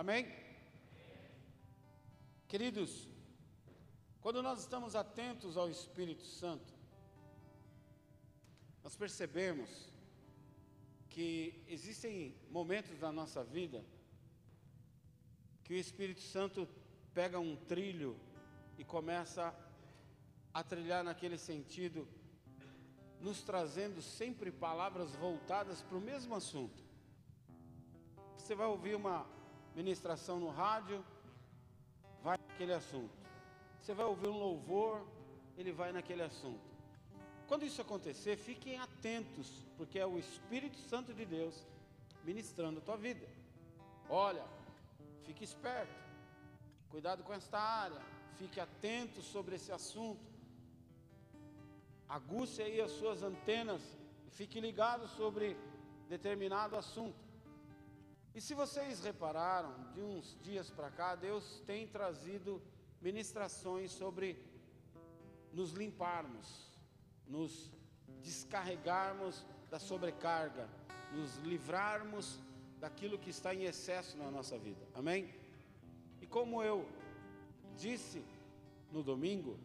Amém? 0.00 0.32
Queridos, 2.46 3.08
quando 4.20 4.40
nós 4.40 4.60
estamos 4.60 4.94
atentos 4.94 5.56
ao 5.56 5.68
Espírito 5.68 6.22
Santo, 6.22 6.72
nós 8.84 8.94
percebemos 8.94 9.92
que 11.10 11.64
existem 11.66 12.32
momentos 12.48 12.96
da 13.00 13.10
nossa 13.10 13.42
vida 13.42 13.84
que 15.64 15.74
o 15.74 15.76
Espírito 15.76 16.20
Santo 16.20 16.68
pega 17.12 17.40
um 17.40 17.56
trilho 17.56 18.16
e 18.78 18.84
começa 18.84 19.52
a 20.54 20.62
trilhar 20.62 21.02
naquele 21.02 21.36
sentido, 21.36 22.06
nos 23.20 23.42
trazendo 23.42 24.00
sempre 24.00 24.52
palavras 24.52 25.10
voltadas 25.16 25.82
para 25.82 25.98
o 25.98 26.00
mesmo 26.00 26.36
assunto. 26.36 26.84
Você 28.36 28.54
vai 28.54 28.68
ouvir 28.68 28.94
uma 28.94 29.37
ministração 29.80 30.36
no 30.44 30.50
rádio, 30.62 30.98
vai 32.26 32.36
naquele 32.48 32.74
assunto. 32.80 33.16
Você 33.80 33.92
vai 33.94 34.06
ouvir 34.12 34.28
um 34.28 34.38
louvor, 34.46 34.94
ele 35.56 35.72
vai 35.80 35.90
naquele 35.92 36.24
assunto. 36.30 36.68
Quando 37.48 37.64
isso 37.64 37.80
acontecer, 37.80 38.36
fiquem 38.36 38.78
atentos, 38.78 39.48
porque 39.78 39.98
é 39.98 40.06
o 40.06 40.18
Espírito 40.18 40.78
Santo 40.90 41.10
de 41.14 41.24
Deus 41.24 41.56
ministrando 42.24 42.78
a 42.80 42.82
tua 42.82 42.96
vida. 42.96 43.26
Olha, 44.08 44.44
Fique 45.28 45.44
esperto. 45.44 45.94
Cuidado 46.90 47.22
com 47.22 47.34
esta 47.34 47.58
área. 47.58 48.00
Fique 48.38 48.58
atento 48.58 49.20
sobre 49.20 49.56
esse 49.56 49.70
assunto. 49.70 50.24
Aguce 52.08 52.62
aí 52.62 52.80
as 52.80 52.92
suas 52.92 53.22
antenas 53.22 53.82
fique 54.30 54.58
ligado 54.58 55.06
sobre 55.06 55.54
determinado 56.08 56.76
assunto. 56.76 57.27
E 58.38 58.40
se 58.40 58.54
vocês 58.54 59.00
repararam, 59.00 59.74
de 59.94 60.00
uns 60.00 60.38
dias 60.40 60.70
para 60.70 60.92
cá, 60.92 61.16
Deus 61.16 61.60
tem 61.66 61.88
trazido 61.88 62.62
ministrações 63.02 63.90
sobre 63.90 64.38
nos 65.52 65.72
limparmos, 65.72 66.70
nos 67.26 67.72
descarregarmos 68.22 69.44
da 69.68 69.80
sobrecarga, 69.80 70.68
nos 71.12 71.34
livrarmos 71.38 72.38
daquilo 72.78 73.18
que 73.18 73.30
está 73.30 73.52
em 73.52 73.64
excesso 73.64 74.16
na 74.16 74.30
nossa 74.30 74.56
vida. 74.56 74.86
Amém? 74.94 75.34
E 76.22 76.26
como 76.28 76.62
eu 76.62 76.88
disse 77.76 78.24
no 78.92 79.02
domingo, 79.02 79.58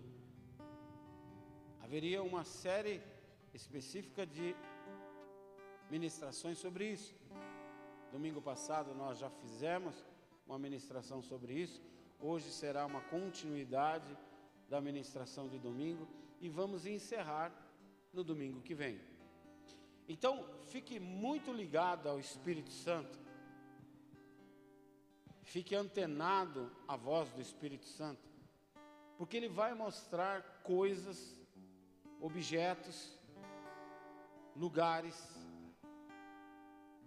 haveria 1.80 2.24
uma 2.24 2.44
série 2.44 3.04
específica 3.54 4.26
de 4.26 4.56
ministrações 5.92 6.58
sobre 6.58 6.92
isso. 6.92 7.14
Domingo 8.14 8.40
passado 8.40 8.94
nós 8.94 9.18
já 9.18 9.28
fizemos 9.28 9.96
uma 10.46 10.60
ministração 10.60 11.24
sobre 11.24 11.52
isso. 11.52 11.82
Hoje 12.20 12.52
será 12.52 12.86
uma 12.86 13.02
continuidade 13.02 14.16
da 14.70 14.80
ministração 14.80 15.50
de 15.50 15.58
domingo 15.58 16.08
e 16.40 16.48
vamos 16.48 16.86
encerrar 16.86 17.52
no 18.14 18.24
domingo 18.24 18.62
que 18.62 18.76
vem. 18.76 19.02
Então, 20.08 20.46
fique 20.68 21.00
muito 21.00 21.52
ligado 21.52 22.08
ao 22.08 22.20
Espírito 22.20 22.70
Santo. 22.70 23.18
Fique 25.42 25.74
antenado 25.74 26.72
à 26.88 26.96
voz 26.96 27.32
do 27.32 27.42
Espírito 27.42 27.86
Santo, 27.86 28.30
porque 29.18 29.38
ele 29.38 29.50
vai 29.50 29.74
mostrar 29.74 30.62
coisas, 30.62 31.36
objetos, 32.22 33.18
lugares, 34.56 35.18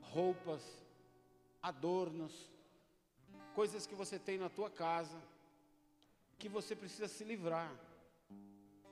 roupas, 0.01 0.85
adornos, 1.69 2.35
coisas 3.55 3.87
que 3.87 3.95
você 3.95 4.19
tem 4.19 4.39
na 4.39 4.49
tua 4.49 4.71
casa 4.71 5.21
que 6.39 6.49
você 6.49 6.77
precisa 6.77 7.09
se 7.09 7.25
livrar. 7.25 7.73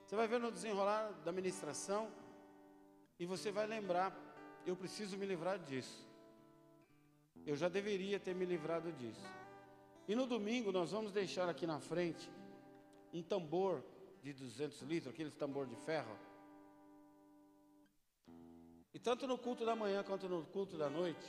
Você 0.03 0.15
vai 0.15 0.27
ver 0.27 0.39
no 0.39 0.51
desenrolar 0.51 1.11
da 1.23 1.31
ministração 1.31 2.11
e 3.19 3.25
você 3.25 3.51
vai 3.51 3.65
lembrar: 3.65 4.13
eu 4.65 4.75
preciso 4.75 5.17
me 5.17 5.25
livrar 5.25 5.57
disso. 5.59 6.05
Eu 7.45 7.55
já 7.55 7.69
deveria 7.69 8.19
ter 8.19 8.35
me 8.35 8.45
livrado 8.45 8.91
disso. 8.91 9.25
E 10.07 10.15
no 10.15 10.25
domingo 10.25 10.71
nós 10.71 10.91
vamos 10.91 11.11
deixar 11.11 11.47
aqui 11.47 11.65
na 11.65 11.79
frente 11.79 12.29
um 13.13 13.23
tambor 13.23 13.83
de 14.21 14.33
200 14.33 14.81
litros, 14.81 15.13
aquele 15.13 15.31
tambor 15.31 15.65
de 15.67 15.75
ferro. 15.75 16.17
E 18.93 18.99
tanto 18.99 19.27
no 19.27 19.37
culto 19.37 19.65
da 19.65 19.75
manhã 19.75 20.03
quanto 20.03 20.27
no 20.27 20.43
culto 20.47 20.77
da 20.77 20.89
noite, 20.89 21.25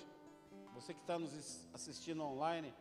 você 0.76 0.92
que 0.92 1.00
está 1.00 1.18
nos 1.18 1.32
assistindo 1.72 2.22
online, 2.22 2.72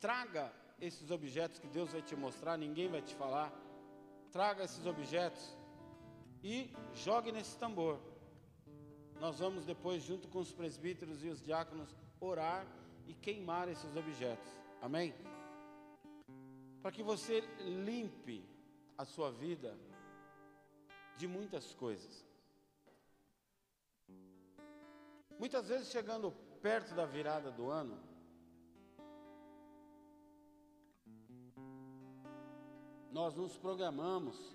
traga 0.00 0.52
esses 0.80 1.12
objetos 1.12 1.60
que 1.60 1.68
Deus 1.68 1.92
vai 1.92 2.02
te 2.02 2.16
mostrar, 2.16 2.56
ninguém 2.58 2.88
vai 2.88 3.00
te 3.00 3.14
falar. 3.14 3.52
Traga 4.32 4.64
esses 4.64 4.84
objetos 4.84 5.56
e 6.42 6.72
jogue 6.92 7.30
nesse 7.30 7.56
tambor. 7.56 8.00
Nós 9.20 9.38
vamos 9.38 9.64
depois, 9.64 10.02
junto 10.02 10.26
com 10.26 10.40
os 10.40 10.52
presbíteros 10.52 11.24
e 11.24 11.28
os 11.28 11.40
diáconos, 11.40 11.94
orar 12.18 12.66
e 13.06 13.14
queimar 13.14 13.68
esses 13.68 13.94
objetos. 13.94 14.50
Amém? 14.82 15.14
Para 16.82 16.90
que 16.90 17.04
você 17.04 17.42
limpe 17.60 18.44
a 18.98 19.04
sua 19.04 19.30
vida 19.30 19.78
de 21.16 21.28
muitas 21.28 21.72
coisas. 21.74 22.26
Muitas 25.38 25.68
vezes, 25.68 25.90
chegando 25.90 26.30
perto 26.62 26.94
da 26.94 27.04
virada 27.04 27.50
do 27.50 27.68
ano, 27.68 27.98
nós 33.10 33.34
nos 33.34 33.56
programamos 33.56 34.54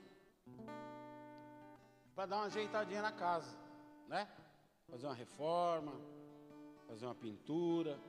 para 2.15 2.25
dar 2.25 2.37
uma 2.37 2.45
ajeitadinha 2.45 3.01
na 3.01 3.11
casa, 3.11 3.57
né? 4.07 4.27
Fazer 4.89 5.05
uma 5.05 5.15
reforma, 5.15 5.93
fazer 6.87 7.05
uma 7.05 7.15
pintura, 7.15 7.99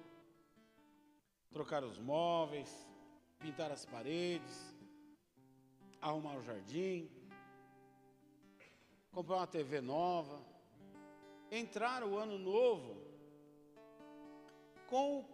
trocar 1.53 1.85
os 1.85 1.99
móveis, 1.99 2.89
pintar 3.39 3.71
as 3.71 3.85
paredes, 3.85 4.75
arrumar 6.01 6.37
o 6.37 6.43
jardim, 6.43 7.11
comprar 9.13 9.37
uma 9.37 9.47
TV 9.47 9.81
nova, 9.81 10.50
entrar 11.51 12.05
o 12.05 12.17
ano 12.17 12.39
novo 12.39 13.03
com 14.87 15.25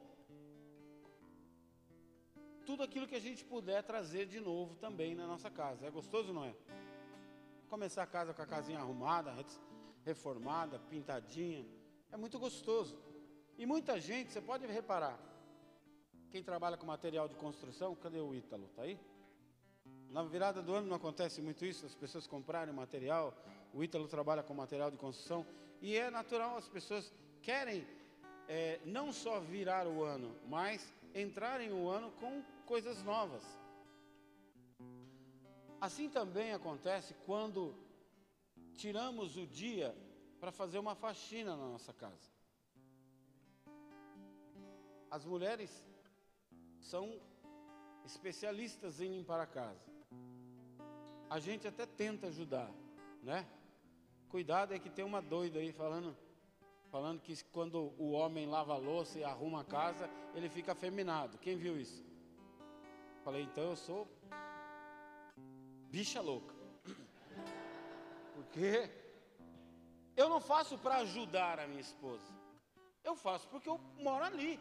tudo 2.64 2.82
aquilo 2.82 3.06
que 3.06 3.14
a 3.14 3.20
gente 3.20 3.44
puder 3.44 3.82
trazer 3.82 4.26
de 4.26 4.40
novo 4.40 4.74
também 4.76 5.14
na 5.14 5.26
nossa 5.26 5.50
casa. 5.50 5.86
É 5.86 5.90
gostoso, 5.90 6.32
não 6.32 6.44
é? 6.44 6.54
Começar 7.68 8.02
a 8.02 8.06
casa 8.06 8.34
com 8.34 8.42
a 8.42 8.46
casinha 8.46 8.80
arrumada, 8.80 9.32
reformada, 10.04 10.78
pintadinha. 10.78 11.64
É 12.10 12.16
muito 12.16 12.38
gostoso. 12.38 12.98
E 13.58 13.64
muita 13.64 14.00
gente, 14.00 14.32
você 14.32 14.40
pode 14.40 14.66
reparar, 14.66 15.18
quem 16.30 16.42
trabalha 16.42 16.76
com 16.76 16.86
material 16.86 17.28
de 17.28 17.34
construção, 17.36 17.94
cadê 17.94 18.20
o 18.20 18.34
Ítalo? 18.34 18.68
Tá 18.76 18.82
aí? 18.82 18.98
Na 20.10 20.22
virada 20.22 20.60
do 20.62 20.74
ano 20.74 20.88
não 20.88 20.96
acontece 20.96 21.40
muito 21.40 21.64
isso, 21.64 21.86
as 21.86 21.94
pessoas 21.94 22.26
comprarem 22.26 22.74
material, 22.74 23.34
o 23.72 23.82
Ítalo 23.82 24.06
trabalha 24.08 24.42
com 24.42 24.52
material 24.54 24.90
de 24.90 24.96
construção, 24.96 25.46
e 25.80 25.96
é 25.96 26.10
natural, 26.10 26.56
as 26.56 26.68
pessoas 26.68 27.12
querem 27.42 27.86
é, 28.48 28.80
não 28.84 29.12
só 29.12 29.40
virar 29.40 29.86
o 29.86 30.02
ano, 30.02 30.34
mas 30.48 30.92
entrarem 31.14 31.72
o 31.72 31.88
ano 31.88 32.10
com 32.12 32.42
coisas 32.64 33.02
novas. 33.02 33.42
Assim 35.80 36.08
também 36.08 36.52
acontece 36.52 37.14
quando 37.24 37.74
tiramos 38.74 39.36
o 39.36 39.46
dia 39.46 39.94
para 40.40 40.50
fazer 40.50 40.78
uma 40.78 40.94
faxina 40.94 41.56
na 41.56 41.66
nossa 41.66 41.92
casa. 41.92 42.30
As 45.10 45.24
mulheres 45.24 45.70
são 46.80 47.20
especialistas 48.04 49.00
em 49.00 49.08
limpar 49.08 49.40
a 49.40 49.46
casa. 49.46 49.90
A 51.28 51.38
gente 51.40 51.66
até 51.66 51.86
tenta 51.86 52.28
ajudar, 52.28 52.70
né? 53.22 53.46
Cuidado 54.28 54.74
é 54.74 54.78
que 54.78 54.90
tem 54.90 55.04
uma 55.04 55.22
doida 55.22 55.58
aí 55.58 55.72
falando 55.72 56.16
falando 56.90 57.20
que 57.20 57.44
quando 57.44 57.92
o 57.98 58.12
homem 58.12 58.46
lava 58.46 58.72
a 58.72 58.78
louça 58.78 59.18
e 59.18 59.24
arruma 59.24 59.60
a 59.60 59.64
casa, 59.64 60.08
ele 60.34 60.48
fica 60.48 60.72
afeminado. 60.72 61.36
Quem 61.38 61.56
viu 61.56 61.78
isso? 61.78 62.04
Falei, 63.24 63.42
então 63.42 63.64
eu 63.64 63.76
sou 63.76 64.08
bicha 65.90 66.20
louca. 66.20 66.54
Porque 68.34 68.90
eu 70.16 70.28
não 70.28 70.40
faço 70.40 70.78
para 70.78 70.96
ajudar 70.98 71.60
a 71.60 71.66
minha 71.66 71.80
esposa. 71.80 72.32
Eu 73.04 73.14
faço 73.14 73.46
porque 73.48 73.68
eu 73.68 73.78
moro 73.98 74.24
ali. 74.24 74.58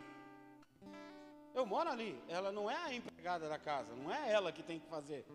Eu 1.54 1.66
moro 1.66 1.90
ali. 1.90 2.22
Ela 2.28 2.52
não 2.52 2.70
é 2.70 2.76
a 2.76 2.94
empregada 2.94 3.48
da 3.48 3.58
casa, 3.58 3.96
não 3.96 4.14
é 4.14 4.32
ela 4.32 4.52
que 4.52 4.62
tem 4.62 4.80
que 4.80 4.88
fazer. 4.88 5.26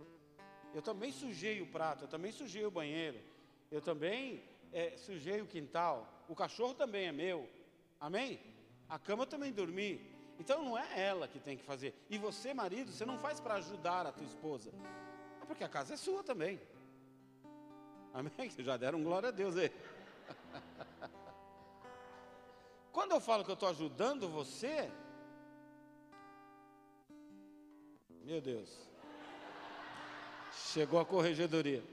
Eu 0.73 0.83
também 0.83 1.11
sujei 1.11 1.61
o 1.61 1.67
prato, 1.67 2.05
eu 2.05 2.09
também 2.09 2.31
sujei 2.31 2.65
o 2.65 2.71
banheiro, 2.71 3.19
eu 3.71 3.81
também 3.81 4.43
é, 4.73 4.97
sujei 4.97 5.41
o 5.41 5.47
quintal. 5.47 6.25
O 6.29 6.35
cachorro 6.35 6.75
também 6.75 7.07
é 7.07 7.13
meu. 7.13 7.49
Amém? 8.01 8.41
A 8.89 8.99
cama 8.99 9.27
também 9.27 9.53
dormi. 9.53 10.01
Então 10.39 10.65
não 10.65 10.77
é 10.77 11.01
ela 11.01 11.29
que 11.29 11.39
tem 11.39 11.57
que 11.57 11.63
fazer. 11.63 11.95
E 12.09 12.19
você, 12.19 12.53
marido, 12.55 12.91
você 12.91 13.05
não 13.05 13.19
faz 13.19 13.39
para 13.41 13.55
ajudar 13.55 14.07
a 14.07 14.13
tua 14.13 14.25
esposa. 14.25 14.73
É 15.43 15.45
porque 15.45 15.63
a 15.63 15.69
casa 15.69 15.95
é 15.95 15.97
sua 15.97 16.25
também. 16.25 16.61
Amém? 18.13 18.51
Já 18.59 18.77
deram 18.77 19.03
glória 19.03 19.29
a 19.29 19.33
Deus 19.33 19.57
aí. 19.57 19.71
Quando 22.93 23.13
eu 23.13 23.21
falo 23.21 23.45
que 23.45 23.51
eu 23.51 23.55
estou 23.55 23.69
ajudando 23.69 24.29
você, 24.29 24.91
meu 28.25 28.41
Deus, 28.41 28.89
chegou 30.53 30.99
a 30.99 31.05
corregedoria. 31.05 31.85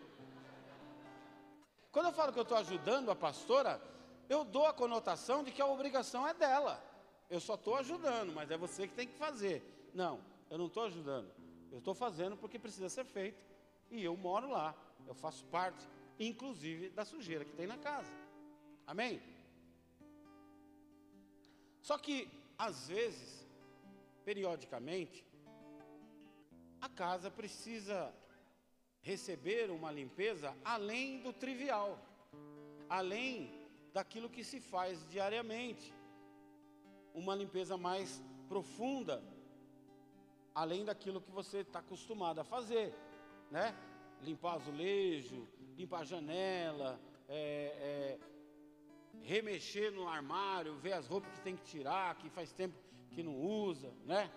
Quando 1.97 2.09
eu 2.09 2.13
falo 2.13 2.31
que 2.31 2.37
eu 2.37 2.43
estou 2.43 2.59
ajudando 2.59 3.09
a 3.09 3.15
pastora, 3.15 3.81
eu 4.29 4.45
dou 4.45 4.67
a 4.67 4.71
conotação 4.71 5.43
de 5.43 5.51
que 5.51 5.59
a 5.59 5.65
obrigação 5.65 6.27
é 6.27 6.31
dela. 6.31 6.79
Eu 7.27 7.39
só 7.39 7.55
estou 7.55 7.75
ajudando, 7.75 8.31
mas 8.33 8.51
é 8.51 8.55
você 8.55 8.87
que 8.87 8.93
tem 8.93 9.07
que 9.07 9.17
fazer. 9.17 9.89
Não, 9.95 10.21
eu 10.47 10.59
não 10.59 10.67
estou 10.67 10.83
ajudando. 10.83 11.31
Eu 11.71 11.79
estou 11.79 11.95
fazendo 11.95 12.37
porque 12.37 12.59
precisa 12.59 12.87
ser 12.87 13.03
feito. 13.03 13.43
E 13.89 14.03
eu 14.03 14.15
moro 14.15 14.47
lá. 14.47 14.75
Eu 15.07 15.15
faço 15.15 15.43
parte, 15.45 15.89
inclusive, 16.19 16.89
da 16.89 17.03
sujeira 17.03 17.43
que 17.43 17.53
tem 17.53 17.65
na 17.65 17.79
casa. 17.79 18.13
Amém? 18.85 19.19
Só 21.81 21.97
que, 21.97 22.29
às 22.59 22.89
vezes, 22.89 23.43
periodicamente, 24.23 25.25
a 26.79 26.89
casa 26.89 27.31
precisa 27.31 28.13
receber 29.07 29.71
uma 29.71 29.89
limpeza 29.89 30.53
além 30.65 31.21
do 31.21 31.31
trivial, 31.31 31.97
além 32.89 33.31
daquilo 33.93 34.29
que 34.29 34.43
se 34.43 34.59
faz 34.59 35.07
diariamente, 35.07 35.93
uma 37.13 37.33
limpeza 37.33 37.77
mais 37.77 38.21
profunda, 38.49 39.23
além 40.53 40.83
daquilo 40.83 41.21
que 41.21 41.31
você 41.31 41.59
está 41.59 41.79
acostumado 41.79 42.39
a 42.41 42.43
fazer, 42.43 42.93
né? 43.49 43.73
Limpar 44.21 44.55
azulejo, 44.55 45.47
limpar 45.77 46.03
janela, 46.05 46.99
é, 47.29 47.39
é, 47.89 48.19
remexer 49.21 49.89
no 49.93 50.05
armário, 50.07 50.75
ver 50.75 50.93
as 50.93 51.07
roupas 51.07 51.31
que 51.31 51.41
tem 51.41 51.55
que 51.55 51.63
tirar, 51.63 52.17
que 52.17 52.29
faz 52.29 52.51
tempo 52.51 52.75
que 53.11 53.23
não 53.23 53.35
usa, 53.39 53.89
né? 54.05 54.29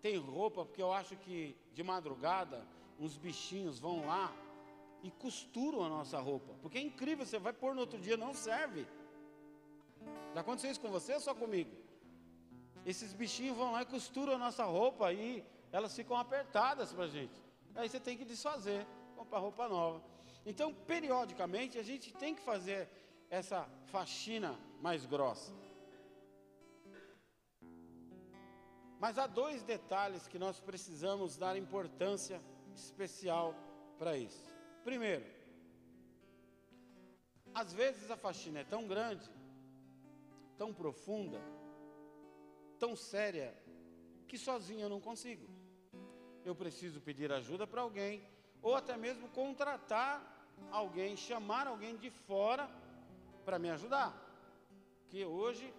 Tem 0.00 0.16
roupa, 0.18 0.64
porque 0.64 0.82
eu 0.82 0.92
acho 0.92 1.16
que 1.16 1.56
de 1.72 1.82
madrugada 1.82 2.64
uns 2.98 3.16
bichinhos 3.16 3.78
vão 3.78 4.06
lá 4.06 4.32
e 5.02 5.10
costuram 5.10 5.84
a 5.84 5.88
nossa 5.88 6.18
roupa. 6.18 6.54
Porque 6.62 6.78
é 6.78 6.80
incrível, 6.80 7.26
você 7.26 7.38
vai 7.38 7.52
pôr 7.52 7.74
no 7.74 7.80
outro 7.80 7.98
dia, 7.98 8.16
não 8.16 8.32
serve. 8.32 8.86
Já 10.34 10.40
aconteceu 10.40 10.70
isso 10.70 10.80
com 10.80 10.90
você 10.90 11.14
ou 11.14 11.20
só 11.20 11.34
comigo? 11.34 11.70
Esses 12.84 13.12
bichinhos 13.12 13.56
vão 13.56 13.72
lá 13.72 13.82
e 13.82 13.86
costuram 13.86 14.34
a 14.34 14.38
nossa 14.38 14.64
roupa 14.64 15.12
e 15.12 15.44
elas 15.72 15.94
ficam 15.94 16.16
apertadas 16.16 16.92
para 16.92 17.04
a 17.04 17.08
gente. 17.08 17.42
Aí 17.74 17.88
você 17.88 17.98
tem 17.98 18.16
que 18.16 18.24
desfazer, 18.24 18.86
comprar 19.16 19.38
roupa 19.38 19.68
nova. 19.68 20.02
Então, 20.46 20.72
periodicamente, 20.72 21.78
a 21.78 21.82
gente 21.82 22.12
tem 22.12 22.34
que 22.34 22.42
fazer 22.42 22.88
essa 23.30 23.68
faxina 23.86 24.58
mais 24.80 25.06
grossa. 25.06 25.52
Mas 29.00 29.18
há 29.18 29.26
dois 29.26 29.62
detalhes 29.62 30.26
que 30.28 30.38
nós 30.38 30.60
precisamos 30.60 31.36
dar 31.36 31.56
importância 31.56 32.40
especial 32.74 33.54
para 33.98 34.16
isso. 34.16 34.44
Primeiro, 34.82 35.24
às 37.54 37.72
vezes 37.72 38.10
a 38.10 38.16
faxina 38.16 38.60
é 38.60 38.64
tão 38.64 38.86
grande, 38.86 39.30
tão 40.58 40.72
profunda, 40.74 41.40
tão 42.78 42.96
séria, 42.96 43.56
que 44.26 44.36
sozinho 44.36 44.80
eu 44.80 44.88
não 44.88 45.00
consigo. 45.00 45.46
Eu 46.44 46.54
preciso 46.54 47.00
pedir 47.00 47.32
ajuda 47.32 47.66
para 47.66 47.80
alguém, 47.80 48.22
ou 48.60 48.74
até 48.74 48.96
mesmo 48.96 49.28
contratar 49.28 50.14
alguém, 50.70 51.16
chamar 51.16 51.66
alguém 51.66 51.96
de 51.96 52.10
fora 52.10 52.68
para 53.44 53.58
me 53.58 53.70
ajudar. 53.70 54.12
Que 55.08 55.24
hoje 55.24 55.72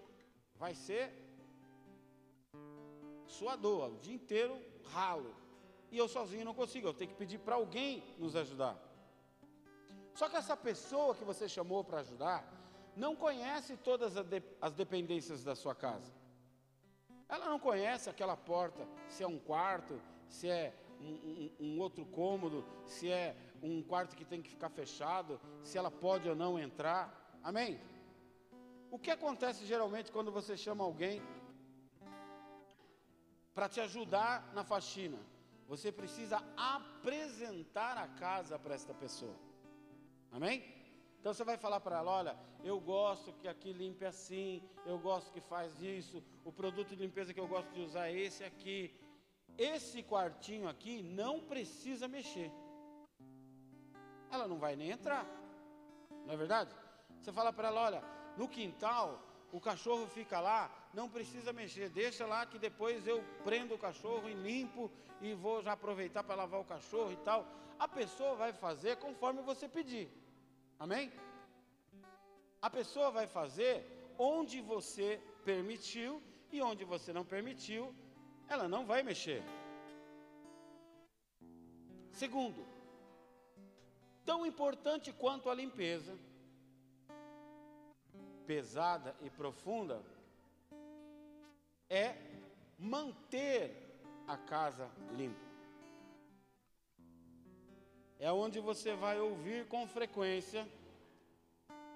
vai 0.56 0.74
ser 0.74 1.12
suador, 3.28 3.94
o 3.94 4.00
dia 4.00 4.16
inteiro 4.16 4.58
ralo. 4.86 5.36
E 5.96 5.98
eu 5.98 6.10
sozinho 6.10 6.44
não 6.44 6.54
consigo, 6.54 6.90
eu 6.90 6.94
tenho 6.94 7.12
que 7.12 7.16
pedir 7.16 7.38
para 7.40 7.56
alguém 7.56 8.04
nos 8.18 8.36
ajudar. 8.36 8.76
Só 10.14 10.28
que 10.28 10.36
essa 10.36 10.58
pessoa 10.58 11.16
que 11.16 11.24
você 11.24 11.48
chamou 11.48 11.86
para 11.86 12.02
ajudar, 12.02 12.44
não 12.98 13.16
conhece 13.16 13.78
todas 13.78 14.12
as 14.62 14.74
dependências 14.74 15.42
da 15.42 15.56
sua 15.56 15.74
casa. 15.74 16.12
Ela 17.30 17.46
não 17.46 17.58
conhece 17.58 18.10
aquela 18.10 18.36
porta, 18.36 18.86
se 19.08 19.24
é 19.24 19.28
um 19.36 19.40
quarto, 19.40 20.02
se 20.28 20.50
é 20.50 20.74
um, 21.00 21.14
um, 21.32 21.52
um, 21.66 21.80
outro 21.80 22.06
cômodo, 22.08 22.66
se 22.86 23.10
é 23.10 23.34
um 23.64 23.82
quarto 23.82 24.18
que 24.18 24.26
tem 24.26 24.42
que 24.42 24.50
ficar 24.50 24.70
fechado, 24.70 25.40
se 25.64 25.78
ela 25.78 25.90
pode 25.90 26.28
ou 26.28 26.36
não 26.36 26.60
entrar. 26.60 27.40
Amém? 27.42 27.80
O 28.92 29.00
que 29.00 29.12
acontece 29.12 29.66
geralmente 29.66 30.12
quando 30.12 30.30
você 30.30 30.58
chama 30.58 30.84
alguém 30.84 31.22
para 33.54 33.70
te 33.70 33.80
ajudar 33.80 34.52
na 34.54 34.66
faxina? 34.66 35.35
Você 35.68 35.92
precisa 35.92 36.44
apresentar 36.56 37.98
a 37.98 38.08
casa 38.08 38.58
para 38.60 38.76
esta 38.76 38.94
pessoa. 38.94 39.36
Amém? 40.32 40.64
Então 41.20 41.34
você 41.34 41.44
vai 41.44 41.58
falar 41.58 41.80
para 41.80 41.98
ela: 42.00 42.12
olha, 42.12 42.38
eu 42.64 42.80
gosto 42.80 43.34
que 43.34 43.48
aqui 43.48 43.74
limpe 43.74 44.06
assim, 44.06 44.62
eu 44.86 44.98
gosto 45.00 45.32
que 45.32 45.42
faz 45.42 45.82
isso, 45.82 46.24
o 46.44 46.52
produto 46.52 46.90
de 46.90 47.02
limpeza 47.04 47.34
que 47.34 47.40
eu 47.40 47.48
gosto 47.48 47.72
de 47.72 47.82
usar 47.82 48.08
é 48.10 48.14
esse 48.14 48.44
aqui. 48.44 48.94
Esse 49.58 50.04
quartinho 50.04 50.68
aqui 50.68 51.02
não 51.02 51.40
precisa 51.40 52.08
mexer. 52.08 52.52
Ela 54.30 54.48
não 54.48 54.60
vai 54.60 54.76
nem 54.76 54.92
entrar. 54.92 55.26
Não 56.26 56.34
é 56.34 56.38
verdade? 56.38 56.76
Você 57.22 57.32
fala 57.32 57.52
para 57.52 57.70
ela: 57.70 57.82
olha, 57.82 58.04
no 58.38 58.48
quintal, 58.48 59.20
o 59.56 59.60
cachorro 59.62 60.06
fica 60.08 60.38
lá, 60.42 60.70
não 60.94 61.08
precisa 61.10 61.54
mexer, 61.54 61.88
deixa 61.90 62.26
lá 62.26 62.46
que 62.46 62.60
depois 62.60 63.08
eu 63.08 63.24
prendo 63.46 63.74
o 63.74 63.78
cachorro 63.78 64.28
e 64.30 64.34
limpo 64.34 64.92
e 65.22 65.34
vou 65.34 65.62
já 65.62 65.72
aproveitar 65.72 66.24
para 66.26 66.36
lavar 66.36 66.60
o 66.60 66.66
cachorro 66.66 67.14
e 67.14 67.16
tal. 67.28 67.48
A 67.80 67.88
pessoa 67.88 68.36
vai 68.36 68.52
fazer 68.52 68.98
conforme 68.98 69.42
você 69.42 69.66
pedir. 69.70 70.10
Amém? 70.78 71.10
A 72.62 72.70
pessoa 72.70 73.10
vai 73.12 73.28
fazer 73.28 73.74
onde 74.18 74.60
você 74.60 75.22
permitiu 75.46 76.22
e 76.52 76.62
onde 76.62 76.84
você 76.84 77.14
não 77.14 77.24
permitiu, 77.24 77.96
ela 78.50 78.68
não 78.68 78.86
vai 78.86 79.04
mexer. 79.04 79.42
Segundo, 82.12 82.62
tão 84.26 84.46
importante 84.46 85.14
quanto 85.14 85.50
a 85.50 85.56
limpeza, 85.56 86.14
pesada 88.46 89.16
e 89.22 89.30
profunda 89.30 90.02
é 91.90 92.16
manter 92.78 94.00
a 94.28 94.38
casa 94.38 94.90
limpa. 95.12 95.46
É 98.20 98.32
onde 98.32 98.60
você 98.60 98.96
vai 98.96 99.20
ouvir 99.20 99.68
com 99.68 99.88
frequência 99.88 100.68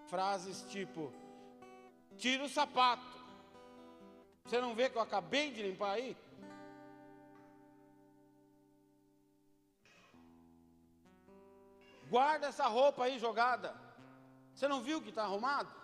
frases 0.08 0.62
tipo: 0.70 1.12
tira 2.18 2.44
o 2.44 2.50
sapato. 2.50 3.18
Você 4.44 4.60
não 4.60 4.74
vê 4.74 4.90
que 4.90 4.98
eu 4.98 5.02
acabei 5.02 5.52
de 5.52 5.62
limpar 5.62 5.92
aí? 5.92 6.18
Guarda 12.10 12.48
essa 12.48 12.68
roupa 12.68 13.04
aí 13.04 13.20
jogada. 13.20 13.76
Você 14.54 14.68
não 14.68 14.82
viu 14.82 15.02
que 15.02 15.10
está 15.10 15.24
arrumado? 15.24 15.79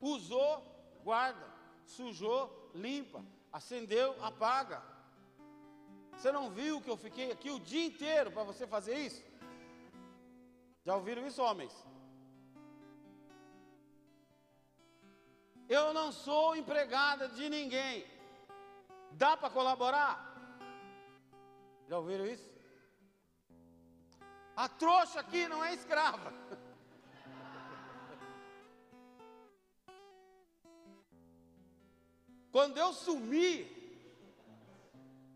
Usou, 0.00 0.62
guarda. 1.04 1.46
Sujou, 1.84 2.70
limpa. 2.74 3.24
Acendeu, 3.52 4.16
apaga. 4.22 4.82
Você 6.12 6.30
não 6.30 6.50
viu 6.50 6.80
que 6.80 6.90
eu 6.90 6.96
fiquei 6.96 7.32
aqui 7.32 7.50
o 7.50 7.60
dia 7.60 7.84
inteiro 7.86 8.30
para 8.30 8.42
você 8.42 8.66
fazer 8.66 8.94
isso? 8.94 9.22
Já 10.84 10.94
ouviram 10.96 11.26
isso, 11.26 11.42
homens? 11.42 11.74
Eu 15.68 15.92
não 15.92 16.10
sou 16.10 16.56
empregada 16.56 17.28
de 17.28 17.48
ninguém. 17.48 18.04
Dá 19.12 19.36
para 19.36 19.50
colaborar? 19.50 20.14
Já 21.88 21.98
ouviram 21.98 22.26
isso? 22.26 22.48
A 24.56 24.68
trouxa 24.68 25.20
aqui 25.20 25.48
não 25.48 25.64
é 25.64 25.74
escrava. 25.74 26.32
Quando 32.52 32.76
eu 32.78 32.92
sumir, 32.92 33.66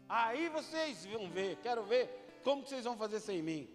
aí 0.09 0.49
vocês 0.49 1.06
vão 1.06 1.30
ver, 1.30 1.56
quero 1.62 1.85
ver 1.85 2.40
como 2.42 2.62
que 2.62 2.71
vocês 2.71 2.85
vão 2.85 2.97
fazer 2.97 3.21
sem 3.21 3.42
mim. 3.42 3.68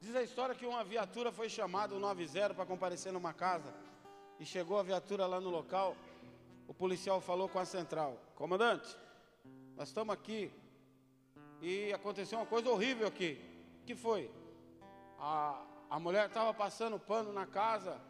Diz 0.00 0.14
a 0.14 0.22
história 0.22 0.54
que 0.54 0.66
uma 0.66 0.84
viatura 0.84 1.32
foi 1.32 1.48
chamada, 1.48 1.94
o 1.94 1.98
90, 2.00 2.54
para 2.54 2.66
comparecer 2.66 3.12
numa 3.12 3.32
casa. 3.32 3.72
E 4.38 4.44
chegou 4.44 4.78
a 4.78 4.82
viatura 4.82 5.26
lá 5.26 5.40
no 5.40 5.50
local. 5.50 5.96
o 6.66 6.74
policial 6.74 7.20
falou 7.20 7.48
com 7.48 7.58
a 7.58 7.64
central: 7.64 8.20
Comandante, 8.34 8.96
nós 9.76 9.88
estamos 9.88 10.12
aqui 10.12 10.50
e 11.60 11.92
aconteceu 11.92 12.38
uma 12.38 12.46
coisa 12.46 12.68
horrível 12.70 13.06
aqui. 13.06 13.40
O 13.82 13.86
que 13.86 13.96
foi? 13.96 14.30
A, 15.18 15.64
a 15.90 15.98
mulher 15.98 16.26
estava 16.26 16.52
passando 16.54 16.98
pano 16.98 17.32
na 17.32 17.46
casa 17.46 18.00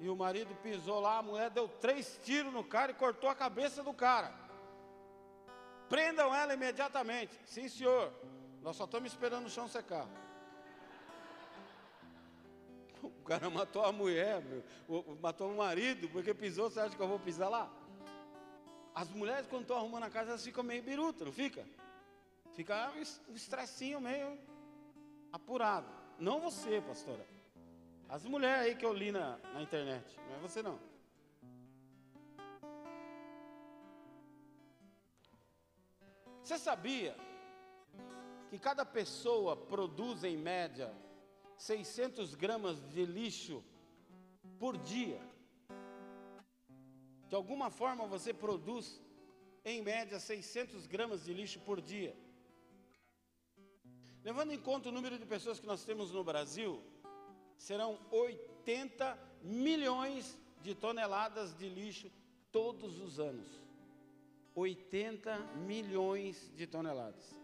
e 0.00 0.08
o 0.08 0.16
marido 0.16 0.54
pisou 0.62 1.00
lá. 1.00 1.18
A 1.18 1.22
mulher 1.22 1.50
deu 1.50 1.68
três 1.68 2.18
tiros 2.22 2.52
no 2.52 2.64
cara 2.64 2.92
e 2.92 2.94
cortou 2.94 3.28
a 3.28 3.34
cabeça 3.34 3.82
do 3.82 3.92
cara. 3.92 4.32
Prendam 5.88 6.34
ela 6.34 6.54
imediatamente. 6.54 7.38
Sim, 7.44 7.68
senhor. 7.68 8.12
Nós 8.62 8.76
só 8.76 8.84
estamos 8.84 9.10
esperando 9.10 9.46
o 9.46 9.50
chão 9.50 9.68
secar. 9.68 10.06
O 13.02 13.28
cara 13.28 13.48
matou 13.50 13.84
a 13.84 13.92
mulher, 13.92 14.42
meu, 14.42 14.64
matou 15.20 15.52
o 15.52 15.56
marido, 15.58 16.08
porque 16.08 16.32
pisou, 16.32 16.70
você 16.70 16.80
acha 16.80 16.96
que 16.96 17.02
eu 17.02 17.06
vou 17.06 17.18
pisar 17.18 17.48
lá? 17.48 17.70
As 18.94 19.08
mulheres, 19.10 19.46
quando 19.46 19.62
estão 19.62 19.76
arrumando 19.76 20.04
a 20.04 20.10
casa, 20.10 20.30
elas 20.30 20.42
ficam 20.42 20.64
meio 20.64 20.82
biruta, 20.82 21.24
não 21.26 21.32
fica? 21.32 21.64
Fica 22.54 22.90
um 23.28 23.34
estressinho 23.34 24.00
meio 24.00 24.36
apurado. 25.30 25.86
Não 26.18 26.40
você, 26.40 26.80
pastora. 26.80 27.24
As 28.08 28.24
mulheres 28.24 28.66
aí 28.66 28.74
que 28.74 28.86
eu 28.86 28.92
li 28.92 29.12
na, 29.12 29.36
na 29.52 29.60
internet, 29.60 30.04
não 30.28 30.36
é 30.36 30.38
você 30.38 30.62
não. 30.62 30.78
Você 36.42 36.58
sabia 36.58 37.14
que 38.48 38.58
cada 38.58 38.84
pessoa 38.86 39.54
produz 39.54 40.24
em 40.24 40.38
média 40.38 40.90
600 41.58 42.34
gramas 42.34 42.80
de 42.88 43.04
lixo 43.04 43.62
por 44.58 44.78
dia? 44.78 45.20
De 47.28 47.34
alguma 47.34 47.68
forma 47.70 48.06
você 48.06 48.32
produz, 48.32 49.02
em 49.62 49.82
média, 49.82 50.18
600 50.18 50.86
gramas 50.86 51.24
de 51.26 51.34
lixo 51.34 51.60
por 51.60 51.78
dia. 51.78 52.16
Levando 54.24 54.52
em 54.52 54.58
conta 54.58 54.88
o 54.88 54.92
número 54.92 55.18
de 55.18 55.26
pessoas 55.26 55.60
que 55.60 55.66
nós 55.66 55.84
temos 55.84 56.10
no 56.10 56.24
Brasil, 56.24 56.82
serão 57.58 57.98
80 58.10 59.18
milhões 59.42 60.38
de 60.62 60.74
toneladas 60.74 61.54
de 61.56 61.68
lixo 61.68 62.10
todos 62.50 62.98
os 63.00 63.18
anos. 63.18 63.46
80 64.54 65.38
milhões 65.66 66.50
de 66.56 66.66
toneladas. 66.66 67.38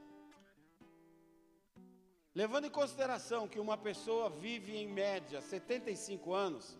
Levando 2.34 2.66
em 2.66 2.70
consideração 2.70 3.46
que 3.46 3.60
uma 3.60 3.76
pessoa 3.76 4.28
vive 4.28 4.76
em 4.76 4.88
média 4.88 5.40
75 5.40 6.32
anos, 6.32 6.76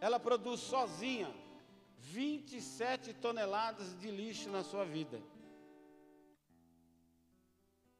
ela 0.00 0.18
produz 0.18 0.60
sozinha 0.60 1.32
27 1.98 3.12
toneladas 3.14 3.98
de 4.00 4.10
lixo 4.10 4.48
na 4.50 4.64
sua 4.64 4.84
vida. 4.84 5.22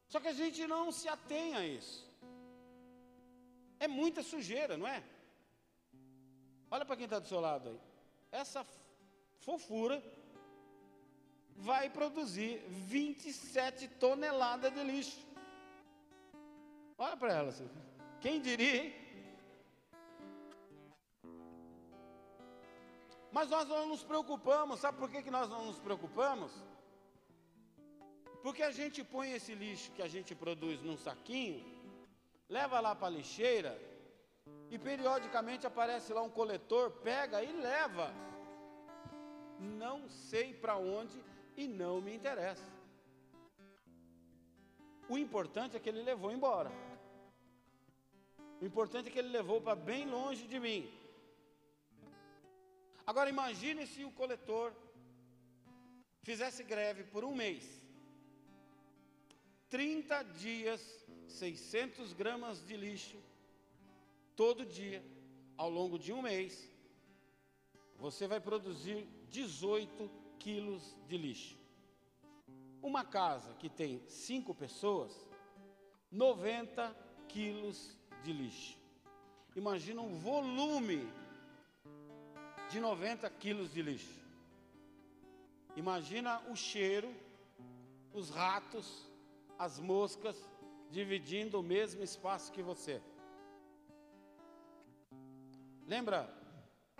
Só 0.07 0.19
que 0.19 0.27
a 0.27 0.33
gente 0.33 0.65
não 0.67 0.91
se 0.91 1.07
atém 1.07 1.55
a 1.55 1.65
isso. 1.65 2.02
É 3.85 3.87
muita 3.87 4.21
sujeira, 4.23 4.77
não 4.77 4.87
é? 4.87 5.03
Olha 6.71 6.85
para 6.85 6.95
quem 6.95 7.03
está 7.03 7.19
do 7.19 7.27
seu 7.27 7.41
lado 7.47 7.67
aí. 7.69 7.79
Essa 8.31 8.65
fofura 9.45 10.01
vai 11.69 11.89
produzir 11.89 12.63
27 12.69 13.89
toneladas 14.03 14.73
de 14.73 14.83
lixo. 14.91 15.21
Olha 16.97 17.17
para 17.17 17.33
ela, 17.33 17.53
quem 18.21 18.39
diria, 18.39 18.85
hein? 18.85 18.93
Mas 23.33 23.49
nós 23.49 23.67
não 23.67 23.85
nos 23.87 24.03
preocupamos, 24.03 24.79
sabe 24.79 24.97
por 24.97 25.09
que, 25.11 25.23
que 25.23 25.31
nós 25.37 25.49
não 25.49 25.65
nos 25.65 25.79
preocupamos? 25.79 26.53
Porque 28.41 28.63
a 28.63 28.71
gente 28.71 29.03
põe 29.03 29.31
esse 29.33 29.53
lixo 29.53 29.91
que 29.91 30.01
a 30.01 30.07
gente 30.07 30.33
produz 30.33 30.81
num 30.81 30.95
saquinho, 30.95 31.72
leva 32.57 32.79
lá 32.85 32.93
para 32.95 33.07
a 33.07 33.15
lixeira, 33.17 33.73
e 34.73 34.77
periodicamente 34.77 35.65
aparece 35.67 36.13
lá 36.13 36.21
um 36.21 36.29
coletor, 36.29 36.85
pega 37.09 37.43
e 37.43 37.51
leva. 37.69 38.07
Não 39.83 39.97
sei 40.29 40.53
para 40.53 40.75
onde 40.77 41.17
e 41.55 41.67
não 41.67 41.95
me 42.01 42.13
interessa. 42.15 42.71
O 45.13 45.17
importante 45.17 45.75
é 45.75 45.79
que 45.79 45.89
ele 45.89 46.03
levou 46.11 46.31
embora. 46.31 46.71
O 48.61 48.65
importante 48.65 49.07
é 49.07 49.11
que 49.11 49.19
ele 49.19 49.37
levou 49.39 49.59
para 49.61 49.75
bem 49.75 50.05
longe 50.05 50.45
de 50.47 50.59
mim. 50.59 50.81
Agora 53.05 53.29
imagine 53.29 53.85
se 53.85 54.03
o 54.05 54.11
coletor 54.11 54.73
fizesse 56.21 56.63
greve 56.63 57.03
por 57.03 57.23
um 57.25 57.35
mês. 57.35 57.82
30 59.73 60.21
dias, 60.37 61.03
600 61.27 62.13
gramas 62.13 62.63
de 62.63 62.77
lixo, 62.77 63.17
todo 64.35 64.63
dia, 64.63 65.03
ao 65.57 65.67
longo 65.67 65.97
de 65.97 66.13
um 66.13 66.21
mês, 66.21 66.71
você 67.97 68.27
vai 68.27 68.39
produzir 68.39 69.07
18 69.31 70.11
quilos 70.37 70.95
de 71.07 71.17
lixo. 71.17 71.57
Uma 72.83 73.03
casa 73.03 73.51
que 73.55 73.67
tem 73.67 73.99
cinco 74.07 74.53
pessoas, 74.53 75.11
90 76.11 76.95
quilos 77.27 77.97
de 78.23 78.31
lixo. 78.31 78.77
Imagina 79.55 80.03
um 80.03 80.19
volume 80.19 81.11
de 82.69 82.79
90 82.79 83.27
quilos 83.31 83.73
de 83.73 83.81
lixo. 83.81 84.21
Imagina 85.75 86.39
o 86.47 86.55
cheiro, 86.55 87.11
os 88.13 88.29
ratos, 88.29 89.11
as 89.57 89.79
moscas 89.79 90.37
dividindo 90.89 91.59
o 91.59 91.63
mesmo 91.63 92.03
espaço 92.03 92.51
que 92.51 92.61
você. 92.61 93.01
Lembra 95.87 96.31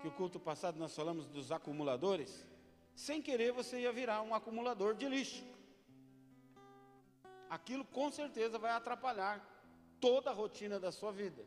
que 0.00 0.08
o 0.08 0.12
culto 0.12 0.38
passado 0.38 0.78
nós 0.78 0.94
falamos 0.94 1.26
dos 1.26 1.50
acumuladores? 1.50 2.46
Sem 2.94 3.22
querer 3.22 3.52
você 3.52 3.80
ia 3.80 3.92
virar 3.92 4.22
um 4.22 4.34
acumulador 4.34 4.94
de 4.94 5.08
lixo. 5.08 5.44
Aquilo 7.48 7.84
com 7.84 8.10
certeza 8.10 8.58
vai 8.58 8.72
atrapalhar 8.72 9.42
toda 10.00 10.30
a 10.30 10.34
rotina 10.34 10.78
da 10.78 10.92
sua 10.92 11.12
vida 11.12 11.44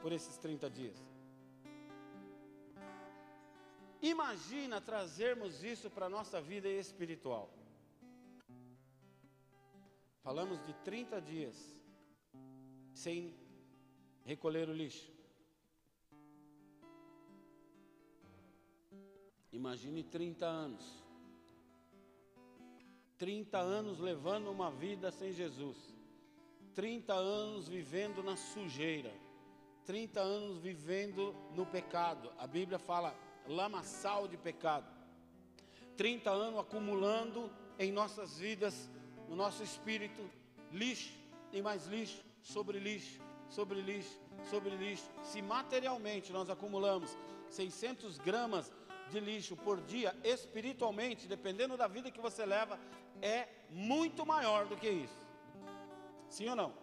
por 0.00 0.12
esses 0.12 0.36
30 0.38 0.70
dias. 0.70 0.96
Imagina 4.00 4.80
trazermos 4.80 5.62
isso 5.62 5.88
para 5.88 6.06
a 6.06 6.08
nossa 6.08 6.40
vida 6.40 6.68
espiritual. 6.68 7.48
Falamos 10.22 10.64
de 10.64 10.72
30 10.84 11.20
dias 11.20 11.56
sem 12.94 13.34
recolher 14.24 14.68
o 14.68 14.72
lixo. 14.72 15.10
Imagine 19.52 20.04
30 20.04 20.46
anos. 20.46 21.02
30 23.18 23.58
anos 23.58 23.98
levando 23.98 24.50
uma 24.50 24.70
vida 24.70 25.10
sem 25.10 25.32
Jesus. 25.32 25.76
30 26.74 27.12
anos 27.12 27.68
vivendo 27.68 28.22
na 28.22 28.36
sujeira. 28.36 29.12
30 29.84 30.20
anos 30.20 30.58
vivendo 30.58 31.34
no 31.54 31.66
pecado. 31.66 32.32
A 32.38 32.46
Bíblia 32.46 32.78
fala 32.78 33.14
lamaçal 33.46 34.28
de 34.28 34.36
pecado. 34.36 34.86
30 35.96 36.30
anos 36.30 36.60
acumulando 36.60 37.50
em 37.78 37.92
nossas 37.92 38.38
vidas, 38.38 38.90
no 39.32 39.36
nosso 39.36 39.62
espírito, 39.62 40.30
lixo 40.70 41.10
e 41.50 41.62
mais 41.62 41.86
lixo, 41.86 42.22
sobre 42.42 42.78
lixo, 42.78 43.18
sobre 43.48 43.80
lixo, 43.80 44.20
sobre 44.50 44.76
lixo. 44.76 45.08
Se 45.22 45.40
materialmente 45.40 46.30
nós 46.30 46.50
acumulamos 46.50 47.16
600 47.48 48.18
gramas 48.18 48.70
de 49.08 49.18
lixo 49.20 49.56
por 49.56 49.80
dia, 49.80 50.14
espiritualmente, 50.22 51.26
dependendo 51.26 51.78
da 51.78 51.88
vida 51.88 52.10
que 52.10 52.20
você 52.20 52.44
leva, 52.44 52.78
é 53.22 53.48
muito 53.70 54.26
maior 54.26 54.66
do 54.66 54.76
que 54.76 54.90
isso. 54.90 55.26
Sim 56.28 56.50
ou 56.50 56.56
não? 56.56 56.81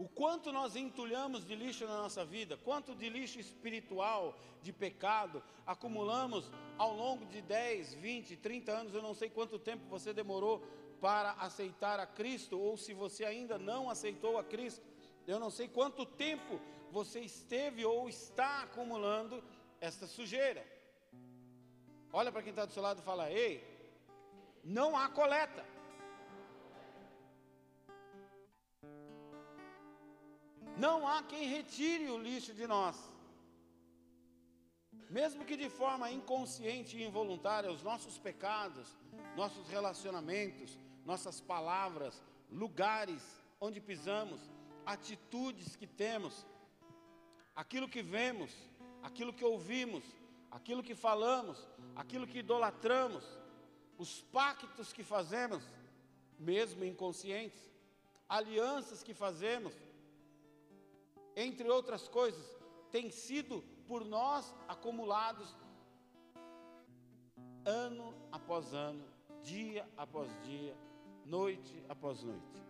O 0.00 0.08
quanto 0.08 0.50
nós 0.50 0.76
entulhamos 0.76 1.46
de 1.46 1.54
lixo 1.54 1.84
na 1.86 1.98
nossa 1.98 2.24
vida, 2.24 2.56
quanto 2.56 2.94
de 2.94 3.06
lixo 3.10 3.38
espiritual, 3.38 4.34
de 4.62 4.72
pecado, 4.72 5.42
acumulamos 5.66 6.50
ao 6.78 6.94
longo 6.94 7.26
de 7.26 7.42
10, 7.42 7.92
20, 7.96 8.34
30 8.38 8.72
anos, 8.72 8.94
eu 8.94 9.02
não 9.02 9.12
sei 9.12 9.28
quanto 9.28 9.58
tempo 9.58 9.84
você 9.90 10.14
demorou 10.14 10.66
para 11.02 11.32
aceitar 11.32 12.00
a 12.00 12.06
Cristo, 12.06 12.58
ou 12.58 12.78
se 12.78 12.94
você 12.94 13.26
ainda 13.26 13.58
não 13.58 13.90
aceitou 13.90 14.38
a 14.38 14.42
Cristo, 14.42 14.86
eu 15.26 15.38
não 15.38 15.50
sei 15.50 15.68
quanto 15.68 16.06
tempo 16.06 16.58
você 16.90 17.20
esteve 17.20 17.84
ou 17.84 18.08
está 18.08 18.62
acumulando 18.62 19.44
esta 19.82 20.06
sujeira. 20.06 20.66
Olha 22.10 22.32
para 22.32 22.42
quem 22.42 22.52
está 22.52 22.64
do 22.64 22.72
seu 22.72 22.82
lado 22.82 23.02
e 23.02 23.04
fala: 23.04 23.30
Ei, 23.30 23.62
não 24.64 24.96
há 24.96 25.10
Não 30.84 31.06
há 31.06 31.22
quem 31.22 31.46
retire 31.46 32.06
o 32.10 32.18
lixo 32.26 32.52
de 32.54 32.66
nós. 32.66 32.96
Mesmo 35.18 35.44
que 35.44 35.56
de 35.56 35.68
forma 35.68 36.10
inconsciente 36.10 36.96
e 36.96 37.04
involuntária, 37.04 37.70
os 37.70 37.82
nossos 37.82 38.16
pecados, 38.16 38.86
nossos 39.36 39.68
relacionamentos, 39.68 40.78
nossas 41.04 41.40
palavras, 41.40 42.22
lugares 42.50 43.22
onde 43.60 43.78
pisamos, 43.80 44.40
atitudes 44.86 45.76
que 45.76 45.86
temos, 45.86 46.46
aquilo 47.54 47.88
que 47.88 48.02
vemos, 48.02 48.50
aquilo 49.02 49.34
que 49.34 49.44
ouvimos, 49.44 50.04
aquilo 50.50 50.82
que 50.82 50.94
falamos, 50.94 51.58
aquilo 51.94 52.26
que 52.26 52.38
idolatramos, 52.38 53.24
os 53.98 54.22
pactos 54.22 54.94
que 54.94 55.04
fazemos, 55.04 55.62
mesmo 56.38 56.84
inconscientes, 56.84 57.60
alianças 58.26 59.02
que 59.02 59.12
fazemos, 59.12 59.74
entre 61.40 61.68
outras 61.68 62.06
coisas, 62.06 62.46
têm 62.90 63.10
sido 63.10 63.62
por 63.86 64.04
nós 64.04 64.54
acumulados 64.68 65.56
ano 67.64 68.14
após 68.30 68.74
ano, 68.74 69.04
dia 69.42 69.88
após 69.96 70.28
dia, 70.42 70.76
noite 71.24 71.82
após 71.88 72.22
noite. 72.22 72.60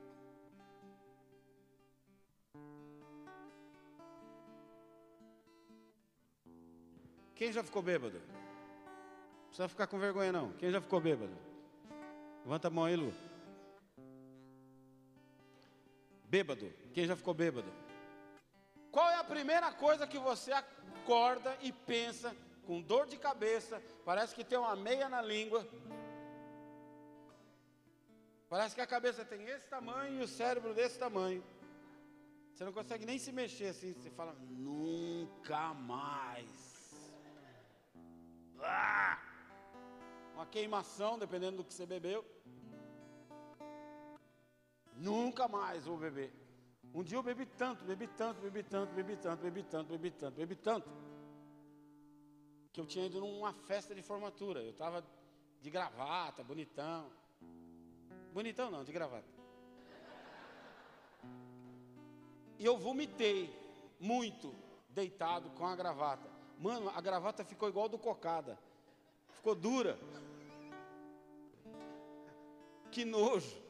Quem 7.34 7.52
já 7.52 7.64
ficou 7.64 7.82
bêbado? 7.82 8.20
Não 8.20 9.46
precisa 9.46 9.68
ficar 9.68 9.86
com 9.86 9.98
vergonha 9.98 10.30
não. 10.30 10.52
Quem 10.52 10.70
já 10.70 10.80
ficou 10.80 11.00
bêbado? 11.00 11.34
Levanta 12.44 12.68
a 12.68 12.70
mão 12.70 12.84
aí, 12.84 12.94
Lu. 12.94 13.12
Bêbado. 16.26 16.70
Quem 16.92 17.06
já 17.06 17.16
ficou 17.16 17.32
bêbado? 17.32 17.89
Qual 18.90 19.08
é 19.10 19.16
a 19.16 19.24
primeira 19.24 19.72
coisa 19.72 20.06
que 20.06 20.18
você 20.18 20.52
acorda 20.52 21.56
e 21.62 21.72
pensa 21.72 22.34
com 22.66 22.80
dor 22.80 23.06
de 23.06 23.16
cabeça? 23.16 23.82
Parece 24.04 24.34
que 24.34 24.44
tem 24.44 24.58
uma 24.58 24.74
meia 24.74 25.08
na 25.08 25.22
língua. 25.22 25.66
Parece 28.48 28.74
que 28.74 28.80
a 28.80 28.86
cabeça 28.86 29.24
tem 29.24 29.46
esse 29.46 29.68
tamanho 29.68 30.20
e 30.20 30.24
o 30.24 30.28
cérebro 30.28 30.74
desse 30.74 30.98
tamanho. 30.98 31.42
Você 32.52 32.64
não 32.64 32.72
consegue 32.72 33.06
nem 33.06 33.18
se 33.18 33.30
mexer 33.30 33.66
assim. 33.66 33.92
Você 33.92 34.10
fala, 34.10 34.34
nunca 34.48 35.72
mais. 35.72 36.50
Ah! 38.60 39.18
Uma 40.34 40.46
queimação, 40.46 41.18
dependendo 41.18 41.58
do 41.58 41.64
que 41.64 41.72
você 41.72 41.86
bebeu. 41.86 42.24
Nunca 44.96 45.46
mais 45.46 45.84
vou 45.84 45.96
beber. 45.96 46.39
Um 46.92 47.04
dia 47.04 47.16
eu 47.18 47.22
bebi 47.22 47.46
tanto, 47.46 47.84
bebi 47.84 48.08
tanto, 48.08 48.40
bebi 48.40 48.62
tanto, 48.62 48.92
bebi 48.92 49.16
tanto, 49.16 49.42
bebi 49.42 49.62
tanto, 49.62 49.88
bebi 49.88 50.10
tanto, 50.10 50.36
bebi 50.36 50.56
tanto. 50.56 50.90
Que 52.72 52.80
eu 52.80 52.86
tinha 52.86 53.06
ido 53.06 53.20
numa 53.20 53.52
festa 53.52 53.94
de 53.94 54.02
formatura. 54.02 54.60
Eu 54.60 54.70
estava 54.70 55.04
de 55.60 55.70
gravata, 55.70 56.42
bonitão. 56.42 57.10
Bonitão 58.32 58.70
não, 58.70 58.82
de 58.82 58.92
gravata. 58.92 59.28
E 62.58 62.64
eu 62.64 62.76
vomitei 62.76 63.54
muito, 63.98 64.54
deitado 64.88 65.50
com 65.50 65.66
a 65.66 65.76
gravata. 65.76 66.28
Mano, 66.58 66.90
a 66.90 67.00
gravata 67.00 67.44
ficou 67.44 67.68
igual 67.68 67.88
do 67.88 67.98
cocada. 67.98 68.58
Ficou 69.28 69.54
dura. 69.54 69.98
Que 72.90 73.04
nojo. 73.04 73.69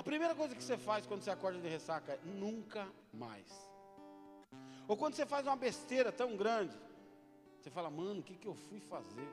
A 0.00 0.02
primeira 0.02 0.34
coisa 0.34 0.54
que 0.54 0.64
você 0.64 0.78
faz 0.78 1.04
quando 1.04 1.20
você 1.20 1.30
acorda 1.30 1.58
de 1.60 1.68
ressaca 1.68 2.12
é 2.12 2.18
nunca 2.24 2.88
mais. 3.12 3.52
Ou 4.88 4.96
quando 4.96 5.12
você 5.12 5.26
faz 5.26 5.46
uma 5.46 5.56
besteira 5.56 6.10
tão 6.10 6.38
grande, 6.38 6.74
você 7.60 7.68
fala, 7.68 7.90
mano, 7.90 8.20
o 8.20 8.22
que, 8.22 8.34
que 8.34 8.48
eu 8.48 8.54
fui 8.54 8.80
fazer? 8.80 9.28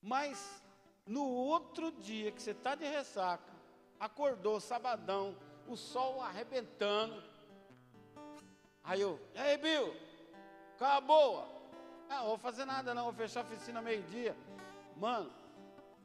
Mas 0.00 0.64
no 1.06 1.22
outro 1.28 1.92
dia 1.92 2.32
que 2.32 2.40
você 2.40 2.52
está 2.52 2.74
de 2.74 2.86
ressaca, 2.86 3.52
acordou 4.00 4.58
sabadão, 4.58 5.36
o 5.68 5.76
sol 5.76 6.22
arrebentando, 6.22 7.22
Aí 8.82 9.02
eu, 9.02 9.20
e 9.34 9.38
aí, 9.38 9.58
Bill? 9.58 9.94
Acabou. 10.76 11.46
Ah, 12.08 12.20
não 12.20 12.28
vou 12.28 12.38
fazer 12.38 12.64
nada 12.64 12.94
não, 12.94 13.04
vou 13.04 13.12
fechar 13.12 13.40
a 13.40 13.42
oficina 13.42 13.82
meio-dia. 13.82 14.34
Mano, 14.96 15.30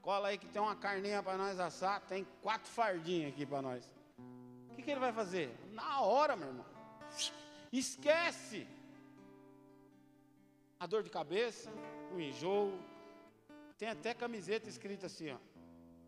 cola 0.02 0.30
aí 0.30 0.38
que 0.38 0.48
tem 0.48 0.62
uma 0.62 0.76
carninha 0.76 1.22
para 1.22 1.38
nós 1.38 1.60
assar, 1.60 2.02
tem 2.02 2.26
quatro 2.42 2.70
fardinhas 2.70 3.32
aqui 3.34 3.46
para 3.46 3.62
nós. 3.62 3.84
O 4.70 4.76
que, 4.76 4.82
que 4.82 4.92
ele 4.92 5.00
vai 5.00 5.12
fazer? 5.12 5.48
Na 5.72 6.02
hora, 6.02 6.36
meu 6.36 6.48
irmão. 6.48 6.66
Esquece. 7.72 8.68
A 10.80 10.86
dor 10.88 11.04
de 11.04 11.10
cabeça, 11.10 11.70
o 12.14 12.20
enjoo. 12.20 12.80
Tem 13.78 13.90
até 13.90 14.14
camiseta 14.14 14.70
escrita 14.70 15.06
assim, 15.08 15.32
ó. 15.32 15.38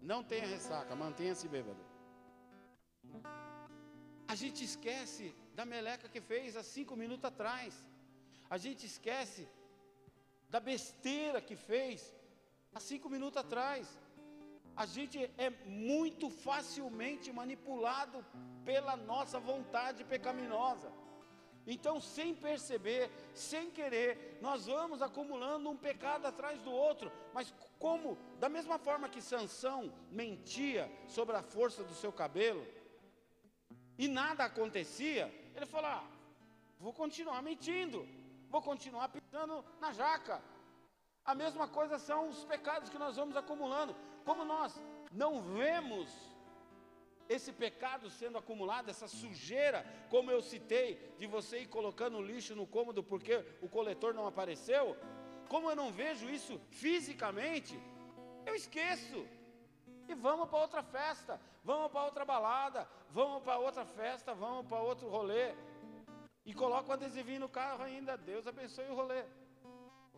Não 0.02 0.24
tenha 0.24 0.48
ressaca, 0.48 0.96
mantenha-se 0.96 1.48
bêbado. 1.48 1.84
A 4.28 4.36
gente 4.36 4.64
esquece 4.64 5.36
da 5.54 5.66
meleca 5.66 6.08
que 6.08 6.22
fez 6.22 6.56
há 6.56 6.64
cinco 6.64 6.96
minutos 6.96 7.26
atrás. 7.26 7.74
A 8.50 8.58
gente 8.58 8.86
esquece 8.86 9.48
da 10.50 10.60
besteira 10.60 11.40
que 11.42 11.56
fez 11.56 12.14
há 12.74 12.80
cinco 12.80 13.10
minutos 13.10 13.38
atrás. 13.38 14.00
A 14.76 14.86
gente 14.86 15.30
é 15.38 15.50
muito 15.66 16.30
facilmente 16.30 17.32
manipulado 17.32 18.26
pela 18.64 18.96
nossa 18.96 19.40
vontade 19.40 20.04
pecaminosa. 20.04 20.92
Então, 21.68 22.02
sem 22.02 22.34
perceber, 22.34 23.12
sem 23.34 23.70
querer, 23.70 24.40
nós 24.42 24.66
vamos 24.66 25.02
acumulando 25.02 25.70
um 25.70 25.78
pecado 25.78 26.26
atrás 26.26 26.60
do 26.62 26.72
outro. 26.72 27.12
Mas 27.34 27.54
como, 27.78 28.18
da 28.40 28.50
mesma 28.50 28.80
forma 28.80 29.10
que 29.10 29.22
Sansão 29.22 29.94
mentia 30.10 30.92
sobre 31.08 31.36
a 31.36 31.44
força 31.44 31.84
do 31.84 31.94
seu 31.94 32.12
cabelo, 32.12 32.66
e 33.98 34.08
nada 34.08 34.46
acontecia, 34.46 35.32
ele 35.56 35.66
falou: 35.68 35.92
ah, 35.92 36.08
vou 36.80 36.94
continuar 36.94 37.44
mentindo, 37.44 38.08
vou 38.50 38.62
continuar 38.62 39.10
pisando 39.10 39.64
na 39.80 39.94
jaca. 39.94 40.42
A 41.24 41.36
mesma 41.36 41.68
coisa 41.68 41.98
são 42.00 42.30
os 42.30 42.44
pecados 42.46 42.90
que 42.90 42.98
nós 42.98 43.16
vamos 43.16 43.38
acumulando. 43.38 43.96
Como 44.26 44.44
nós 44.44 44.80
não 45.12 45.42
vemos 45.42 46.10
esse 47.30 47.52
pecado 47.54 48.10
sendo 48.10 48.38
acumulado, 48.38 48.90
essa 48.90 49.08
sujeira, 49.08 49.86
como 50.10 50.32
eu 50.32 50.42
citei, 50.42 51.16
de 51.18 51.28
você 51.28 51.60
ir 51.60 51.68
colocando 51.68 52.22
lixo 52.22 52.56
no 52.56 52.68
cômodo 52.68 53.02
porque 53.04 53.46
o 53.62 53.70
coletor 53.70 54.14
não 54.14 54.28
apareceu, 54.28 54.98
como 55.48 55.70
eu 55.70 55.76
não 55.76 55.92
vejo 55.92 56.30
isso 56.30 56.60
fisicamente, 56.70 57.80
eu 58.46 58.56
esqueço. 58.56 59.26
E 60.10 60.14
vamos 60.14 60.50
para 60.50 60.60
outra 60.60 60.84
festa, 60.84 61.40
vamos 61.64 61.90
para 61.92 62.04
outra 62.04 62.26
balada, 62.26 62.88
vamos 63.12 63.44
para 63.44 63.58
outra 63.58 63.86
festa, 63.86 64.34
vamos 64.34 64.66
para 64.68 64.82
outro 64.82 65.08
rolê. 65.08 65.54
E 66.46 66.54
coloca 66.54 66.90
o 66.90 66.94
adesivinho 66.94 67.42
no 67.42 67.50
carro 67.50 67.84
ainda. 67.84 68.18
Deus 68.18 68.48
abençoe 68.48 68.90
o 68.90 68.96
rolê. 68.96 69.24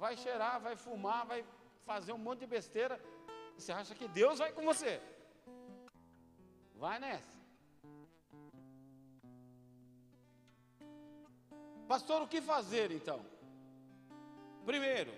Vai 0.04 0.18
cheirar, 0.18 0.60
vai 0.60 0.76
fumar, 0.76 1.26
vai 1.26 1.46
fazer 1.86 2.12
um 2.12 2.18
monte 2.18 2.40
de 2.40 2.46
besteira. 2.46 2.96
Você 3.58 3.72
acha 3.72 3.96
que 3.96 4.06
Deus 4.06 4.40
vai 4.40 4.52
com 4.52 4.64
você? 4.66 5.02
Vai 6.76 7.00
nessa. 7.00 7.38
Pastor, 11.88 12.22
o 12.22 12.28
que 12.28 12.42
fazer 12.42 12.92
então? 12.92 13.26
Primeiro, 14.66 15.14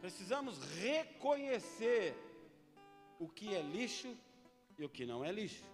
precisamos 0.00 0.58
reconhecer 0.80 2.16
o 3.20 3.28
que 3.28 3.54
é 3.54 3.62
lixo 3.62 4.12
e 4.76 4.84
o 4.84 4.88
que 4.88 5.06
não 5.06 5.24
é 5.24 5.30
lixo. 5.30 5.64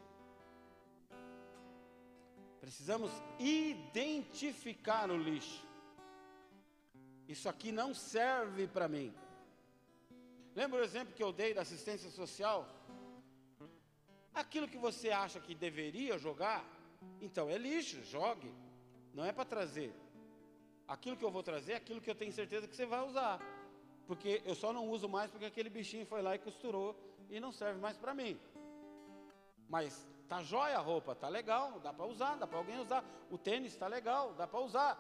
Precisamos 2.60 3.10
identificar 3.38 5.10
o 5.10 5.16
lixo. 5.16 5.69
Isso 7.32 7.48
aqui 7.48 7.70
não 7.70 7.90
serve 7.94 8.66
para 8.66 8.88
mim. 8.88 9.14
Lembra 10.52 10.80
o 10.80 10.84
exemplo 10.84 11.14
que 11.14 11.22
eu 11.22 11.32
dei 11.32 11.54
da 11.54 11.62
assistência 11.62 12.10
social? 12.10 12.68
Aquilo 14.34 14.66
que 14.66 14.76
você 14.76 15.10
acha 15.10 15.38
que 15.38 15.54
deveria 15.54 16.18
jogar, 16.18 16.64
então 17.20 17.48
é 17.48 17.56
lixo, 17.56 18.02
jogue. 18.02 18.52
Não 19.14 19.24
é 19.24 19.30
para 19.30 19.44
trazer. 19.44 19.94
Aquilo 20.88 21.16
que 21.16 21.24
eu 21.24 21.30
vou 21.30 21.44
trazer 21.50 21.74
é 21.74 21.76
aquilo 21.76 22.00
que 22.00 22.10
eu 22.10 22.16
tenho 22.16 22.32
certeza 22.32 22.66
que 22.66 22.74
você 22.74 22.84
vai 22.84 23.02
usar. 23.06 23.38
Porque 24.08 24.42
eu 24.44 24.56
só 24.56 24.72
não 24.72 24.88
uso 24.88 25.08
mais 25.08 25.30
porque 25.30 25.46
aquele 25.46 25.70
bichinho 25.70 26.04
foi 26.04 26.20
lá 26.22 26.34
e 26.34 26.38
costurou 26.40 26.98
e 27.28 27.38
não 27.38 27.52
serve 27.52 27.78
mais 27.78 27.96
para 27.96 28.12
mim. 28.12 28.36
Mas 29.68 30.04
tá 30.28 30.42
jóia 30.42 30.76
a 30.78 30.80
roupa, 30.80 31.14
tá 31.14 31.28
legal, 31.28 31.78
dá 31.78 31.92
para 31.92 32.06
usar, 32.06 32.34
dá 32.34 32.46
para 32.48 32.58
alguém 32.58 32.80
usar. 32.80 33.04
O 33.30 33.38
tênis 33.38 33.72
está 33.72 33.86
legal, 33.86 34.34
dá 34.34 34.48
para 34.48 34.58
usar. 34.58 34.92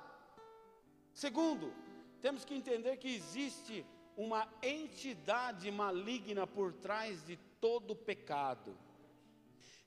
Segundo, 1.12 1.74
temos 2.20 2.44
que 2.44 2.54
entender 2.54 2.96
que 2.96 3.08
existe 3.08 3.84
uma 4.16 4.46
entidade 4.62 5.70
maligna 5.70 6.46
por 6.46 6.72
trás 6.72 7.24
de 7.24 7.36
todo 7.60 7.96
pecado. 7.96 8.76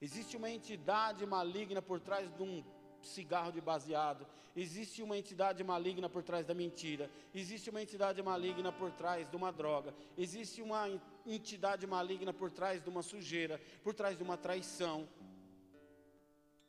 Existe 0.01 0.35
uma 0.35 0.49
entidade 0.49 1.25
maligna 1.25 1.81
por 1.81 1.99
trás 1.99 2.33
de 2.35 2.43
um 2.43 2.63
cigarro 3.01 3.51
de 3.51 3.61
baseado, 3.61 4.25
existe 4.55 5.01
uma 5.03 5.17
entidade 5.17 5.63
maligna 5.63 6.09
por 6.09 6.23
trás 6.23 6.45
da 6.45 6.53
mentira, 6.53 7.11
existe 7.33 7.69
uma 7.69 7.81
entidade 7.81 8.21
maligna 8.21 8.71
por 8.71 8.91
trás 8.91 9.29
de 9.29 9.35
uma 9.35 9.51
droga, 9.51 9.93
existe 10.17 10.61
uma 10.61 10.89
entidade 11.25 11.85
maligna 11.85 12.33
por 12.33 12.49
trás 12.49 12.81
de 12.81 12.89
uma 12.89 13.01
sujeira, 13.01 13.61
por 13.83 13.93
trás 13.93 14.17
de 14.17 14.23
uma 14.23 14.37
traição. 14.37 15.07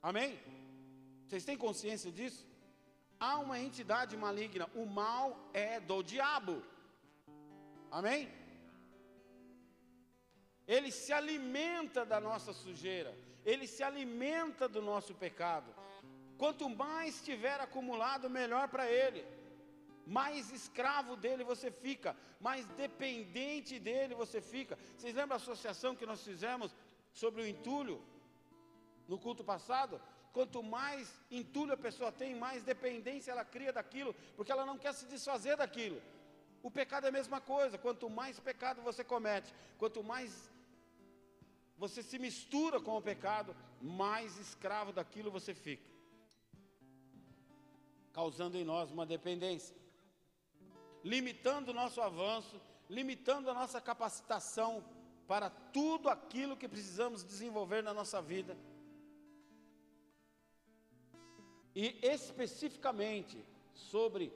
Amém? 0.03 0.39
Vocês 1.27 1.45
têm 1.45 1.57
consciência 1.57 2.11
disso? 2.11 2.47
Há 3.19 3.39
uma 3.39 3.59
entidade 3.59 4.17
maligna, 4.17 4.69
o 4.75 4.85
mal 4.87 5.51
é 5.53 5.81
do 5.81 6.03
diabo. 6.03 6.63
Amém? 7.91 8.29
Ele 10.67 10.91
se 10.91 11.13
alimenta 11.13 12.05
da 12.05 12.21
nossa 12.21 12.53
sujeira, 12.53 13.17
ele 13.45 13.67
se 13.67 13.83
alimenta 13.83 14.69
do 14.69 14.81
nosso 14.81 15.15
pecado. 15.15 15.75
Quanto 16.39 16.69
mais 16.69 17.23
tiver 17.23 17.61
acumulado, 17.61 18.29
melhor 18.29 18.69
para 18.69 18.91
ele. 18.91 19.25
Mais 20.07 20.51
escravo 20.51 21.17
dele 21.17 21.45
você 21.45 21.71
fica, 21.71 22.17
mais 22.41 22.67
dependente 22.67 23.79
dele 23.79 24.15
você 24.15 24.41
fica. 24.41 24.79
Vocês 24.97 25.15
lembram 25.15 25.35
a 25.35 25.37
associação 25.37 25.97
que 25.97 26.05
nós 26.05 26.23
fizemos 26.23 26.75
sobre 27.13 27.43
o 27.43 27.47
entulho 27.47 28.03
no 29.09 29.19
culto 29.19 29.43
passado? 29.45 30.01
Quanto 30.35 30.61
mais 30.63 31.09
entulho 31.31 31.73
a 31.75 31.77
pessoa 31.77 32.11
tem, 32.11 32.35
mais 32.35 32.65
dependência 32.65 33.31
ela 33.31 33.45
cria 33.45 33.73
daquilo, 33.73 34.13
porque 34.37 34.51
ela 34.51 34.67
não 34.67 34.77
quer 34.77 34.93
se 34.93 35.07
desfazer 35.07 35.57
daquilo. 35.57 36.03
O 36.61 36.71
pecado 36.71 37.05
é 37.07 37.09
a 37.09 37.19
mesma 37.21 37.41
coisa, 37.41 37.79
quanto 37.79 38.11
mais 38.11 38.41
pecado 38.41 38.83
você 38.83 39.05
comete, 39.05 39.55
quanto 39.79 40.03
mais 40.03 40.51
você 41.79 42.03
se 42.03 42.19
mistura 42.19 42.81
com 42.81 42.97
o 42.97 43.03
pecado, 43.03 43.55
mais 43.81 44.37
escravo 44.37 44.93
daquilo 44.93 45.31
você 45.31 45.55
fica 45.55 45.95
causando 48.13 48.57
em 48.57 48.65
nós 48.65 48.91
uma 48.93 49.05
dependência, 49.05 49.77
limitando 51.03 51.71
o 51.71 51.75
nosso 51.75 52.01
avanço, 52.01 52.61
limitando 52.89 53.51
a 53.51 53.55
nossa 53.55 53.81
capacitação 53.81 54.85
para 55.27 55.51
tudo 55.51 56.09
aquilo 56.09 56.57
que 56.57 56.69
precisamos 56.69 57.25
desenvolver 57.25 57.83
na 57.83 57.93
nossa 57.93 58.21
vida. 58.23 58.57
E 61.75 61.99
especificamente 62.03 63.45
sobre 63.75 64.33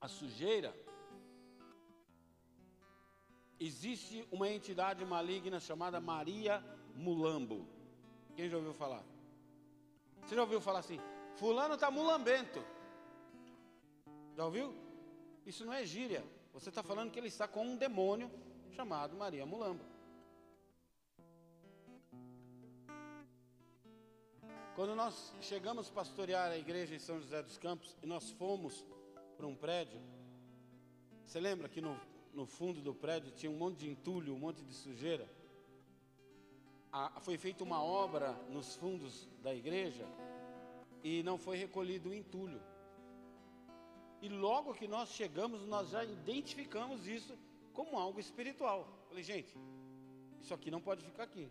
a 0.00 0.08
sujeira, 0.08 0.74
existe 3.60 4.26
uma 4.30 4.48
entidade 4.48 5.04
maligna 5.04 5.60
chamada 5.60 6.00
Maria 6.00 6.64
Mulambo. 6.94 7.66
Quem 8.34 8.48
já 8.48 8.56
ouviu 8.56 8.72
falar? 8.72 9.04
Você 10.22 10.34
já 10.34 10.42
ouviu 10.42 10.60
falar 10.60 10.78
assim? 10.78 11.00
Fulano 11.36 11.74
está 11.74 11.90
mulambento. 11.90 12.64
Já 14.36 14.44
ouviu? 14.44 14.74
Isso 15.44 15.64
não 15.64 15.72
é 15.72 15.84
gíria. 15.84 16.24
Você 16.52 16.68
está 16.68 16.82
falando 16.82 17.10
que 17.10 17.18
ele 17.18 17.28
está 17.28 17.48
com 17.48 17.64
um 17.64 17.76
demônio 17.76 18.30
chamado 18.70 19.16
Maria 19.16 19.44
Mulamba. 19.44 19.84
Quando 24.78 24.94
nós 24.94 25.34
chegamos 25.40 25.88
a 25.88 25.92
pastorear 25.92 26.52
a 26.52 26.56
igreja 26.56 26.94
em 26.94 27.00
São 27.00 27.18
José 27.18 27.42
dos 27.42 27.58
Campos 27.58 27.96
e 28.00 28.06
nós 28.06 28.30
fomos 28.30 28.86
para 29.36 29.44
um 29.44 29.56
prédio, 29.56 30.00
você 31.26 31.40
lembra 31.40 31.68
que 31.68 31.80
no, 31.80 32.00
no 32.32 32.46
fundo 32.46 32.80
do 32.80 32.94
prédio 32.94 33.32
tinha 33.32 33.50
um 33.50 33.56
monte 33.56 33.78
de 33.78 33.90
entulho, 33.90 34.32
um 34.32 34.38
monte 34.38 34.62
de 34.62 34.72
sujeira? 34.72 35.28
a, 36.92 37.18
foi 37.18 37.36
feita 37.36 37.64
uma 37.64 37.82
obra 37.82 38.34
nos 38.50 38.76
fundos 38.76 39.28
da 39.42 39.52
igreja 39.52 40.06
e 41.02 41.24
não 41.24 41.38
foi 41.38 41.56
recolhido 41.56 42.10
o 42.10 42.14
entulho. 42.14 42.62
E 44.22 44.28
logo 44.28 44.74
que 44.74 44.86
nós 44.86 45.08
chegamos, 45.08 45.66
nós 45.66 45.90
já 45.90 46.04
identificamos 46.04 47.04
isso 47.04 47.36
como 47.72 47.98
algo 47.98 48.20
espiritual. 48.20 48.86
Falei, 49.08 49.24
gente, 49.24 49.58
isso 50.40 50.54
aqui 50.54 50.70
não 50.70 50.80
pode 50.80 51.04
ficar 51.04 51.24
aqui. 51.24 51.50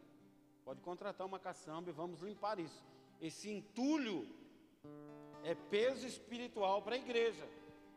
Pode 0.63 0.79
contratar 0.79 1.27
uma 1.27 1.39
caçamba 1.39 1.89
e 1.89 1.93
vamos 1.93 2.21
limpar 2.21 2.57
isso. 2.57 2.95
Esse 3.21 3.49
entulho 3.49 4.27
é 5.43 5.55
peso 5.55 6.05
espiritual 6.05 6.81
para 6.81 6.95
a 6.95 6.97
igreja, 6.97 7.47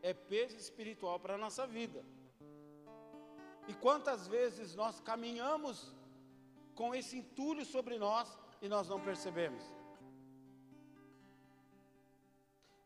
é 0.03 0.13
peso 0.15 0.57
espiritual 0.57 1.19
para 1.21 1.35
a 1.35 1.39
nossa 1.39 1.67
vida. 1.67 2.05
E 3.69 3.75
quantas 3.75 4.27
vezes 4.27 4.75
nós 4.75 5.01
caminhamos 5.01 5.95
com 6.75 6.95
esse 6.95 7.19
entulho 7.19 7.65
sobre 7.65 7.99
nós 7.99 8.39
e 8.63 8.69
nós 8.69 8.89
não 8.89 9.01
percebemos. 9.01 9.63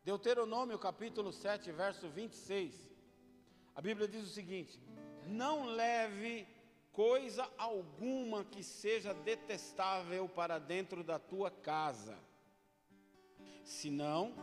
Deuteronômio 0.03 0.77
capítulo 0.77 1.31
7, 1.31 1.71
verso 1.71 2.07
26. 2.09 2.89
A 3.73 3.81
Bíblia 3.81 4.07
diz 4.07 4.23
o 4.23 4.29
seguinte: 4.29 4.79
Não 5.25 5.65
leve 5.65 6.47
coisa 6.95 7.49
alguma 7.57 8.43
que 8.43 8.63
seja 8.63 9.13
detestável 9.13 10.27
para 10.29 10.57
dentro 10.57 11.03
da 11.03 11.19
tua 11.19 11.51
casa, 11.51 12.17
senão 13.63 14.33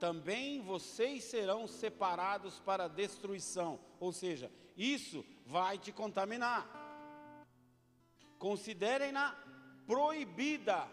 também 0.00 0.60
vocês 0.62 1.24
serão 1.24 1.66
separados 1.66 2.58
para 2.60 2.88
destruição, 2.88 3.78
ou 4.00 4.12
seja, 4.12 4.50
isso 4.76 5.24
vai 5.46 5.78
te 5.78 5.92
contaminar 5.92 6.84
considerem-na 8.44 9.34
proibida 9.86 10.86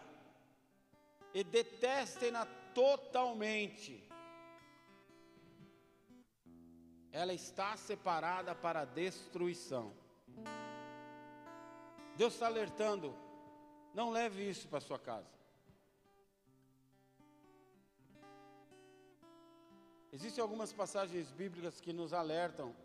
e 1.34 1.44
detestem-na 1.44 2.46
totalmente. 2.74 4.02
Ela 7.10 7.34
está 7.34 7.76
separada 7.76 8.54
para 8.54 8.86
destruição. 8.86 9.92
Deus 12.22 12.34
está 12.34 12.46
alertando, 12.46 13.14
não 13.92 14.10
leve 14.10 14.48
isso 14.48 14.68
para 14.68 14.80
sua 14.80 14.98
casa. 14.98 15.28
Existem 20.12 20.40
algumas 20.40 20.72
passagens 20.72 21.30
bíblicas 21.32 21.80
que 21.80 21.92
nos 21.92 22.12
alertam 22.12 22.76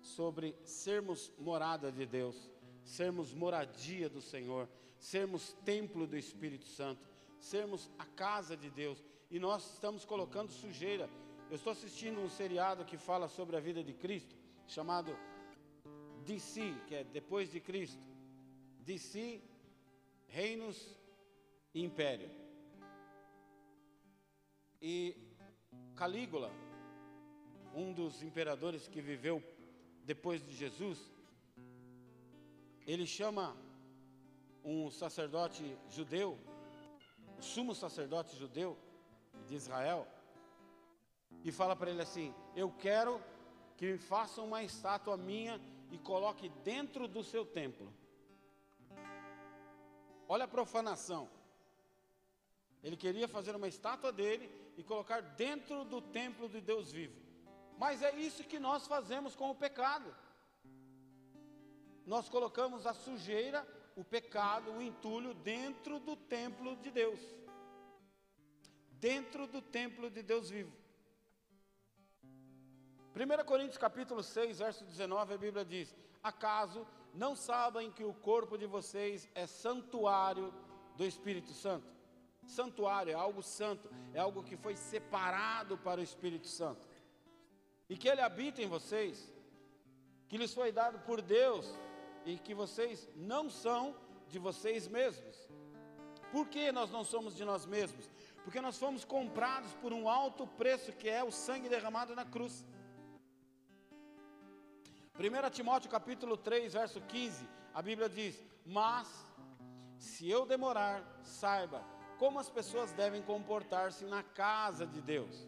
sobre 0.00 0.56
sermos 0.64 1.30
morada 1.38 1.92
de 1.92 2.06
Deus 2.06 2.50
sermos 2.84 3.32
moradia 3.32 4.08
do 4.08 4.20
Senhor, 4.20 4.68
sermos 4.98 5.52
templo 5.64 6.06
do 6.06 6.16
Espírito 6.16 6.66
Santo, 6.66 7.08
sermos 7.38 7.90
a 7.98 8.04
casa 8.04 8.56
de 8.56 8.70
Deus. 8.70 9.02
E 9.30 9.38
nós 9.38 9.74
estamos 9.74 10.04
colocando 10.04 10.50
sujeira. 10.50 11.08
Eu 11.48 11.56
estou 11.56 11.72
assistindo 11.72 12.20
um 12.20 12.28
seriado 12.28 12.84
que 12.84 12.96
fala 12.96 13.28
sobre 13.28 13.56
a 13.56 13.60
vida 13.60 13.82
de 13.82 13.92
Cristo, 13.92 14.34
chamado 14.66 15.16
DC, 16.24 16.74
que 16.86 16.94
é 16.94 17.04
depois 17.04 17.50
de 17.50 17.60
Cristo. 17.60 18.11
DC, 18.82 19.40
Reinos 20.28 20.96
e 21.72 21.82
Império. 21.82 22.30
E 24.80 25.16
Calígula, 25.94 26.50
um 27.74 27.92
dos 27.92 28.22
imperadores 28.22 28.88
que 28.88 29.00
viveu 29.00 29.42
depois 30.04 30.44
de 30.44 30.54
Jesus, 30.54 30.98
ele 32.86 33.06
chama 33.06 33.56
um 34.64 34.90
sacerdote 34.90 35.76
judeu, 35.88 36.36
o 37.38 37.42
sumo 37.42 37.74
sacerdote 37.74 38.36
judeu 38.36 38.76
de 39.46 39.54
Israel, 39.54 40.06
e 41.44 41.52
fala 41.52 41.76
para 41.76 41.90
ele 41.90 42.02
assim: 42.02 42.34
Eu 42.56 42.70
quero 42.70 43.22
que 43.76 43.92
me 43.92 43.98
façam 43.98 44.46
uma 44.46 44.62
estátua 44.62 45.16
minha 45.16 45.60
e 45.90 45.98
coloque 45.98 46.48
dentro 46.64 47.06
do 47.06 47.22
seu 47.22 47.44
templo. 47.44 47.92
Olha 50.34 50.44
a 50.46 50.54
profanação. 50.56 51.22
Ele 52.82 52.96
queria 53.04 53.28
fazer 53.36 53.54
uma 53.60 53.68
estátua 53.74 54.12
dele 54.20 54.46
e 54.78 54.82
colocar 54.90 55.20
dentro 55.44 55.84
do 55.92 56.00
templo 56.20 56.48
de 56.54 56.60
Deus 56.70 56.90
vivo. 56.98 57.18
Mas 57.82 58.02
é 58.02 58.12
isso 58.28 58.50
que 58.52 58.58
nós 58.68 58.86
fazemos 58.94 59.34
com 59.40 59.48
o 59.50 59.60
pecado 59.66 60.10
nós 62.06 62.28
colocamos 62.28 62.86
a 62.86 62.92
sujeira, 62.92 63.66
o 63.96 64.04
pecado, 64.04 64.72
o 64.72 64.82
entulho 64.82 65.34
dentro 65.34 66.00
do 66.00 66.16
templo 66.16 66.76
de 66.76 66.90
Deus. 66.90 67.20
Dentro 68.92 69.46
do 69.46 69.60
templo 69.60 70.10
de 70.10 70.22
Deus 70.22 70.50
vivo. 70.50 70.72
1 73.14 73.44
Coríntios 73.44 73.78
capítulo 73.78 74.22
6, 74.22 74.58
verso 74.58 74.84
19, 74.84 75.34
a 75.34 75.38
Bíblia 75.38 75.64
diz: 75.64 75.94
Acaso 76.22 76.86
não 77.12 77.36
sabem 77.36 77.90
que 77.90 78.04
o 78.04 78.14
corpo 78.14 78.56
de 78.56 78.66
vocês 78.66 79.28
é 79.34 79.46
santuário 79.46 80.52
do 80.96 81.04
Espírito 81.04 81.52
Santo? 81.52 81.86
Santuário 82.46 83.12
é 83.12 83.14
algo 83.14 83.42
santo, 83.42 83.88
é 84.12 84.18
algo 84.18 84.42
que 84.42 84.56
foi 84.56 84.76
separado 84.76 85.78
para 85.78 86.00
o 86.00 86.04
Espírito 86.04 86.48
Santo. 86.48 86.86
E 87.88 87.96
que 87.96 88.08
ele 88.08 88.20
habita 88.20 88.62
em 88.62 88.66
vocês, 88.66 89.32
que 90.28 90.36
lhes 90.36 90.54
foi 90.54 90.72
dado 90.72 90.98
por 91.00 91.20
Deus 91.20 91.66
e 92.24 92.38
que 92.38 92.54
vocês 92.54 93.08
não 93.14 93.50
são 93.50 93.94
de 94.28 94.38
vocês 94.38 94.88
mesmos. 94.88 95.48
Por 96.30 96.48
que 96.48 96.72
nós 96.72 96.90
não 96.90 97.04
somos 97.04 97.36
de 97.36 97.44
nós 97.44 97.66
mesmos? 97.66 98.08
Porque 98.42 98.60
nós 98.60 98.78
fomos 98.78 99.04
comprados 99.04 99.72
por 99.74 99.92
um 99.92 100.08
alto 100.08 100.46
preço 100.46 100.92
que 100.92 101.08
é 101.08 101.22
o 101.22 101.30
sangue 101.30 101.68
derramado 101.68 102.14
na 102.14 102.24
cruz. 102.24 102.64
1 105.18 105.50
Timóteo 105.50 105.90
capítulo 105.90 106.38
3, 106.38 106.72
verso 106.72 107.00
15, 107.00 107.46
a 107.74 107.82
Bíblia 107.82 108.08
diz: 108.08 108.42
Mas 108.64 109.08
se 109.98 110.28
eu 110.28 110.46
demorar, 110.46 111.04
saiba 111.22 111.84
como 112.18 112.38
as 112.38 112.48
pessoas 112.48 112.92
devem 112.92 113.20
comportar-se 113.20 114.04
na 114.06 114.22
casa 114.22 114.86
de 114.86 115.02
Deus, 115.02 115.46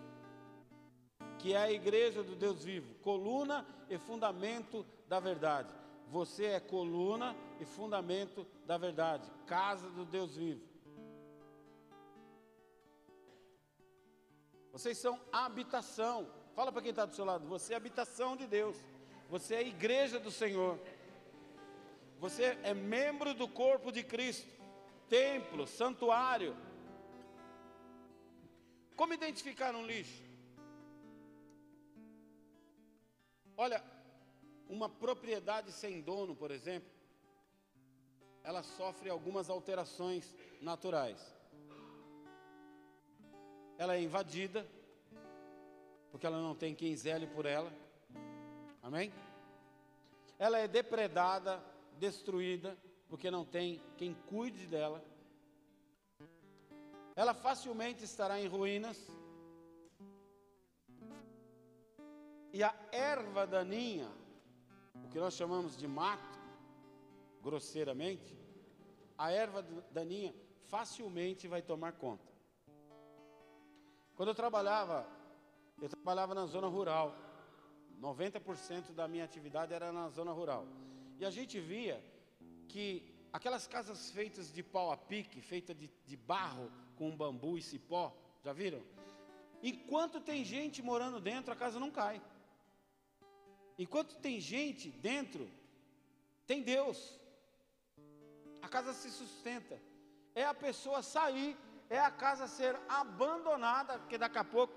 que 1.39 1.55
é 1.55 1.57
a 1.57 1.73
igreja 1.73 2.23
do 2.23 2.37
Deus 2.37 2.63
vivo, 2.63 2.95
coluna 2.97 3.67
e 3.89 3.97
fundamento 3.97 4.85
da 5.09 5.19
verdade. 5.19 5.73
Você 6.09 6.45
é 6.45 6.61
coluna 6.61 7.35
e 7.59 7.65
fundamento 7.65 8.47
da 8.67 8.77
verdade, 8.77 9.31
casa 9.47 9.89
do 9.89 10.05
Deus 10.05 10.37
vivo. 10.37 10.63
Vocês 14.71 14.99
são 14.99 15.19
habitação. 15.33 16.29
Fala 16.55 16.71
para 16.71 16.83
quem 16.83 16.91
está 16.91 17.07
do 17.07 17.15
seu 17.15 17.25
lado, 17.25 17.49
você 17.49 17.73
é 17.73 17.77
habitação 17.77 18.37
de 18.37 18.47
Deus. 18.47 18.77
Você 19.29 19.55
é 19.55 19.67
igreja 19.67 20.19
do 20.19 20.31
Senhor. 20.31 20.79
Você 22.19 22.57
é 22.63 22.73
membro 22.73 23.35
do 23.35 23.49
corpo 23.49 23.91
de 23.91 24.03
Cristo, 24.03 24.49
templo, 25.09 25.67
santuário. 25.67 26.57
Como 28.97 29.13
identificar 29.13 29.75
um 29.75 29.85
lixo? 29.85 30.23
Olha, 33.57 33.83
uma 34.69 34.89
propriedade 34.89 35.71
sem 35.73 36.01
dono, 36.01 36.35
por 36.35 36.51
exemplo, 36.51 36.91
ela 38.43 38.63
sofre 38.63 39.09
algumas 39.09 39.49
alterações 39.49 40.35
naturais. 40.61 41.35
Ela 43.79 43.97
é 43.97 44.03
invadida, 44.03 44.67
porque 46.11 46.27
ela 46.27 46.41
não 46.41 46.55
tem 46.55 46.75
quem 46.75 46.97
zele 46.97 47.27
por 47.27 47.47
ela. 47.47 47.73
Amém? 48.85 49.11
Ela 50.39 50.59
é 50.59 50.69
depredada, 50.69 51.65
destruída, 51.99 52.77
porque 53.09 53.31
não 53.31 53.43
tem 53.43 53.81
quem 53.97 54.13
cuide 54.27 54.67
dela. 54.67 55.03
Ela 57.17 57.33
facilmente 57.33 58.05
estará 58.05 58.39
em 58.39 58.47
ruínas. 58.47 58.99
E 62.53 62.63
a 62.63 62.75
erva 62.93 63.47
daninha, 63.47 64.09
o 65.03 65.09
que 65.09 65.19
nós 65.19 65.33
chamamos 65.33 65.79
de 65.79 65.89
mato, 65.89 66.39
grosseiramente, 67.43 68.37
a 69.17 69.33
erva 69.33 69.63
daninha 69.91 70.35
facilmente 70.67 71.49
vai 71.49 71.63
tomar 71.63 71.93
conta. 71.93 72.31
Quando 74.15 74.29
eu 74.29 74.35
trabalhava, 74.35 75.09
eu 75.81 75.89
trabalhava 75.89 76.35
na 76.35 76.45
zona 76.45 76.67
rural. 76.67 77.24
90% 78.05 78.93
da 78.93 79.09
minha 79.09 79.25
atividade 79.25 79.73
era 79.73 79.91
na 79.91 80.09
zona 80.11 80.33
rural. 80.33 80.67
E 81.19 81.25
a 81.25 81.31
gente 81.31 81.59
via 81.59 82.05
que 82.69 82.87
aquelas 83.33 83.67
casas 83.67 84.11
feitas 84.11 84.53
de 84.53 84.63
pau 84.63 84.91
a 84.93 84.97
pique, 84.97 85.41
feitas 85.41 85.77
de, 85.77 85.91
de 86.07 86.17
barro 86.17 86.71
com 86.97 87.17
bambu 87.17 87.57
e 87.57 87.63
cipó, 87.63 88.15
já 88.45 88.53
viram? 88.53 88.83
Enquanto 89.63 90.21
tem 90.21 90.45
gente 90.45 90.83
morando 90.83 91.19
dentro, 91.19 91.51
a 91.53 91.57
casa 91.57 91.81
não 91.81 91.91
cai. 91.91 92.21
Enquanto 93.79 94.17
tem 94.17 94.39
gente 94.39 94.91
dentro, 94.91 95.51
tem 96.47 96.63
Deus. 96.63 97.19
A 98.61 98.69
casa 98.69 98.93
se 98.93 99.11
sustenta. 99.11 99.81
É 100.35 100.45
a 100.45 100.53
pessoa 100.53 101.03
sair, 101.03 101.57
é 101.89 101.99
a 101.99 102.11
casa 102.11 102.47
ser 102.47 102.77
abandonada, 102.87 103.99
porque 103.99 104.19
daqui 104.19 104.37
a 104.37 104.45
pouco 104.45 104.75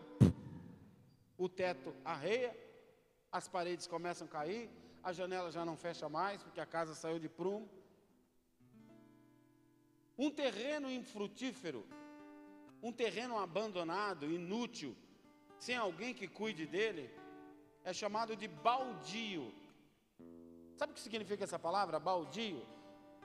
o 1.38 1.50
teto 1.50 1.94
arreia, 2.06 2.66
as 3.32 3.48
paredes 3.48 3.88
começam 3.88 4.28
a 4.28 4.30
cair, 4.30 4.70
a 5.04 5.12
janela 5.12 5.52
já 5.52 5.63
não 5.66 5.78
fecha 5.78 6.08
mais, 6.10 6.42
porque 6.42 6.60
a 6.60 6.66
casa 6.66 6.94
saiu 6.96 7.20
de 7.20 7.30
prumo. 7.30 7.70
Um 10.18 10.32
terreno 10.32 10.90
infrutífero, 10.90 11.86
um 12.82 12.92
terreno 12.92 13.38
abandonado, 13.38 14.26
inútil, 14.26 14.96
sem 15.60 15.76
alguém 15.76 16.13
que 16.13 16.28
cuide 16.28 16.66
dele, 16.66 17.10
é 17.84 17.94
chamado 17.94 18.36
de 18.36 18.48
baldio. 18.48 19.54
Sabe 20.76 20.92
o 20.92 20.96
que 20.96 21.02
significa 21.02 21.44
essa 21.44 21.60
palavra, 21.60 22.00
baldio? 22.00 22.66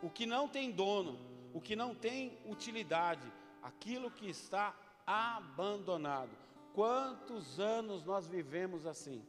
O 0.03 0.11
que 0.11 0.27
não 0.27 0.49
tem 0.49 0.71
dono, 0.71 1.19
o 1.53 1.61
que 1.61 1.77
não 1.77 1.95
tem 1.95 2.39
utilidade, 2.47 3.31
aquilo 3.63 4.11
que 4.11 4.29
está 4.29 4.75
abandonado. 5.07 6.31
Quantos 6.75 7.61
anos 7.61 8.05
nós 8.05 8.27
vivemos 8.27 8.87
assim? 8.87 9.25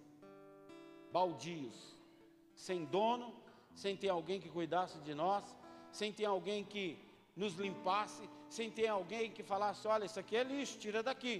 Baldios, 1.15 1.78
sem 2.56 2.80
dono, 2.86 3.28
sem 3.84 3.95
ter 3.95 4.10
alguém 4.10 4.39
que 4.43 4.49
cuidasse 4.58 4.97
de 5.08 5.13
nós, 5.13 5.43
sem 5.91 6.12
ter 6.12 6.26
alguém 6.26 6.63
que 6.73 6.86
nos 7.36 7.54
limpasse, 7.65 8.23
sem 8.49 8.69
ter 8.78 8.88
alguém 8.88 9.32
que 9.32 9.43
falasse: 9.43 9.88
olha, 9.88 10.06
isso 10.06 10.19
aqui 10.19 10.36
é 10.36 10.43
lixo, 10.43 10.80
tira 10.86 11.02
daqui. 11.10 11.36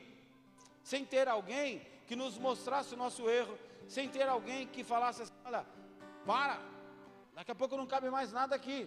Sem 0.84 1.04
ter 1.14 1.28
alguém 1.28 1.82
que 2.08 2.16
nos 2.16 2.38
mostrasse 2.38 2.94
o 2.94 2.98
nosso 2.98 3.30
erro, 3.30 3.58
sem 3.88 4.08
ter 4.16 4.28
alguém 4.28 4.68
que 4.68 4.84
falasse 4.84 5.24
assim: 5.24 5.34
olha, 5.46 5.66
para, 6.26 6.60
daqui 7.34 7.52
a 7.52 7.56
pouco 7.56 7.78
não 7.82 7.88
cabe 7.88 8.10
mais 8.10 8.32
nada 8.32 8.56
aqui. 8.56 8.80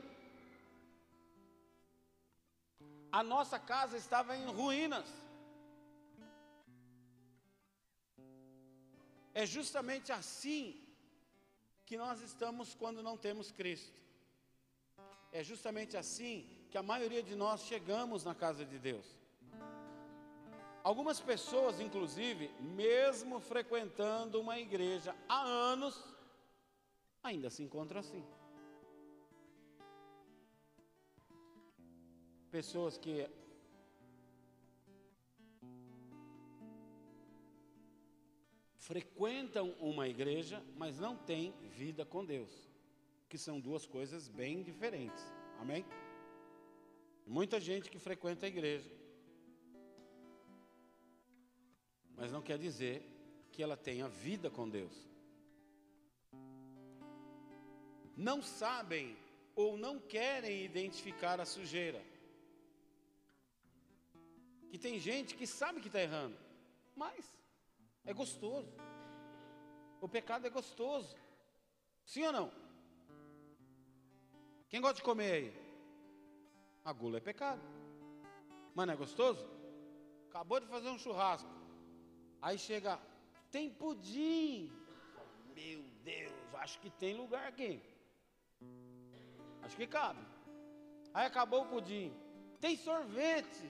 A 3.11 3.23
nossa 3.23 3.59
casa 3.59 3.97
estava 3.97 4.37
em 4.37 4.47
ruínas. 4.47 5.26
É 9.41 9.45
justamente 9.45 10.11
assim 10.21 10.63
que 11.85 11.97
nós 12.03 12.23
estamos 12.29 12.75
quando 12.75 13.03
não 13.09 13.17
temos 13.25 13.47
Cristo. 13.59 13.99
É 15.31 15.43
justamente 15.51 15.95
assim 16.03 16.35
que 16.71 16.79
a 16.79 16.83
maioria 16.91 17.23
de 17.23 17.35
nós 17.43 17.61
chegamos 17.71 18.25
na 18.29 18.35
casa 18.35 18.65
de 18.65 18.79
Deus. 18.79 19.07
Algumas 20.83 21.21
pessoas, 21.21 21.81
inclusive, 21.87 22.49
mesmo 22.81 23.39
frequentando 23.39 24.41
uma 24.41 24.59
igreja 24.59 25.15
há 25.29 25.43
anos, 25.43 25.95
ainda 27.23 27.51
se 27.51 27.63
encontram 27.63 28.01
assim. 28.01 28.25
Pessoas 32.51 32.97
que 32.97 33.29
frequentam 38.87 39.73
uma 39.81 40.07
igreja, 40.07 40.63
mas 40.77 41.01
não 41.01 41.17
têm 41.17 41.53
vida 41.83 42.05
com 42.07 42.25
Deus, 42.25 42.53
que 43.29 43.37
são 43.37 43.59
duas 43.59 43.85
coisas 43.85 44.29
bem 44.29 44.63
diferentes. 44.63 45.25
Amém? 45.59 45.85
Muita 47.27 47.59
gente 47.59 47.91
que 47.91 47.99
frequenta 47.99 48.47
a 48.47 48.49
igreja, 48.49 48.89
mas 52.15 52.31
não 52.31 52.41
quer 52.41 52.59
dizer 52.59 53.03
que 53.51 53.61
ela 53.61 53.77
tenha 53.77 54.09
vida 54.09 54.49
com 54.49 54.69
Deus. 54.69 54.97
Não 58.17 58.41
sabem 58.41 59.17
ou 59.57 59.77
não 59.77 59.99
querem 59.99 60.65
identificar 60.65 61.41
a 61.41 61.45
sujeira. 61.45 62.03
Que 64.71 64.79
tem 64.79 65.01
gente 65.01 65.35
que 65.35 65.47
sabe 65.47 65.81
que 65.81 65.89
está 65.89 66.01
errando, 66.01 66.39
mas 66.95 67.37
é 68.07 68.13
gostoso. 68.15 68.73
O 70.01 70.09
pecado 70.09 70.47
é 70.47 70.51
gostoso. 70.51 71.17
Sim 72.05 72.25
ou 72.27 72.33
não? 72.33 72.53
Quem 74.69 74.81
gosta 74.81 74.97
de 74.97 75.03
comer 75.03 75.33
aí? 75.33 75.67
A 76.85 76.93
gula 76.93 77.19
é 77.19 77.21
pecado. 77.21 77.61
Mas 78.75 78.87
não 78.87 78.95
é 78.95 78.97
gostoso? 78.97 79.45
Acabou 80.29 80.61
de 80.61 80.67
fazer 80.67 80.89
um 80.89 80.99
churrasco. 80.99 81.49
Aí 82.41 82.59
chega, 82.59 82.99
tem 83.51 83.71
pudim. 83.71 84.71
Meu 85.55 85.83
Deus, 86.05 86.33
acho 86.55 86.79
que 86.81 86.91
tem 86.91 87.15
lugar 87.15 87.47
aqui. 87.49 87.83
Acho 89.63 89.77
que 89.77 89.87
cabe. 89.87 90.21
Aí 91.13 91.27
acabou 91.27 91.63
o 91.63 91.69
pudim. 91.69 92.15
Tem 92.61 92.77
sorvete. 92.77 93.69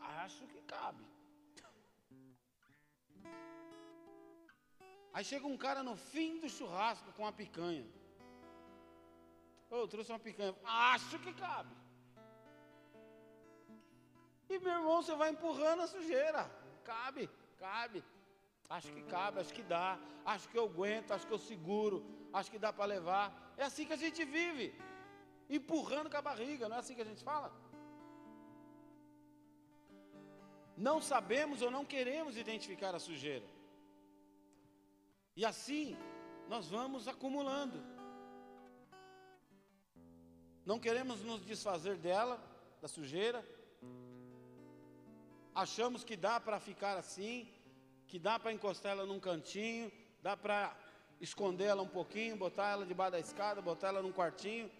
Acho 0.00 0.46
que 0.46 0.62
cabe. 0.62 1.04
Aí 5.14 5.24
chega 5.30 5.46
um 5.46 5.56
cara 5.64 5.80
no 5.88 5.94
fim 6.12 6.40
do 6.42 6.48
churrasco 6.48 7.12
com 7.12 7.22
uma 7.22 7.32
picanha. 7.40 7.86
Eu 9.70 9.86
trouxe 9.92 10.10
uma 10.10 10.18
picanha. 10.18 10.54
Acho 10.64 11.18
que 11.24 11.32
cabe. 11.32 11.74
E 14.50 14.58
meu 14.58 14.74
irmão, 14.78 14.96
você 15.00 15.14
vai 15.14 15.30
empurrando 15.30 15.82
a 15.82 15.86
sujeira. 15.86 16.42
Cabe, 16.84 17.30
cabe. 17.56 18.02
Acho 18.68 18.90
que 18.92 19.02
cabe, 19.04 19.40
acho 19.40 19.54
que 19.54 19.62
dá. 19.62 19.98
Acho 20.24 20.48
que 20.48 20.58
eu 20.58 20.64
aguento, 20.64 21.12
acho 21.12 21.26
que 21.28 21.32
eu 21.32 21.38
seguro. 21.38 22.04
Acho 22.32 22.50
que 22.50 22.58
dá 22.58 22.72
para 22.72 22.92
levar. 22.96 23.26
É 23.56 23.64
assim 23.70 23.86
que 23.86 23.92
a 23.92 24.02
gente 24.04 24.24
vive, 24.24 24.74
empurrando 25.48 26.10
com 26.10 26.16
a 26.16 26.22
barriga, 26.30 26.68
não 26.68 26.76
é 26.76 26.80
assim 26.80 26.96
que 26.96 27.06
a 27.06 27.10
gente 27.12 27.22
fala? 27.22 27.52
Não 30.76 31.00
sabemos 31.00 31.62
ou 31.62 31.70
não 31.70 31.84
queremos 31.84 32.36
identificar 32.36 32.94
a 32.96 32.98
sujeira. 32.98 33.53
E 35.36 35.44
assim 35.44 35.96
nós 36.48 36.68
vamos 36.68 37.08
acumulando. 37.08 37.82
Não 40.64 40.78
queremos 40.78 41.22
nos 41.22 41.44
desfazer 41.44 41.96
dela, 41.96 42.40
da 42.80 42.88
sujeira. 42.88 43.44
Achamos 45.54 46.02
que 46.02 46.16
dá 46.16 46.40
para 46.40 46.58
ficar 46.58 46.96
assim, 46.96 47.48
que 48.06 48.18
dá 48.18 48.38
para 48.38 48.52
encostar 48.52 48.92
ela 48.92 49.06
num 49.06 49.20
cantinho, 49.20 49.92
dá 50.22 50.36
para 50.36 50.76
esconder 51.20 51.64
ela 51.64 51.82
um 51.82 51.88
pouquinho, 51.88 52.36
botar 52.36 52.70
ela 52.70 52.86
debaixo 52.86 53.12
da 53.12 53.20
escada, 53.20 53.62
botar 53.62 53.88
ela 53.88 54.02
num 54.02 54.12
quartinho. 54.12 54.70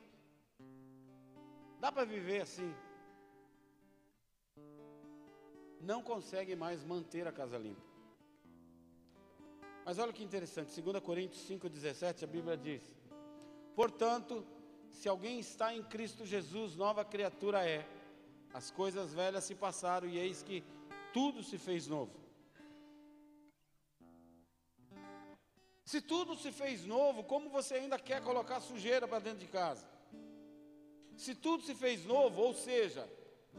Dá 1.80 1.92
para 1.92 2.04
viver 2.04 2.40
assim. 2.40 2.74
Não 5.80 6.02
consegue 6.02 6.56
mais 6.56 6.82
manter 6.82 7.26
a 7.28 7.32
casa 7.32 7.58
limpa. 7.58 7.93
Mas 9.84 9.98
olha 9.98 10.12
que 10.12 10.24
interessante, 10.24 10.80
2 10.80 11.02
Coríntios 11.02 11.46
5,17, 11.48 12.24
a 12.24 12.26
Bíblia 12.26 12.56
diz: 12.56 12.82
Portanto, 13.74 14.46
se 14.90 15.08
alguém 15.08 15.38
está 15.38 15.74
em 15.74 15.82
Cristo 15.82 16.24
Jesus, 16.24 16.74
nova 16.76 17.04
criatura 17.04 17.68
é. 17.68 17.86
As 18.52 18.70
coisas 18.70 19.12
velhas 19.12 19.44
se 19.44 19.54
passaram 19.54 20.08
e 20.08 20.16
eis 20.16 20.42
que 20.42 20.62
tudo 21.12 21.42
se 21.42 21.58
fez 21.58 21.88
novo. 21.88 22.12
Se 25.84 26.00
tudo 26.00 26.34
se 26.36 26.50
fez 26.50 26.86
novo, 26.86 27.24
como 27.24 27.50
você 27.50 27.74
ainda 27.74 27.98
quer 27.98 28.22
colocar 28.22 28.60
sujeira 28.60 29.06
para 29.06 29.18
dentro 29.18 29.40
de 29.40 29.48
casa? 29.48 29.86
Se 31.16 31.34
tudo 31.34 31.62
se 31.62 31.74
fez 31.74 32.04
novo, 32.06 32.40
ou 32.40 32.54
seja, 32.54 33.08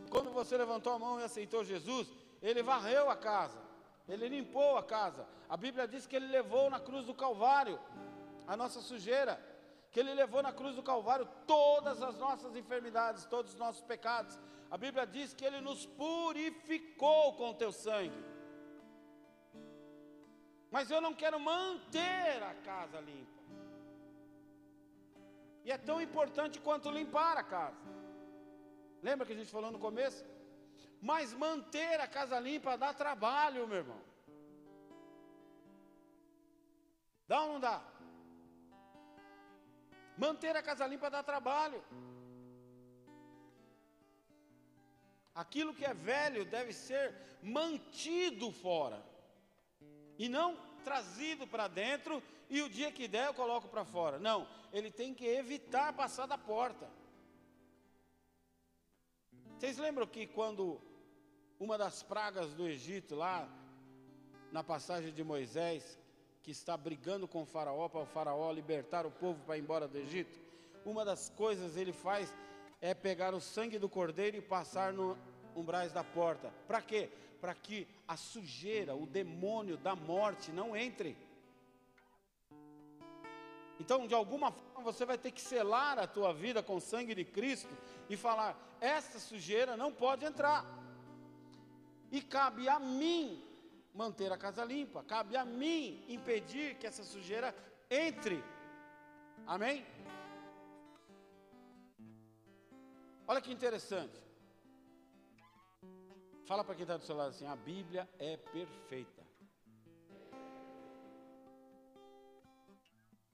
quando 0.10 0.32
você 0.32 0.58
levantou 0.58 0.94
a 0.94 1.00
mão 1.00 1.20
e 1.20 1.24
aceitou 1.24 1.64
Jesus, 1.64 2.08
ele 2.42 2.64
varreu 2.64 3.10
a 3.10 3.16
casa, 3.16 3.62
ele 4.08 4.28
limpou 4.28 4.78
a 4.78 4.84
casa. 4.84 5.28
A 5.50 5.58
Bíblia 5.58 5.88
diz 5.88 6.06
que 6.06 6.16
ele 6.16 6.28
levou 6.28 6.70
na 6.70 6.80
cruz 6.80 7.06
do 7.06 7.14
Calvário 7.14 7.80
a 8.48 8.56
nossa 8.56 8.82
sujeira, 8.82 9.40
que 9.92 10.00
ele 10.00 10.14
levou 10.14 10.44
na 10.44 10.52
cruz 10.52 10.76
do 10.76 10.84
Calvário 10.84 11.28
todas 11.48 12.02
as 12.02 12.18
nossas 12.18 12.56
enfermidades, 12.56 13.26
todos 13.26 13.54
os 13.54 13.60
nossos 13.60 13.82
pecados. 13.82 14.40
A 14.70 14.78
Bíblia 14.78 15.06
diz 15.08 15.34
que 15.34 15.46
ele 15.46 15.62
nos 15.62 15.86
purificou 15.86 17.34
com 17.34 17.50
o 17.50 17.54
teu 17.54 17.72
sangue. 17.72 18.24
Mas 20.70 20.92
eu 20.92 21.00
não 21.00 21.14
quero 21.14 21.40
manter 21.40 22.44
a 22.44 22.54
casa 22.56 23.00
limpa. 23.00 23.42
E 25.64 25.72
é 25.72 25.78
tão 25.78 26.00
importante 26.02 26.60
quanto 26.60 26.92
limpar 26.92 27.38
a 27.38 27.44
casa. 27.44 27.82
Lembra 29.02 29.26
que 29.26 29.34
a 29.34 29.36
gente 29.36 29.52
falou 29.52 29.72
no 29.72 29.80
começo? 29.80 30.24
Mas 31.10 31.34
manter 31.34 32.00
a 32.02 32.08
casa 32.08 32.40
limpa 32.40 32.76
dá 32.76 32.92
trabalho, 32.92 33.68
meu 33.68 33.78
irmão. 33.78 34.02
Dá 37.28 37.44
ou 37.44 37.50
não 37.54 37.60
dá? 37.60 37.80
Manter 40.18 40.56
a 40.56 40.64
casa 40.64 40.88
limpa 40.88 41.12
dá 41.12 41.22
trabalho. 41.22 41.80
Aquilo 45.44 45.76
que 45.76 45.86
é 45.86 45.94
velho 45.94 46.44
deve 46.44 46.74
ser 46.74 47.14
mantido 47.44 48.52
fora 48.52 49.00
e 50.18 50.28
não 50.28 50.58
trazido 50.84 51.46
para 51.46 51.68
dentro 51.68 52.24
e 52.50 52.64
o 52.64 52.70
dia 52.78 52.92
que 52.92 53.08
der 53.08 53.28
eu 53.28 53.34
coloco 53.36 53.68
para 53.68 53.86
fora. 53.86 54.18
Não, 54.18 54.48
ele 54.74 54.90
tem 54.90 55.14
que 55.14 55.28
evitar 55.28 55.94
passar 55.94 56.26
da 56.26 56.38
porta. 56.38 56.90
Vocês 59.56 59.78
lembram 59.78 60.08
que 60.08 60.26
quando 60.26 60.82
uma 61.60 61.78
das 61.78 62.04
pragas 62.04 62.54
do 62.54 62.68
Egito, 62.68 63.16
lá 63.16 63.48
na 64.52 64.64
passagem 64.64 65.14
de 65.14 65.24
Moisés, 65.24 65.98
que 66.44 66.52
está 66.52 66.78
brigando 66.78 67.28
com 67.28 67.44
o 67.44 67.46
Faraó 67.46 67.90
para 67.90 68.02
o 68.02 68.06
Faraó 68.06 68.52
libertar 68.52 69.06
o 69.06 69.12
povo 69.12 69.40
para 69.46 69.58
ir 69.58 69.62
embora 69.62 69.88
do 69.88 69.98
Egito, 69.98 70.40
uma 70.86 71.04
das 71.04 71.30
coisas 71.30 71.76
ele 71.76 71.92
faz 71.92 72.34
é 72.82 72.94
pegar 72.94 73.34
o 73.34 73.42
sangue 73.42 73.80
do 73.80 73.90
cordeiro 73.90 74.38
e 74.38 74.42
passar 74.42 74.94
no 74.94 75.18
umbrais 75.56 75.92
da 75.92 76.04
porta. 76.04 76.54
Para 76.68 76.82
quê? 76.82 77.10
Para 77.42 77.56
que 77.56 77.88
a 78.08 78.16
sujeira, 78.16 78.96
o 78.96 79.08
demônio 79.08 79.78
da 79.78 79.96
morte 79.96 80.52
não 80.52 80.76
entre. 80.76 81.18
Então, 83.80 84.08
de 84.08 84.14
alguma 84.14 84.52
forma, 84.52 84.82
você 84.84 85.06
vai 85.06 85.18
ter 85.18 85.32
que 85.32 85.42
selar 85.42 85.98
a 86.00 86.08
tua 86.08 86.34
vida 86.34 86.62
com 86.62 86.76
o 86.76 86.82
sangue 86.82 87.16
de 87.16 87.26
Cristo 87.26 87.76
e 88.10 88.16
falar: 88.16 88.56
essa 88.80 89.20
sujeira 89.20 89.76
não 89.76 89.92
pode 89.92 90.24
entrar. 90.26 90.85
E 92.16 92.22
cabe 92.22 92.70
a 92.70 92.80
mim 92.80 93.44
manter 93.94 94.32
a 94.32 94.38
casa 94.38 94.64
limpa, 94.64 95.04
cabe 95.04 95.36
a 95.36 95.44
mim 95.44 96.02
impedir 96.08 96.76
que 96.76 96.88
essa 96.88 97.04
sujeira 97.04 97.54
entre. 97.90 98.42
Amém? 99.46 99.86
Olha 103.28 103.42
que 103.42 103.52
interessante. 103.52 104.18
Fala 106.46 106.64
para 106.64 106.76
quem 106.76 106.84
está 106.84 106.96
do 106.96 107.04
seu 107.04 107.18
lado 107.18 107.32
assim: 107.32 107.48
a 107.48 107.56
Bíblia 107.58 108.10
é 108.18 108.38
perfeita. 108.38 109.22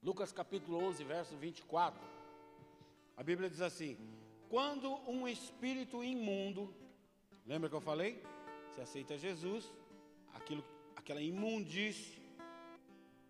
Lucas 0.01 0.31
capítulo 0.31 0.83
11, 0.85 1.03
verso 1.03 1.37
24. 1.37 2.01
A 3.15 3.21
Bíblia 3.21 3.47
diz 3.47 3.61
assim: 3.61 3.95
Quando 4.49 4.91
um 5.07 5.27
espírito 5.27 6.03
imundo, 6.03 6.73
lembra 7.45 7.69
que 7.69 7.75
eu 7.75 7.81
falei? 7.81 8.23
Se 8.73 8.79
aceita 8.79 9.17
Jesus, 9.17 9.69
aquilo, 10.33 10.63
aquela 10.95 11.21
imundície 11.21 12.21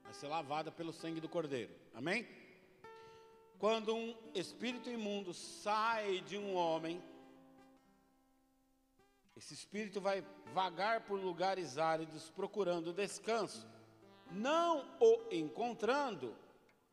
vai 0.04 0.14
ser 0.14 0.28
lavada 0.28 0.72
pelo 0.72 0.94
sangue 0.94 1.20
do 1.20 1.28
Cordeiro. 1.28 1.74
Amém? 1.96 2.28
Quando 3.58 3.96
um 3.96 4.16
espírito 4.36 4.90
imundo 4.90 5.34
sai 5.34 6.22
de 6.22 6.38
um 6.38 6.56
homem, 6.56 7.02
esse 9.36 9.54
espírito 9.56 10.00
vai 10.00 10.24
vagar 10.54 11.02
por 11.06 11.20
lugares 11.20 11.80
áridos 11.80 12.30
procurando 12.30 12.94
descanso. 12.94 13.68
Não 14.30 14.86
o 15.00 15.28
encontrando, 15.32 16.36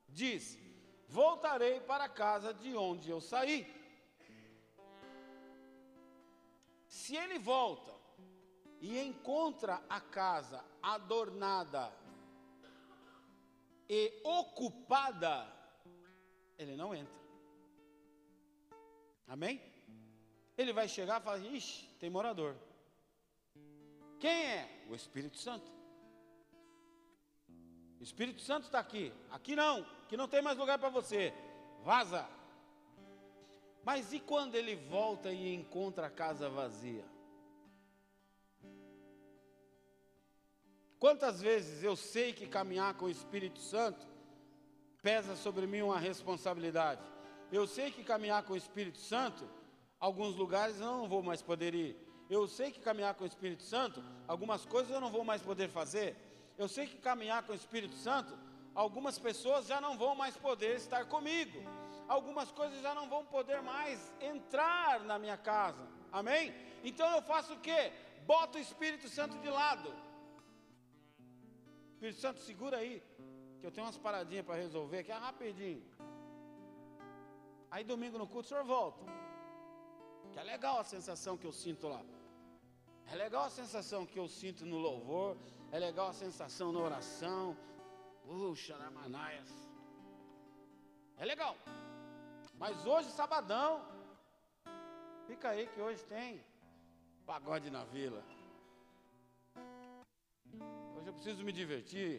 diz: 0.09 0.59
Voltarei 1.07 1.81
para 1.81 2.05
a 2.05 2.09
casa 2.09 2.55
de 2.55 2.75
onde 2.75 3.11
eu 3.11 3.21
saí. 3.21 3.67
Se 6.87 7.15
ele 7.15 7.39
volta 7.39 7.98
e 8.81 8.99
encontra 8.99 9.83
a 9.89 10.01
casa 10.01 10.65
adornada 10.83 11.93
e 13.89 14.21
ocupada, 14.23 15.47
ele 16.59 16.77
não 16.77 16.95
entra. 16.95 17.15
Amém? 19.27 19.61
Ele 20.57 20.73
vai 20.73 20.89
chegar 20.89 21.21
e 21.21 21.25
falar: 21.25 21.39
Ixi, 21.39 21.87
tem 21.99 22.11
morador. 22.11 22.55
Quem 24.21 24.47
é? 24.47 24.85
O 24.89 24.95
Espírito 24.95 25.39
Santo. 25.39 25.71
O 27.99 28.03
Espírito 28.03 28.43
Santo 28.43 28.65
está 28.65 28.79
aqui. 28.79 29.13
Aqui 29.31 29.57
não, 29.57 29.85
que 30.09 30.17
não 30.17 30.29
tem 30.29 30.43
mais 30.43 30.59
lugar 30.59 30.79
para 30.79 30.89
você. 30.89 31.33
Vaza. 31.83 32.29
Mas 33.85 34.13
e 34.13 34.21
quando 34.21 34.55
ele 34.55 34.77
volta 34.77 35.33
e 35.33 35.55
encontra 35.55 36.09
a 36.09 36.11
casa 36.11 36.49
vazia? 36.49 37.05
Quantas 40.99 41.41
vezes 41.41 41.85
eu 41.85 41.95
sei 41.95 42.33
que 42.33 42.47
caminhar 42.47 42.95
com 42.95 43.05
o 43.05 43.11
Espírito 43.11 43.61
Santo 43.61 44.05
pesa 45.01 45.37
sobre 45.37 45.65
mim 45.65 45.83
uma 45.83 45.99
responsabilidade? 45.99 47.01
Eu 47.53 47.69
sei 47.69 47.93
que 47.93 48.03
caminhar 48.03 48.43
com 48.43 48.55
o 48.55 48.57
Espírito 48.57 48.99
Santo, 48.99 49.49
alguns 50.01 50.35
lugares 50.35 50.81
eu 50.81 50.87
não 50.87 51.09
vou 51.09 51.23
mais 51.23 51.41
poder 51.41 51.73
ir. 51.73 51.97
Eu 52.29 52.49
sei 52.49 52.73
que 52.73 52.81
caminhar 52.81 53.15
com 53.15 53.23
o 53.23 53.27
Espírito 53.27 53.63
Santo, 53.63 54.03
algumas 54.27 54.67
coisas 54.67 54.91
eu 54.91 55.01
não 55.01 55.11
vou 55.11 55.25
mais 55.25 55.41
poder 55.41 55.69
fazer. 55.69 56.17
Eu 56.59 56.69
sei 56.69 56.89
que 56.89 56.97
caminhar 56.97 57.45
com 57.45 57.53
o 57.53 57.55
Espírito 57.55 57.95
Santo, 57.95 58.37
algumas 58.75 59.21
pessoas 59.21 59.69
já 59.69 59.81
não 59.81 59.97
vão 59.97 60.17
mais 60.17 60.37
poder 60.37 60.77
estar 60.77 61.05
comigo. 61.07 61.63
Algumas 62.09 62.51
coisas 62.51 62.83
já 62.83 62.93
não 62.93 63.09
vão 63.09 63.25
poder 63.25 63.63
mais 63.63 64.13
entrar 64.21 65.01
na 65.01 65.17
minha 65.17 65.37
casa. 65.37 65.87
Amém? 66.11 66.53
Então 66.83 67.09
eu 67.15 67.23
faço 67.23 67.53
o 67.53 67.61
quê? 67.61 67.93
Boto 68.27 68.59
o 68.59 68.61
Espírito 68.61 69.09
Santo 69.09 69.39
de 69.39 69.49
lado. 69.49 70.08
Espírito 71.99 72.21
Santo, 72.21 72.39
segura 72.39 72.77
aí, 72.77 73.03
que 73.59 73.67
eu 73.67 73.73
tenho 73.73 73.85
umas 73.85 73.99
paradinhas 73.99 74.47
para 74.47 74.55
resolver 74.55 74.99
aqui, 74.99 75.11
é 75.11 75.17
rapidinho. 75.17 75.85
Aí 77.73 77.83
domingo 77.83 78.17
no 78.17 78.27
culto 78.29 78.47
o 78.47 78.49
senhor 78.51 78.65
volta. 78.65 79.05
Que 80.33 80.39
é 80.39 80.45
legal 80.45 80.79
a 80.79 80.85
sensação 80.85 81.37
que 81.37 81.45
eu 81.45 81.51
sinto 81.51 81.89
lá. 81.89 82.01
É 83.05 83.17
legal 83.17 83.47
a 83.47 83.51
sensação 83.51 84.07
que 84.07 84.17
eu 84.17 84.29
sinto 84.29 84.65
no 84.65 84.79
louvor, 84.79 85.37
é 85.73 85.79
legal 85.81 86.07
a 86.11 86.13
sensação 86.13 86.71
na 86.71 86.79
oração. 86.79 87.57
Puxa, 88.23 88.79
na 88.79 88.93
manaias. 88.93 89.51
É 91.17 91.25
legal. 91.25 91.57
Mas 92.55 92.87
hoje, 92.87 93.11
sabadão, 93.11 93.85
fica 95.27 95.49
aí 95.49 95.67
que 95.67 95.81
hoje 95.81 96.05
tem 96.05 96.45
pagode 97.27 97.71
na 97.71 97.83
vila. 97.83 98.23
Eu 101.09 101.15
preciso 101.15 101.43
me 101.43 101.53
divertir. 101.53 102.15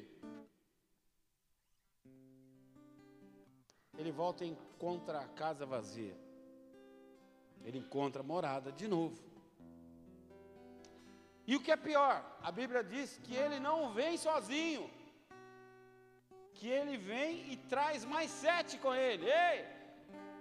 Ele 3.96 4.12
volta 4.12 4.44
e 4.44 4.48
encontra 4.48 5.20
a 5.20 5.28
casa 5.42 5.64
vazia. 5.64 6.18
Ele 7.64 7.78
encontra 7.78 8.24
morada 8.24 8.72
de 8.72 8.88
novo. 8.88 9.22
E 11.46 11.56
o 11.56 11.62
que 11.62 11.72
é 11.72 11.78
pior, 11.78 12.16
a 12.42 12.52
Bíblia 12.52 12.84
diz 12.84 13.20
que 13.20 13.36
ele 13.36 13.60
não 13.60 13.94
vem 13.94 14.18
sozinho, 14.18 14.90
que 16.56 16.68
ele 16.68 16.98
vem 16.98 17.52
e 17.52 17.58
traz 17.58 18.04
mais 18.04 18.32
sete 18.32 18.80
com 18.80 18.96
ele. 18.96 19.28
Ei, 19.28 19.68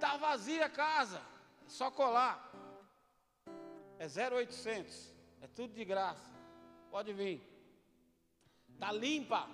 tá 0.00 0.16
vazia 0.16 0.64
a 0.64 0.70
casa, 0.70 1.20
é 1.66 1.68
só 1.68 1.90
colar. 1.90 2.50
É 3.98 4.06
0800, 4.06 5.14
é 5.42 5.46
tudo 5.48 5.74
de 5.74 5.84
graça. 5.84 6.32
Pode 6.90 7.12
vir. 7.12 7.57
Tá 8.78 8.92
limpa, 8.92 9.48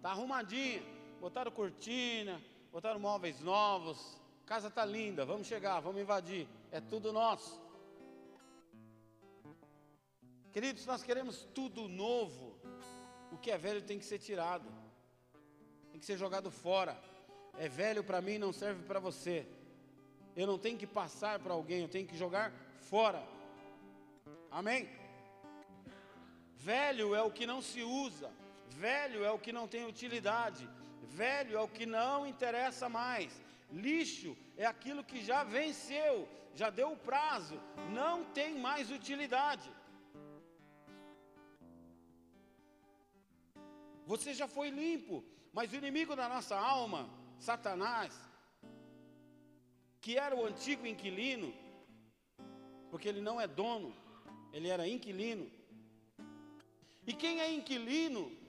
tá 0.00 0.10
arrumadinha. 0.10 0.82
Botaram 1.20 1.50
cortina, 1.50 2.40
botaram 2.72 3.00
móveis 3.00 3.40
novos. 3.40 4.18
Casa 4.46 4.70
tá 4.70 4.84
linda, 4.84 5.24
vamos 5.24 5.46
chegar, 5.46 5.80
vamos 5.80 6.00
invadir. 6.00 6.48
É 6.70 6.80
tudo 6.80 7.12
nosso. 7.12 7.60
Queridos, 10.52 10.84
nós 10.86 11.02
queremos 11.02 11.42
tudo 11.54 11.88
novo. 11.88 12.58
O 13.30 13.38
que 13.38 13.50
é 13.50 13.58
velho 13.58 13.82
tem 13.82 13.98
que 13.98 14.04
ser 14.04 14.18
tirado. 14.18 14.68
Tem 15.90 16.00
que 16.00 16.06
ser 16.06 16.16
jogado 16.16 16.50
fora. 16.50 17.00
É 17.56 17.68
velho 17.68 18.02
para 18.02 18.20
mim, 18.20 18.38
não 18.38 18.52
serve 18.52 18.82
para 18.84 18.98
você. 18.98 19.46
Eu 20.34 20.46
não 20.46 20.58
tenho 20.58 20.78
que 20.78 20.86
passar 20.86 21.38
para 21.38 21.52
alguém, 21.52 21.82
eu 21.82 21.88
tenho 21.88 22.06
que 22.06 22.16
jogar 22.16 22.52
fora. 22.80 23.22
Amém? 24.50 24.88
Velho 26.56 27.14
é 27.14 27.22
o 27.22 27.30
que 27.30 27.46
não 27.46 27.62
se 27.62 27.82
usa, 27.82 28.30
velho 28.84 29.24
é 29.28 29.30
o 29.30 29.42
que 29.44 29.52
não 29.58 29.66
tem 29.72 29.84
utilidade, 29.92 30.64
velho 31.22 31.56
é 31.58 31.62
o 31.66 31.72
que 31.76 31.86
não 31.98 32.26
interessa 32.32 32.88
mais. 32.88 33.30
Lixo 33.86 34.30
é 34.56 34.66
aquilo 34.74 35.04
que 35.10 35.20
já 35.30 35.40
venceu, 35.58 36.14
já 36.60 36.68
deu 36.78 36.88
o 36.92 37.02
prazo, 37.10 37.56
não 38.00 38.16
tem 38.38 38.58
mais 38.68 38.90
utilidade. 38.98 39.68
Você 44.12 44.32
já 44.40 44.48
foi 44.56 44.70
limpo, 44.82 45.16
mas 45.56 45.72
o 45.72 45.76
inimigo 45.82 46.16
da 46.20 46.26
nossa 46.34 46.56
alma, 46.76 47.02
Satanás, 47.38 48.12
que 50.00 50.12
era 50.26 50.34
o 50.34 50.44
antigo 50.50 50.84
inquilino, 50.92 51.50
porque 52.90 53.08
ele 53.10 53.22
não 53.28 53.36
é 53.40 53.46
dono, 53.46 53.90
ele 54.52 54.68
era 54.74 54.88
inquilino. 54.96 55.46
E 57.06 57.12
quem 57.22 57.40
é 57.40 57.48
inquilino 57.58 58.39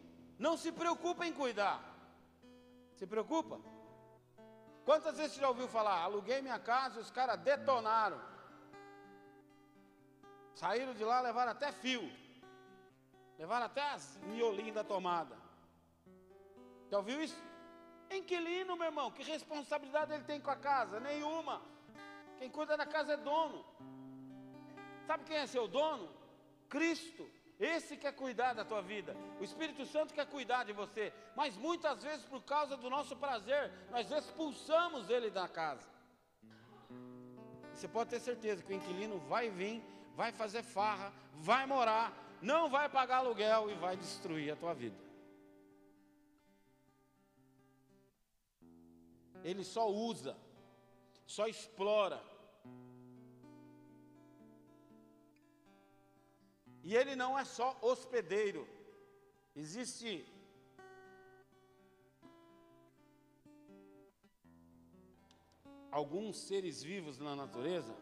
não 0.46 0.58
se 0.58 0.72
preocupa 0.72 1.24
em 1.26 1.34
cuidar. 1.42 1.80
Se 2.98 3.06
preocupa? 3.06 3.60
Quantas 4.88 5.16
vezes 5.18 5.34
você 5.34 5.42
já 5.42 5.50
ouviu 5.54 5.68
falar? 5.68 5.98
Aluguei 6.02 6.42
minha 6.42 6.58
casa 6.58 6.98
e 6.98 7.04
os 7.06 7.12
caras 7.12 7.39
detonaram. 7.39 8.20
Saíram 10.56 10.96
de 10.96 11.04
lá, 11.04 11.22
levaram 11.22 11.52
até 11.52 11.72
fio. 11.72 12.06
Levaram 13.38 13.68
até 13.68 13.84
as 13.92 14.18
miolinhas 14.32 14.76
da 14.80 14.84
tomada. 14.84 15.38
Já 16.89 16.98
ouviu 16.98 17.22
isso? 17.22 17.39
Inquilino, 18.10 18.76
meu 18.76 18.88
irmão, 18.88 19.12
que 19.12 19.24
responsabilidade 19.24 20.12
ele 20.12 20.24
tem 20.24 20.42
com 20.42 20.52
a 20.52 20.56
casa? 20.56 21.00
Nenhuma. 21.00 21.62
Quem 22.39 22.50
cuida 22.50 22.76
da 22.76 22.86
casa 22.86 23.14
é 23.14 23.18
dono. 23.18 23.64
Sabe 25.06 25.24
quem 25.24 25.38
é 25.38 25.46
seu 25.46 25.68
dono? 25.68 26.10
Cristo. 26.68 27.30
Esse 27.62 27.95
quer 27.95 28.14
cuidar 28.14 28.53
da 28.53 28.66
tua 28.66 28.82
vida. 28.82 29.16
O 29.39 29.43
Espírito 29.43 29.86
Santo 29.86 30.16
quer 30.16 30.26
cuidar 30.26 30.64
de 30.64 30.74
você. 30.74 31.14
Mas 31.36 31.55
muitas 31.55 32.03
vezes, 32.03 32.26
por 32.26 32.41
causa 32.41 32.76
do 32.76 32.89
nosso 32.89 33.16
prazer, 33.16 33.72
nós 33.91 34.09
expulsamos 34.09 35.12
ele 35.12 35.30
da 35.30 35.47
casa. 35.47 35.88
Você 37.72 37.88
pode 37.88 38.09
ter 38.09 38.20
certeza 38.20 38.64
que 38.64 38.74
o 38.74 38.76
inquilino 38.76 39.20
vai 39.20 39.51
vir, 39.51 39.84
vai 40.16 40.32
fazer 40.32 40.64
farra, 40.64 41.14
vai 41.36 41.68
morar, 41.68 42.12
não 42.41 42.68
vai 42.68 42.89
pagar 42.89 43.18
aluguel 43.18 43.70
e 43.70 43.76
vai 43.76 43.95
destruir 43.95 44.51
a 44.51 44.55
tua 44.55 44.74
vida. 44.74 44.97
Ele 49.43 49.64
só 49.64 49.88
usa, 49.88 50.36
só 51.28 51.45
explora, 51.47 52.20
E 56.84 56.95
ele 56.95 57.15
não 57.15 57.38
é 57.38 57.45
só 57.45 57.77
hospedeiro. 57.82 58.67
Existe 59.55 60.25
alguns 65.91 66.38
seres 66.38 66.82
vivos 66.82 67.19
na 67.19 67.36
natureza 67.36 67.95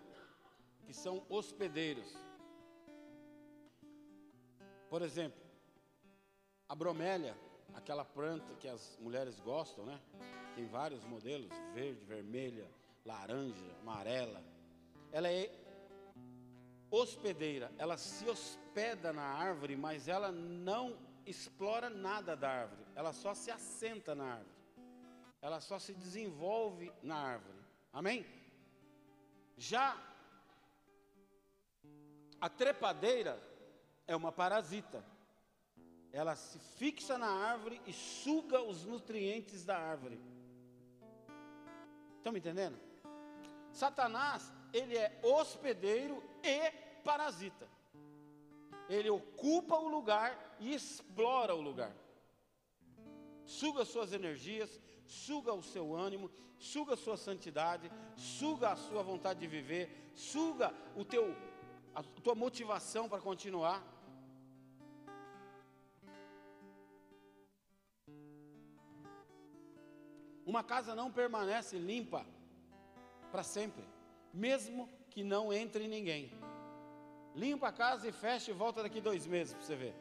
que 0.85 0.93
são 0.93 1.25
hospedeiros. 1.27 2.15
Por 4.89 5.01
exemplo, 5.01 5.39
a 6.67 6.75
bromélia, 6.75 7.35
aquela 7.73 8.05
planta 8.05 8.55
que 8.55 8.67
as 8.67 8.97
mulheres 8.99 9.39
gostam, 9.39 9.85
né? 9.85 9.99
Tem 10.55 10.65
vários 10.67 11.03
modelos, 11.03 11.51
verde, 11.73 12.03
vermelha, 12.05 12.69
laranja, 13.05 13.77
amarela. 13.81 14.43
Ela 15.11 15.29
é 15.31 15.49
hospedeira, 16.91 17.71
ela 17.77 17.97
se 17.97 18.27
hospeda 18.29 19.13
na 19.13 19.23
árvore, 19.23 19.75
mas 19.75 20.07
ela 20.07 20.31
não 20.31 20.97
explora 21.25 21.89
nada 21.89 22.35
da 22.35 22.49
árvore, 22.49 22.85
ela 22.95 23.13
só 23.13 23.33
se 23.33 23.51
assenta 23.51 24.15
na 24.15 24.33
árvore, 24.33 24.57
ela 25.41 25.59
só 25.59 25.77
se 25.79 25.93
desenvolve 25.93 26.91
na 27.01 27.15
árvore. 27.15 27.59
Amém? 27.93 28.25
Já 29.57 29.97
a 32.41 32.49
trepadeira 32.49 33.41
é 34.07 34.15
uma 34.15 34.31
parasita. 34.31 35.03
Ela 36.11 36.35
se 36.35 36.57
fixa 36.57 37.17
na 37.17 37.27
árvore 37.27 37.81
e 37.85 37.93
suga 37.93 38.61
os 38.61 38.85
nutrientes 38.85 39.65
da 39.65 39.77
árvore. 39.77 40.19
Estão 42.17 42.31
me 42.31 42.39
entendendo? 42.39 42.79
Satanás, 43.71 44.51
ele 44.73 44.97
é 44.97 45.19
hospedeiro 45.23 46.23
e 46.43 46.71
parasita. 47.03 47.67
Ele 48.87 49.09
ocupa 49.09 49.75
o 49.77 49.87
lugar 49.87 50.57
e 50.59 50.73
explora 50.73 51.55
o 51.55 51.61
lugar. 51.61 51.95
Suga 53.45 53.85
suas 53.85 54.13
energias, 54.13 54.79
suga 55.05 55.53
o 55.53 55.63
seu 55.63 55.95
ânimo, 55.95 56.29
suga 56.57 56.93
a 56.93 56.97
sua 56.97 57.17
santidade, 57.17 57.91
suga 58.15 58.69
a 58.71 58.75
sua 58.75 59.01
vontade 59.01 59.39
de 59.39 59.47
viver, 59.47 60.11
suga 60.15 60.73
o 60.95 61.03
teu 61.03 61.35
a 61.93 62.03
tua 62.03 62.35
motivação 62.35 63.09
para 63.09 63.19
continuar. 63.19 63.83
Uma 70.45 70.63
casa 70.63 70.95
não 70.95 71.11
permanece 71.11 71.77
limpa 71.77 72.25
para 73.31 73.43
sempre, 73.43 73.83
mesmo 74.33 74.89
que 75.09 75.23
não 75.23 75.51
entre 75.51 75.87
ninguém. 75.87 76.31
Limpa 77.35 77.69
a 77.69 77.71
casa 77.73 78.07
e 78.07 78.11
fecha 78.11 78.51
e 78.51 78.53
volta 78.53 78.83
daqui 78.83 78.99
dois 78.99 79.25
meses 79.25 79.53
para 79.53 79.63
você 79.63 79.75
ver. 79.75 79.95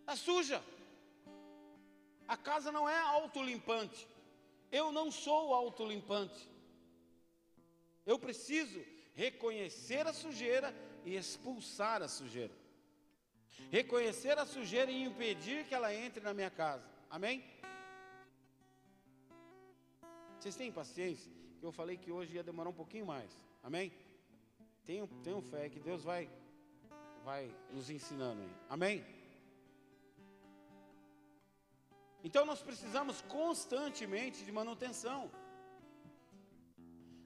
Está 0.00 0.16
suja. 0.16 0.62
A 2.28 2.36
casa 2.36 2.70
não 2.70 2.88
é 2.88 2.98
autolimpante. 2.98 4.06
Eu 4.70 4.92
não 4.92 5.10
sou 5.10 5.54
autolimpante. 5.54 6.48
Eu 8.04 8.18
preciso 8.18 8.82
reconhecer 9.14 10.06
a 10.06 10.12
sujeira 10.12 10.74
e 11.04 11.16
expulsar 11.16 12.02
a 12.02 12.08
sujeira. 12.08 12.52
Reconhecer 13.70 14.38
a 14.38 14.46
sujeira 14.46 14.90
e 14.90 15.04
impedir 15.04 15.64
que 15.66 15.74
ela 15.74 15.94
entre 15.94 16.22
na 16.22 16.34
minha 16.34 16.50
casa. 16.50 16.84
Amém? 17.08 17.44
Vocês 20.38 20.56
têm 20.56 20.70
paciência? 20.70 21.32
Eu 21.64 21.72
falei 21.72 21.96
que 21.96 22.12
hoje 22.12 22.34
ia 22.34 22.42
demorar 22.42 22.68
um 22.68 22.78
pouquinho 22.82 23.06
mais. 23.06 23.30
Amém? 23.62 23.90
Tenham, 24.84 25.06
tenham 25.22 25.40
fé 25.40 25.70
que 25.70 25.80
Deus 25.80 26.04
vai, 26.04 26.30
vai 27.24 27.50
nos 27.72 27.88
ensinando 27.88 28.42
aí. 28.42 28.54
Amém? 28.68 29.02
Então 32.22 32.44
nós 32.44 32.60
precisamos 32.62 33.22
constantemente 33.22 34.44
de 34.44 34.52
manutenção. 34.52 35.30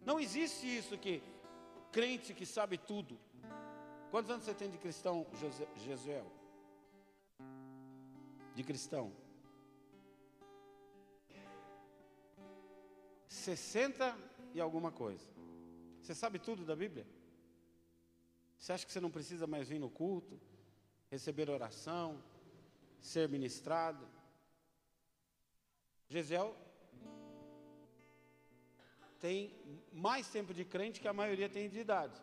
Não 0.06 0.20
existe 0.20 0.64
isso 0.78 0.96
que 0.96 1.20
crente 1.90 2.32
que 2.32 2.46
sabe 2.46 2.78
tudo. 2.78 3.18
Quantos 4.12 4.30
anos 4.30 4.44
você 4.44 4.54
tem 4.54 4.70
de 4.70 4.78
cristão, 4.78 5.26
Jesuel? 5.76 6.26
De 8.54 8.62
cristão? 8.62 9.12
60 13.48 14.14
e 14.52 14.60
alguma 14.60 14.92
coisa. 14.92 15.26
Você 16.02 16.14
sabe 16.14 16.38
tudo 16.38 16.66
da 16.66 16.76
Bíblia? 16.76 17.06
Você 18.58 18.72
acha 18.72 18.84
que 18.84 18.92
você 18.92 19.00
não 19.00 19.10
precisa 19.10 19.46
mais 19.46 19.68
vir 19.68 19.78
no 19.78 19.88
culto, 19.88 20.38
receber 21.10 21.48
oração, 21.48 22.22
ser 23.00 23.26
ministrado? 23.28 24.06
Gesiel 26.08 26.54
tem 29.18 29.54
mais 29.92 30.28
tempo 30.28 30.52
de 30.52 30.64
crente 30.64 31.00
que 31.00 31.08
a 31.08 31.12
maioria 31.12 31.48
tem 31.48 31.70
de 31.70 31.78
idade. 31.78 32.20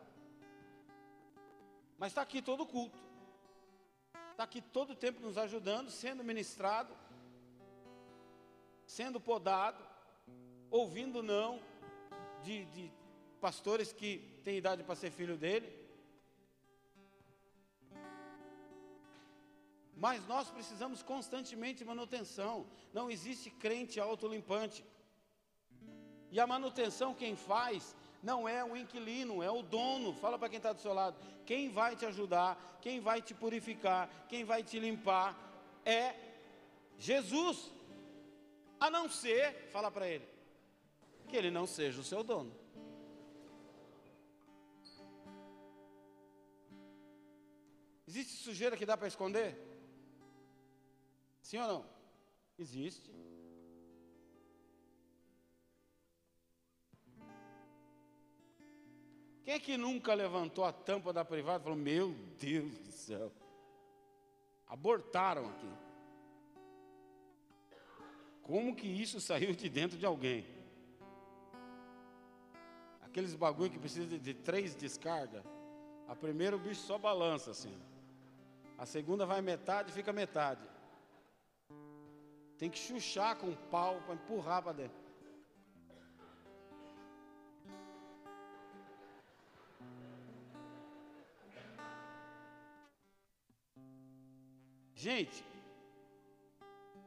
Mas 1.98 2.12
está 2.12 2.22
aqui 2.22 2.42
todo 2.42 2.68
culto. 2.68 3.00
Está 4.32 4.44
aqui 4.44 4.62
todo 4.62 4.92
o 4.92 4.96
tempo 4.96 5.22
nos 5.22 5.38
ajudando, 5.38 5.90
sendo 5.90 6.24
ministrado, 6.24 6.96
sendo 8.86 9.20
podado, 9.20 9.85
ouvindo 10.70 11.22
não 11.22 11.60
de, 12.44 12.66
de 12.66 12.92
pastores 13.40 13.92
que 13.92 14.40
têm 14.44 14.58
idade 14.58 14.84
para 14.84 14.96
ser 14.96 15.12
filho 15.12 15.38
dele. 15.38 15.86
Mas 19.96 20.26
nós 20.28 20.50
precisamos 20.50 21.02
constantemente 21.02 21.80
de 21.80 21.86
manutenção. 21.86 22.66
Não 22.94 23.10
existe 23.10 23.50
crente 23.50 24.00
autolimpante. 24.00 24.84
E 26.32 26.40
a 26.40 26.46
manutenção 26.46 27.14
quem 27.14 27.36
faz 27.36 27.96
não 28.22 28.48
é 28.48 28.64
o 28.64 28.76
inquilino, 28.76 29.42
é 29.42 29.50
o 29.50 29.62
dono. 29.62 30.14
Fala 30.14 30.38
para 30.38 30.50
quem 30.50 30.58
está 30.58 30.74
do 30.74 30.82
seu 30.82 30.94
lado. 30.94 31.16
Quem 31.46 31.70
vai 31.70 31.96
te 31.96 32.06
ajudar, 32.06 32.80
quem 32.82 33.00
vai 33.00 33.22
te 33.22 33.34
purificar, 33.34 34.10
quem 34.28 34.44
vai 34.44 34.64
te 34.64 34.80
limpar 34.80 35.38
é 35.86 36.14
Jesus. 36.98 37.72
A 38.80 38.90
não 38.90 39.10
ser, 39.10 39.70
fala 39.72 39.90
para 39.90 40.10
ele, 40.10 40.28
que 41.26 41.36
ele 41.36 41.52
não 41.52 41.66
seja 41.66 42.00
o 42.00 42.04
seu 42.04 42.24
dono. 42.24 42.54
Existe 48.08 48.38
sujeira 48.38 48.78
que 48.78 48.86
dá 48.86 48.96
para 48.96 49.08
esconder? 49.08 49.58
Sim 51.42 51.58
ou 51.60 51.68
não? 51.68 51.86
Existe. 52.58 53.12
Quem 59.44 59.54
é 59.54 59.60
que 59.60 59.78
nunca 59.78 60.14
levantou 60.14 60.64
a 60.64 60.74
tampa 60.74 61.14
da 61.14 61.24
privada 61.24 61.60
e 61.60 61.64
falou: 61.64 61.78
Meu 61.78 62.14
Deus 62.40 62.80
do 62.80 62.92
céu, 62.92 63.32
abortaram 64.66 65.50
aqui. 65.50 65.70
Como 68.42 68.76
que 68.76 68.88
isso 68.88 69.20
saiu 69.20 69.54
de 69.54 69.68
dentro 69.70 69.98
de 69.98 70.06
alguém? 70.06 70.55
Aqueles 73.16 73.34
bagulho 73.34 73.72
que 73.72 73.80
precisa 73.80 74.18
de, 74.20 74.34
três 74.34 74.76
descargas. 74.76 75.42
A 76.06 76.14
primeira 76.14 76.54
o 76.54 76.60
bicho 76.60 76.82
só 76.82 76.98
balança 76.98 77.52
assim. 77.52 77.74
A 78.78 78.86
segunda 78.86 79.26
vai 79.26 79.42
metade, 79.42 79.94
fica 79.94 80.12
metade. 80.12 80.66
Tem 82.58 82.70
que 82.70 82.78
chuchar 82.78 83.38
com 83.38 83.48
o 83.52 83.56
pau 83.72 84.02
para 84.02 84.16
empurrar 84.16 84.62
para 84.64 84.74
dentro. 84.74 84.98
Gente, 94.94 95.42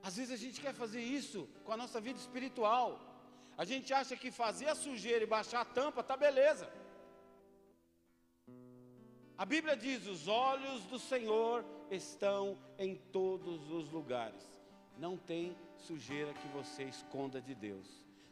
às 0.02 0.16
vezes 0.16 0.32
a 0.32 0.42
gente 0.42 0.58
quer 0.58 0.72
fazer 0.72 1.02
isso 1.02 1.46
com 1.66 1.72
a 1.72 1.76
nossa 1.76 2.00
vida 2.00 2.18
espiritual. 2.18 3.07
A 3.58 3.64
gente 3.64 3.92
acha 3.92 4.16
que 4.16 4.30
fazer 4.30 4.68
a 4.68 4.74
sujeira 4.76 5.24
e 5.24 5.26
baixar 5.26 5.62
a 5.62 5.64
tampa 5.64 6.00
tá 6.00 6.16
beleza. 6.16 6.70
A 9.36 9.44
Bíblia 9.44 9.76
diz: 9.76 10.06
os 10.06 10.28
olhos 10.28 10.84
do 10.84 10.96
Senhor 10.96 11.64
estão 11.90 12.56
em 12.78 12.94
todos 12.94 13.68
os 13.72 13.90
lugares. 13.90 14.44
Não 14.96 15.16
tem 15.16 15.56
sujeira 15.76 16.32
que 16.34 16.46
você 16.48 16.84
esconda 16.84 17.40
de 17.40 17.52
Deus. 17.52 17.86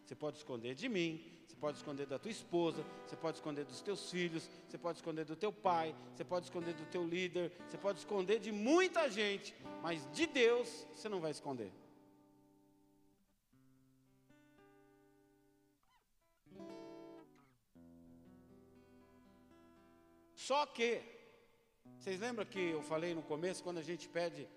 Você 0.04 0.14
pode 0.14 0.36
esconder 0.36 0.76
de 0.76 0.88
mim, 0.88 1.20
você 1.44 1.56
pode 1.56 1.76
esconder 1.78 2.06
da 2.06 2.20
tua 2.20 2.30
esposa, 2.30 2.84
você 3.04 3.16
pode 3.16 3.38
esconder 3.38 3.64
dos 3.64 3.80
teus 3.80 4.08
filhos, 4.08 4.48
você 4.68 4.78
pode 4.78 4.98
esconder 4.98 5.24
do 5.24 5.34
teu 5.34 5.52
pai, 5.52 5.92
você 6.14 6.24
pode 6.24 6.46
esconder 6.46 6.74
do 6.74 6.86
teu 6.86 7.04
líder, 7.04 7.50
você 7.68 7.76
pode 7.76 7.98
esconder 7.98 8.38
de 8.38 8.52
muita 8.52 9.10
gente, 9.10 9.52
mas 9.82 10.08
de 10.12 10.24
Deus 10.28 10.86
você 10.94 11.08
não 11.08 11.20
vai 11.20 11.32
esconder. 11.32 11.72
Só 20.46 20.64
que, 20.64 21.02
vocês 21.98 22.20
lembram 22.20 22.46
que 22.46 22.60
eu 22.76 22.80
falei 22.80 23.12
no 23.16 23.22
começo, 23.22 23.64
quando 23.64 23.78
a 23.78 23.82
gente 23.82 24.08
pede 24.08 24.48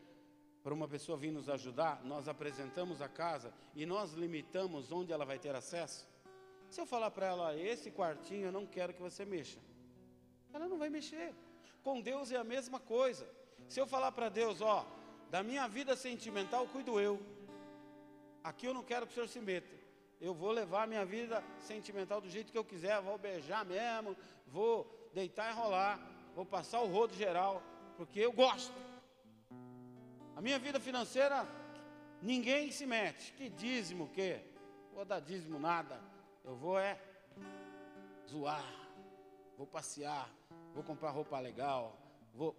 para 0.61 0.71
uma 0.71 0.87
pessoa 0.87 1.17
vir 1.17 1.31
nos 1.31 1.49
ajudar, 1.49 2.05
nós 2.05 2.27
apresentamos 2.27 3.01
a 3.01 3.09
casa 3.09 3.51
e 3.73 3.87
nós 3.87 4.13
limitamos 4.13 4.91
onde 4.91 5.11
ela 5.11 5.25
vai 5.25 5.39
ter 5.39 5.55
acesso? 5.55 6.07
Se 6.69 6.79
eu 6.79 6.85
falar 6.85 7.09
para 7.09 7.25
ela, 7.25 7.57
esse 7.57 7.89
quartinho 7.89 8.45
eu 8.45 8.51
não 8.51 8.67
quero 8.67 8.93
que 8.93 9.01
você 9.01 9.25
mexa, 9.25 9.57
ela 10.53 10.67
não 10.67 10.77
vai 10.77 10.91
mexer. 10.91 11.33
Com 11.81 11.99
Deus 11.99 12.31
é 12.31 12.37
a 12.37 12.43
mesma 12.43 12.79
coisa. 12.79 13.27
Se 13.67 13.79
eu 13.79 13.87
falar 13.87 14.11
para 14.11 14.29
Deus, 14.29 14.61
ó, 14.61 14.85
da 15.31 15.41
minha 15.41 15.67
vida 15.67 15.95
sentimental 15.95 16.67
cuido 16.67 16.99
eu, 16.99 17.19
aqui 18.43 18.67
eu 18.67 18.75
não 18.75 18.83
quero 18.83 19.07
que 19.07 19.13
o 19.13 19.15
senhor 19.15 19.27
se 19.27 19.41
meta. 19.41 19.75
Eu 20.21 20.35
vou 20.35 20.51
levar 20.51 20.83
a 20.83 20.87
minha 20.87 21.03
vida 21.03 21.43
sentimental 21.57 22.21
do 22.21 22.29
jeito 22.29 22.51
que 22.51 22.57
eu 22.59 22.63
quiser, 22.63 23.01
vou 23.01 23.17
beijar 23.17 23.65
mesmo, 23.65 24.15
vou 24.45 24.99
deitar 25.14 25.51
e 25.51 25.55
rolar, 25.55 25.99
vou 26.36 26.45
passar 26.45 26.82
o 26.82 26.88
rodo 26.88 27.14
geral, 27.14 27.62
porque 27.97 28.20
eu 28.20 28.32
gosto. 28.32 28.74
A 30.36 30.41
minha 30.41 30.57
vida 30.57 30.80
financeira, 30.80 31.45
ninguém 32.22 32.72
se 32.72 32.86
mete. 32.86 33.34
Que 33.34 33.49
dízimo 33.49 34.07
o? 34.10 34.41
Vou 34.93 35.03
dar 35.03 35.20
dízimo 35.20 35.60
nada. 35.60 35.99
Eu 36.43 36.55
vou 36.55 36.80
é 36.80 36.97
zoar, 38.30 38.64
vou 39.57 39.68
passear, 39.68 40.30
vou 40.74 40.84
comprar 40.84 41.10
roupa 41.10 41.39
legal, 41.39 41.97
vou. 42.34 42.55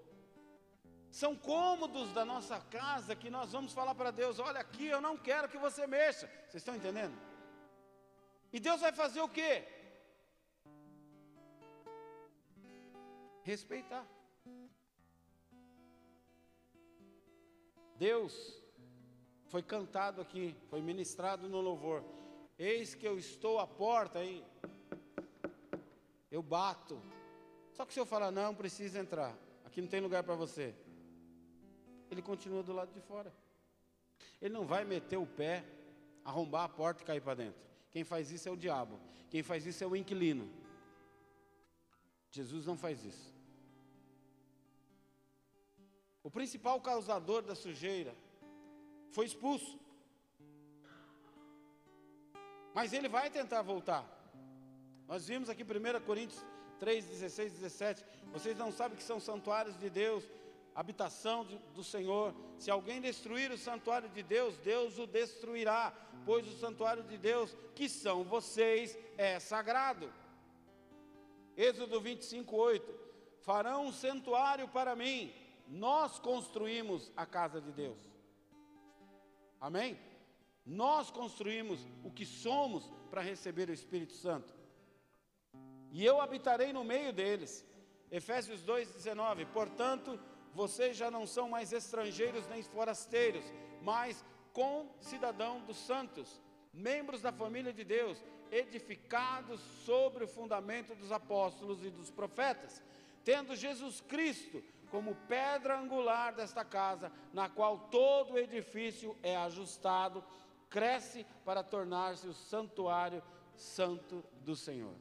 São 1.10 1.34
cômodos 1.34 2.12
da 2.12 2.24
nossa 2.24 2.60
casa 2.60 3.16
que 3.16 3.30
nós 3.30 3.52
vamos 3.52 3.72
falar 3.72 3.94
para 3.94 4.10
Deus: 4.10 4.38
olha 4.38 4.60
aqui, 4.60 4.86
eu 4.86 5.00
não 5.00 5.16
quero 5.16 5.48
que 5.48 5.58
você 5.58 5.86
mexa. 5.86 6.26
Vocês 6.48 6.56
estão 6.56 6.76
entendendo? 6.76 7.16
E 8.52 8.60
Deus 8.60 8.80
vai 8.80 8.92
fazer 8.92 9.20
o 9.20 9.28
quê? 9.28 9.64
Respeitar. 13.42 14.06
Deus 17.96 18.62
foi 19.48 19.62
cantado 19.62 20.20
aqui, 20.20 20.56
foi 20.68 20.80
ministrado 20.80 21.48
no 21.48 21.60
louvor. 21.60 22.04
Eis 22.58 22.94
que 22.94 23.06
eu 23.06 23.18
estou 23.18 23.58
à 23.58 23.66
porta 23.66 24.20
aí. 24.20 24.44
Eu 26.30 26.42
bato. 26.42 27.00
Só 27.72 27.84
que 27.84 27.92
se 27.92 28.00
eu 28.00 28.06
falar, 28.06 28.30
não, 28.30 28.54
precisa 28.54 29.00
entrar. 29.00 29.36
Aqui 29.64 29.80
não 29.80 29.88
tem 29.88 30.00
lugar 30.00 30.22
para 30.22 30.34
você. 30.34 30.74
Ele 32.10 32.22
continua 32.22 32.62
do 32.62 32.72
lado 32.72 32.92
de 32.92 33.00
fora. 33.00 33.32
Ele 34.40 34.54
não 34.54 34.64
vai 34.64 34.84
meter 34.84 35.16
o 35.16 35.26
pé, 35.26 35.64
arrombar 36.24 36.64
a 36.64 36.68
porta 36.68 37.02
e 37.02 37.06
cair 37.06 37.20
para 37.20 37.34
dentro. 37.34 37.60
Quem 37.90 38.04
faz 38.04 38.30
isso 38.30 38.48
é 38.48 38.52
o 38.52 38.56
diabo. 38.56 38.98
Quem 39.28 39.42
faz 39.42 39.66
isso 39.66 39.82
é 39.82 39.86
o 39.86 39.96
inquilino. 39.96 40.50
Jesus 42.30 42.66
não 42.66 42.76
faz 42.76 43.04
isso. 43.04 43.34
O 46.22 46.30
principal 46.30 46.80
causador 46.80 47.42
da 47.42 47.54
sujeira 47.54 48.14
foi 49.10 49.26
expulso. 49.26 49.78
Mas 52.74 52.92
ele 52.92 53.08
vai 53.08 53.30
tentar 53.30 53.62
voltar. 53.62 54.04
Nós 55.08 55.26
vimos 55.26 55.48
aqui 55.48 55.64
1 55.64 56.00
Coríntios 56.06 56.44
3, 56.78 57.04
16, 57.06 57.52
17. 57.54 58.04
Vocês 58.32 58.56
não 58.56 58.70
sabem 58.70 58.96
que 58.96 59.02
são 59.02 59.18
santuários 59.18 59.76
de 59.76 59.90
Deus, 59.90 60.24
habitação 60.74 61.44
do 61.74 61.82
Senhor. 61.82 62.34
Se 62.58 62.70
alguém 62.70 63.00
destruir 63.00 63.50
o 63.50 63.58
santuário 63.58 64.08
de 64.08 64.22
Deus, 64.22 64.56
Deus 64.58 64.98
o 64.98 65.06
destruirá, 65.06 65.92
pois 66.24 66.46
o 66.46 66.56
santuário 66.58 67.02
de 67.02 67.18
Deus, 67.18 67.56
que 67.74 67.88
são 67.88 68.22
vocês, 68.22 68.96
é 69.18 69.40
sagrado. 69.40 70.12
Êxodo 71.60 72.00
25, 72.00 72.56
8. 72.56 72.94
Farão 73.40 73.86
um 73.86 73.92
santuário 73.92 74.66
para 74.68 74.96
mim, 74.96 75.30
nós 75.68 76.18
construímos 76.18 77.12
a 77.14 77.26
casa 77.26 77.60
de 77.60 77.70
Deus. 77.70 77.98
Amém? 79.60 79.98
Nós 80.64 81.10
construímos 81.10 81.86
o 82.02 82.10
que 82.10 82.24
somos 82.24 82.90
para 83.10 83.20
receber 83.20 83.68
o 83.68 83.74
Espírito 83.74 84.14
Santo. 84.14 84.54
E 85.92 86.02
eu 86.02 86.20
habitarei 86.20 86.72
no 86.72 86.82
meio 86.82 87.12
deles. 87.12 87.66
Efésios 88.10 88.64
2,19. 88.64 89.46
Portanto, 89.52 90.18
vocês 90.54 90.96
já 90.96 91.10
não 91.10 91.26
são 91.26 91.46
mais 91.48 91.74
estrangeiros 91.74 92.46
nem 92.48 92.62
forasteiros, 92.62 93.44
mas 93.82 94.24
com 94.54 94.88
cidadão 94.98 95.60
dos 95.60 95.76
santos, 95.76 96.40
membros 96.72 97.20
da 97.20 97.32
família 97.32 97.72
de 97.72 97.84
Deus, 97.84 98.22
edificados 98.50 99.60
sobre 99.84 100.24
o 100.24 100.28
fundamento 100.28 100.94
dos 100.94 101.12
apóstolos 101.12 101.84
e 101.84 101.90
dos 101.90 102.10
profetas, 102.10 102.82
tendo 103.24 103.56
Jesus 103.56 104.00
Cristo 104.00 104.62
como 104.90 105.14
pedra 105.28 105.78
angular 105.78 106.34
desta 106.34 106.64
casa, 106.64 107.12
na 107.32 107.48
qual 107.48 107.88
todo 107.90 108.34
o 108.34 108.38
edifício 108.38 109.16
é 109.22 109.36
ajustado, 109.36 110.24
cresce 110.68 111.24
para 111.44 111.62
tornar-se 111.62 112.26
o 112.26 112.34
santuário 112.34 113.22
santo 113.54 114.24
do 114.44 114.56
Senhor. 114.56 114.94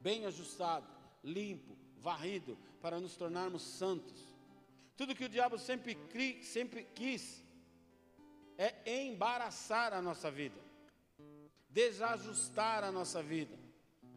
Bem 0.00 0.24
ajustado, 0.26 0.86
limpo, 1.22 1.76
varrido, 1.98 2.58
para 2.80 2.98
nos 2.98 3.16
tornarmos 3.16 3.62
santos. 3.62 4.34
Tudo 4.96 5.14
que 5.14 5.24
o 5.24 5.28
diabo 5.28 5.58
sempre, 5.58 5.96
sempre 6.42 6.84
quis 6.94 7.41
é 8.66 9.02
embaraçar 9.02 9.92
a 9.92 10.00
nossa 10.00 10.30
vida, 10.30 10.60
desajustar 11.68 12.84
a 12.84 12.92
nossa 12.92 13.20
vida, 13.22 13.58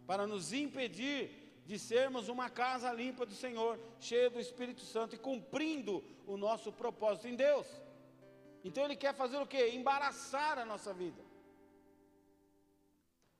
para 0.05 0.27
nos 0.27 0.53
impedir 0.53 1.63
de 1.65 1.79
sermos 1.79 2.29
uma 2.29 2.49
casa 2.49 2.91
limpa 2.91 3.25
do 3.25 3.33
Senhor, 3.33 3.79
cheia 3.99 4.29
do 4.29 4.39
Espírito 4.39 4.81
Santo 4.81 5.15
e 5.15 5.23
cumprindo 5.27 6.03
o 6.27 6.37
nosso 6.37 6.71
propósito 6.71 7.27
em 7.27 7.35
Deus. 7.35 7.65
Então 8.63 8.83
ele 8.85 8.95
quer 8.95 9.13
fazer 9.15 9.37
o 9.37 9.47
que? 9.47 9.69
Embaraçar 9.69 10.59
a 10.59 10.65
nossa 10.65 10.93
vida. 10.93 11.21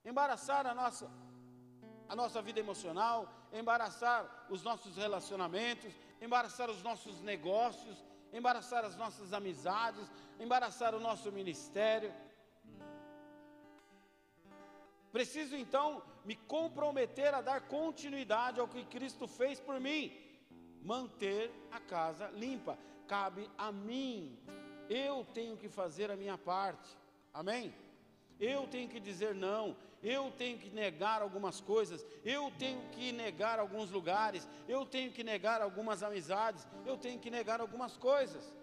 Embaraçar 0.04 0.66
a 0.66 0.74
nossa 0.74 1.08
a 2.08 2.16
nossa 2.16 2.40
vida 2.40 2.60
emocional, 2.60 3.28
embaraçar 3.52 4.48
os 4.50 4.62
nossos 4.62 4.96
relacionamentos, 4.96 5.92
embaraçar 6.22 6.70
os 6.70 6.84
nossos 6.84 7.20
negócios, 7.22 7.98
embaraçar 8.38 8.84
as 8.84 8.96
nossas 8.96 9.32
amizades, 9.34 10.06
embaraçar 10.40 10.94
o 10.94 11.00
nosso 11.00 11.32
ministério. 11.32 12.14
Preciso 15.12 15.56
então 15.56 16.04
me 16.26 16.36
comprometer 16.36 17.34
a 17.34 17.42
dar 17.42 17.62
continuidade 17.62 18.60
ao 18.60 18.68
que 18.68 18.84
Cristo 18.86 19.28
fez 19.28 19.60
por 19.60 19.80
mim, 19.80 20.04
manter 20.84 21.50
a 21.72 21.80
casa 21.80 22.28
limpa. 22.30 22.78
Cabe 23.08 23.50
a 23.58 23.72
mim, 23.72 24.38
eu 24.90 25.26
tenho 25.34 25.56
que 25.56 25.70
fazer 25.70 26.12
a 26.12 26.18
minha 26.18 26.38
parte, 26.38 26.98
amém? 27.34 27.74
Eu 28.40 28.68
tenho 28.68 28.90
que 28.90 29.00
dizer 29.00 29.34
não, 29.34 29.76
eu 30.04 30.32
tenho 30.32 30.58
que 30.58 30.70
negar 30.70 31.22
algumas 31.22 31.62
coisas, 31.62 32.06
eu 32.24 32.52
tenho 32.60 32.82
que 32.90 33.12
negar 33.12 33.60
alguns 33.60 33.90
lugares, 33.90 34.48
eu 34.68 34.86
tenho 34.86 35.12
que 35.12 35.24
negar 35.24 35.62
algumas 35.62 36.04
amizades, 36.04 36.68
eu 36.86 36.98
tenho 36.98 37.20
que 37.20 37.32
negar 37.32 37.62
algumas 37.62 37.98
coisas. 37.98 38.54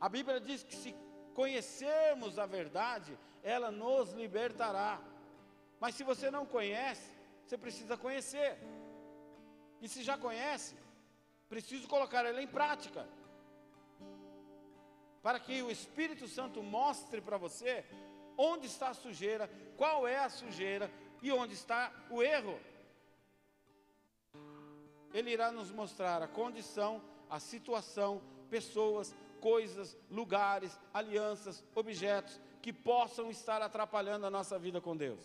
A 0.00 0.08
Bíblia 0.08 0.40
diz 0.40 0.62
que 0.62 0.74
se 0.74 0.94
conhecermos 1.34 2.38
a 2.38 2.46
verdade, 2.46 3.18
ela 3.42 3.70
nos 3.70 4.12
libertará. 4.12 5.00
Mas 5.78 5.94
se 5.94 6.04
você 6.04 6.30
não 6.30 6.46
conhece, 6.46 7.10
você 7.44 7.58
precisa 7.58 7.96
conhecer. 7.96 8.58
E 9.82 9.88
se 9.88 10.02
já 10.02 10.16
conhece, 10.16 10.76
preciso 11.48 11.88
colocar 11.88 12.24
ela 12.24 12.42
em 12.42 12.46
prática. 12.46 13.06
Para 15.22 15.38
que 15.38 15.62
o 15.62 15.70
Espírito 15.70 16.26
Santo 16.26 16.62
mostre 16.62 17.20
para 17.20 17.36
você 17.36 17.84
onde 18.40 18.66
está 18.66 18.88
a 18.88 18.94
sujeira, 18.94 19.50
qual 19.76 20.08
é 20.08 20.18
a 20.18 20.30
sujeira 20.30 20.90
e 21.20 21.30
onde 21.30 21.52
está 21.52 21.92
o 22.10 22.22
erro. 22.22 22.58
Ele 25.12 25.30
irá 25.30 25.52
nos 25.52 25.70
mostrar 25.70 26.22
a 26.22 26.28
condição, 26.28 27.02
a 27.28 27.38
situação, 27.38 28.22
pessoas, 28.48 29.14
coisas, 29.40 29.94
lugares, 30.10 30.78
alianças, 30.94 31.62
objetos 31.74 32.40
que 32.62 32.72
possam 32.72 33.30
estar 33.30 33.60
atrapalhando 33.60 34.24
a 34.24 34.30
nossa 34.30 34.58
vida 34.58 34.80
com 34.80 34.96
Deus. 34.96 35.20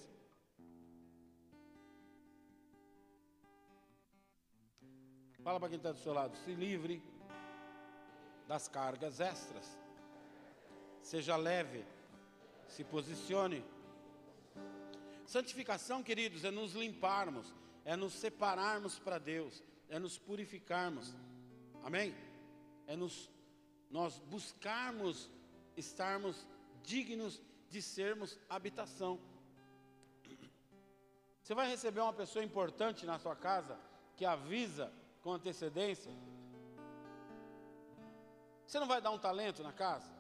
Fala 5.41 5.59
para 5.59 5.69
quem 5.69 5.77
está 5.77 5.91
do 5.91 5.99
seu 5.99 6.11
lado, 6.11 6.35
se 6.37 6.53
livre 6.53 7.01
das 8.47 8.67
cargas 8.67 9.19
extras. 9.21 9.79
Seja 11.01 11.35
leve 11.37 11.85
se 12.67 12.83
posicione. 12.83 13.63
Santificação, 15.25 16.03
queridos, 16.03 16.43
é 16.43 16.51
nos 16.51 16.73
limparmos, 16.73 17.53
é 17.83 17.95
nos 17.95 18.13
separarmos 18.13 18.99
para 18.99 19.17
Deus, 19.17 19.63
é 19.89 19.97
nos 19.97 20.17
purificarmos. 20.17 21.15
Amém? 21.83 22.15
É 22.87 22.95
nos 22.95 23.29
nós 23.89 24.17
buscarmos 24.19 25.29
estarmos 25.77 26.47
dignos 26.83 27.41
de 27.69 27.81
sermos 27.81 28.37
habitação. 28.49 29.19
Você 31.41 31.53
vai 31.53 31.69
receber 31.69 32.01
uma 32.01 32.13
pessoa 32.13 32.43
importante 32.43 33.05
na 33.05 33.19
sua 33.19 33.35
casa 33.35 33.79
que 34.17 34.25
avisa 34.25 34.91
com 35.21 35.31
antecedência. 35.31 36.11
Você 38.65 38.79
não 38.79 38.87
vai 38.87 38.99
dar 38.99 39.11
um 39.11 39.19
talento 39.19 39.61
na 39.61 39.71
casa? 39.71 40.14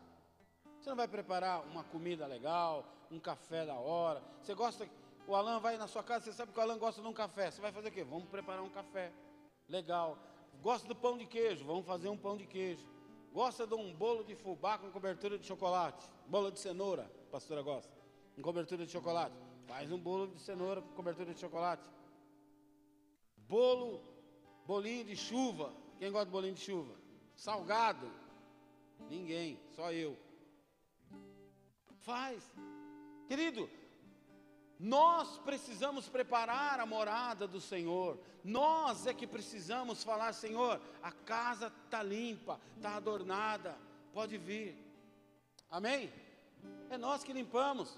Você 0.85 0.91
não 0.91 0.97
vai 0.97 1.07
preparar 1.07 1.65
uma 1.65 1.83
comida 1.83 2.27
legal, 2.27 2.85
um 3.09 3.19
café 3.19 3.65
da 3.65 3.73
hora. 3.73 4.21
Você 4.39 4.53
gosta, 4.53 4.87
o 5.27 5.33
Alan 5.33 5.59
vai 5.59 5.77
na 5.77 5.87
sua 5.87 6.03
casa, 6.03 6.25
você 6.25 6.33
sabe 6.33 6.51
que 6.51 6.59
o 6.59 6.61
Alan 6.61 6.77
gosta 6.77 7.01
de 7.01 7.07
um 7.07 7.11
café. 7.11 7.49
Você 7.49 7.59
vai 7.59 7.71
fazer 7.71 7.87
o 7.87 7.91
quê? 7.91 8.03
Vamos 8.03 8.29
preparar 8.29 8.61
um 8.61 8.69
café 8.69 9.11
legal. 9.67 10.15
Gosta 10.61 10.87
do 10.87 10.93
pão 10.95 11.17
de 11.17 11.25
queijo? 11.25 11.65
Vamos 11.65 11.87
fazer 11.87 12.07
um 12.07 12.15
pão 12.15 12.37
de 12.37 12.45
queijo. 12.45 12.87
Gosta 13.33 13.65
de 13.65 13.73
um 13.73 13.95
bolo 13.95 14.23
de 14.23 14.35
fubá 14.35 14.77
com 14.77 14.91
cobertura 14.91 15.39
de 15.39 15.47
chocolate? 15.47 16.07
Bolo 16.27 16.51
de 16.51 16.59
cenoura, 16.59 17.11
a 17.29 17.31
pastora 17.31 17.63
gosta. 17.63 17.91
Com 18.35 18.43
cobertura 18.43 18.85
de 18.85 18.91
chocolate. 18.91 19.35
Faz 19.67 19.91
um 19.91 19.97
bolo 19.97 20.27
de 20.27 20.39
cenoura 20.39 20.83
com 20.83 20.89
cobertura 20.89 21.33
de 21.33 21.39
chocolate. 21.39 21.89
Bolo, 23.37 24.03
bolinho 24.67 25.03
de 25.03 25.15
chuva. 25.15 25.73
Quem 25.97 26.11
gosta 26.11 26.27
de 26.27 26.31
bolinho 26.31 26.53
de 26.53 26.61
chuva? 26.61 26.93
Salgado. 27.33 28.07
Ninguém, 29.09 29.59
só 29.71 29.91
eu. 29.91 30.15
Faz. 32.05 32.43
Querido, 33.27 33.67
nós 34.79 35.39
precisamos 35.39 36.07
preparar 36.07 36.79
a 36.79 36.85
morada 36.85 37.47
do 37.47 37.59
Senhor. 37.59 38.19
Nós 38.43 39.07
é 39.07 39.13
que 39.13 39.25
precisamos 39.25 40.03
falar, 40.03 40.31
Senhor, 40.33 40.79
a 41.01 41.11
casa 41.11 41.73
está 41.83 42.03
limpa, 42.03 42.61
está 42.75 42.95
adornada, 42.95 43.75
pode 44.13 44.37
vir. 44.37 44.77
Amém? 45.69 46.13
É 46.91 46.97
nós 46.97 47.23
que 47.23 47.33
limpamos. 47.33 47.97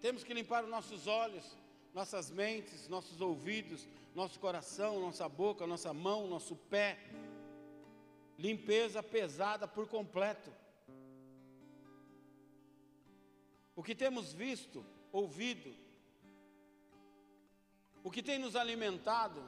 Temos 0.00 0.24
que 0.24 0.34
limpar 0.34 0.64
os 0.64 0.70
nossos 0.70 1.06
olhos, 1.06 1.56
nossas 1.94 2.28
mentes, 2.28 2.88
nossos 2.88 3.20
ouvidos, 3.20 3.86
nosso 4.16 4.40
coração, 4.40 4.98
nossa 5.00 5.28
boca, 5.28 5.64
nossa 5.64 5.94
mão, 5.94 6.26
nosso 6.26 6.56
pé. 6.56 6.98
Limpeza 8.36 9.00
pesada 9.00 9.68
por 9.68 9.86
completo. 9.86 10.50
O 13.78 13.82
que 13.88 13.94
temos 13.94 14.32
visto, 14.32 14.84
ouvido, 15.12 15.72
o 18.02 18.10
que 18.10 18.24
tem 18.28 18.36
nos 18.36 18.56
alimentado, 18.56 19.40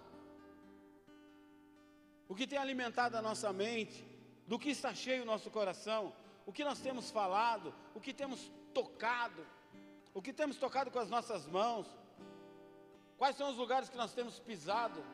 o 2.29 2.35
que 2.37 2.47
tem 2.47 2.57
alimentado 2.57 3.17
a 3.17 3.23
nossa 3.29 3.53
mente, 3.53 4.07
do 4.47 4.57
que 4.57 4.71
está 4.71 4.95
cheio 4.95 5.25
o 5.25 5.27
nosso 5.27 5.51
coração, 5.51 6.15
o 6.47 6.53
que 6.53 6.63
nós 6.63 6.79
temos 6.79 7.11
falado, 7.11 7.75
o 7.93 8.01
que 8.01 8.15
temos 8.15 8.49
tocado, 8.73 9.45
o 10.15 10.23
que 10.23 10.33
temos 10.33 10.57
tocado 10.57 10.93
com 10.93 11.01
as 11.01 11.11
nossas 11.11 11.45
mãos, 11.49 11.89
quais 13.19 13.35
são 13.35 13.51
os 13.51 13.57
lugares 13.57 13.89
que 13.89 13.97
nós 13.97 14.15
temos 14.15 14.39
pisado. 14.39 15.05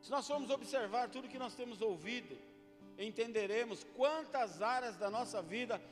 Se 0.00 0.12
nós 0.12 0.24
formos 0.28 0.48
observar 0.48 1.10
tudo 1.10 1.28
que 1.28 1.40
nós 1.40 1.56
temos 1.56 1.82
ouvido, 1.82 2.38
entenderemos 2.96 3.82
quantas 3.96 4.62
áreas 4.62 4.96
da 4.96 5.10
nossa 5.10 5.42
vida 5.42 5.82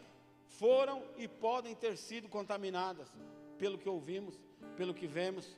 foram 0.59 1.03
e 1.17 1.27
podem 1.27 1.75
ter 1.75 1.97
sido 1.97 2.29
contaminadas 2.29 3.09
pelo 3.59 3.79
que 3.79 3.89
ouvimos, 3.89 4.41
pelo 4.77 4.95
que 4.95 5.07
vemos. 5.07 5.57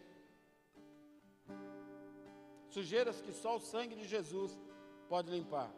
Sujeiras 2.69 3.21
que 3.21 3.33
só 3.33 3.57
o 3.57 3.61
sangue 3.61 3.95
de 3.95 4.07
Jesus 4.07 4.59
pode 5.09 5.31
limpar. 5.31 5.71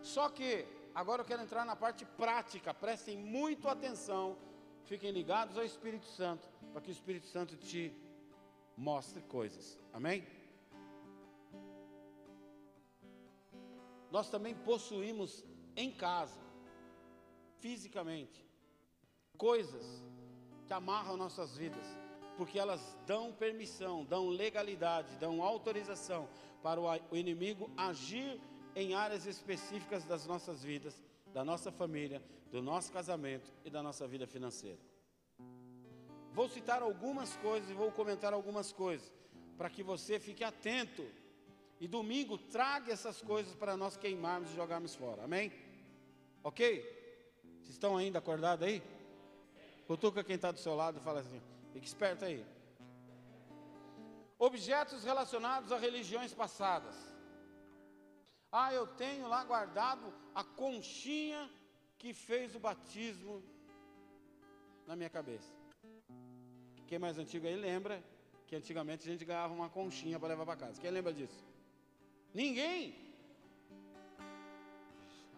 Só 0.00 0.28
que, 0.28 0.66
agora 0.94 1.22
eu 1.22 1.26
quero 1.26 1.42
entrar 1.42 1.64
na 1.64 1.76
parte 1.76 2.04
prática, 2.04 2.74
prestem 2.74 3.16
muito 3.16 3.68
atenção, 3.68 4.36
fiquem 4.84 5.12
ligados 5.12 5.56
ao 5.56 5.64
Espírito 5.64 6.06
Santo, 6.06 6.48
para 6.72 6.80
que 6.80 6.90
o 6.90 6.92
Espírito 6.98 7.26
Santo 7.26 7.56
te 7.56 7.96
mostre 8.76 9.22
coisas. 9.22 9.78
Amém? 9.92 10.26
Nós 14.12 14.28
também 14.28 14.54
possuímos 14.54 15.42
em 15.74 15.90
casa, 15.90 16.38
fisicamente, 17.60 18.46
coisas 19.38 20.04
que 20.66 20.72
amarram 20.74 21.16
nossas 21.16 21.56
vidas, 21.56 21.86
porque 22.36 22.58
elas 22.58 22.94
dão 23.06 23.32
permissão, 23.32 24.04
dão 24.04 24.28
legalidade, 24.28 25.16
dão 25.16 25.42
autorização 25.42 26.28
para 26.62 26.78
o 26.78 27.16
inimigo 27.16 27.70
agir 27.74 28.38
em 28.76 28.94
áreas 28.94 29.24
específicas 29.24 30.04
das 30.04 30.26
nossas 30.26 30.62
vidas, 30.62 31.02
da 31.32 31.42
nossa 31.42 31.72
família, 31.72 32.22
do 32.50 32.60
nosso 32.60 32.92
casamento 32.92 33.50
e 33.64 33.70
da 33.70 33.82
nossa 33.82 34.06
vida 34.06 34.26
financeira. 34.26 34.78
Vou 36.34 36.50
citar 36.50 36.82
algumas 36.82 37.34
coisas 37.36 37.70
e 37.70 37.74
vou 37.74 37.90
comentar 37.90 38.34
algumas 38.34 38.72
coisas, 38.72 39.10
para 39.56 39.70
que 39.70 39.82
você 39.82 40.20
fique 40.20 40.44
atento 40.44 41.02
e 41.82 41.88
domingo 41.88 42.38
traga 42.38 42.92
essas 42.92 43.20
coisas 43.20 43.56
para 43.56 43.76
nós 43.76 43.96
queimarmos 43.96 44.52
e 44.52 44.54
jogarmos 44.54 44.94
fora. 44.94 45.24
Amém? 45.24 45.52
Ok? 46.44 46.64
Vocês 47.58 47.70
estão 47.70 47.96
ainda 47.96 48.20
acordados 48.20 48.64
aí? 48.64 48.80
Cutuca 49.88 50.22
quem 50.22 50.36
está 50.36 50.52
do 50.52 50.60
seu 50.60 50.76
lado 50.76 50.98
e 50.98 51.02
fala 51.02 51.18
assim: 51.18 51.42
fique 51.72 51.84
esperto 51.84 52.24
aí. 52.24 52.46
Objetos 54.38 55.02
relacionados 55.02 55.72
a 55.72 55.76
religiões 55.76 56.32
passadas. 56.32 56.94
Ah, 58.52 58.72
eu 58.72 58.86
tenho 58.86 59.26
lá 59.26 59.42
guardado 59.42 60.14
a 60.36 60.44
conchinha 60.44 61.50
que 61.98 62.14
fez 62.14 62.54
o 62.54 62.60
batismo 62.60 63.42
na 64.86 64.94
minha 64.94 65.10
cabeça. 65.10 65.52
Quem 66.86 66.94
é 66.94 66.98
mais 67.00 67.18
antigo 67.18 67.44
aí 67.44 67.56
lembra 67.56 68.00
que 68.46 68.54
antigamente 68.54 69.02
a 69.02 69.10
gente 69.10 69.24
ganhava 69.24 69.52
uma 69.52 69.68
conchinha 69.68 70.20
para 70.20 70.28
levar 70.28 70.46
para 70.46 70.60
casa. 70.64 70.80
Quem 70.80 70.92
lembra 70.92 71.12
disso? 71.12 71.51
Ninguém. 72.34 72.94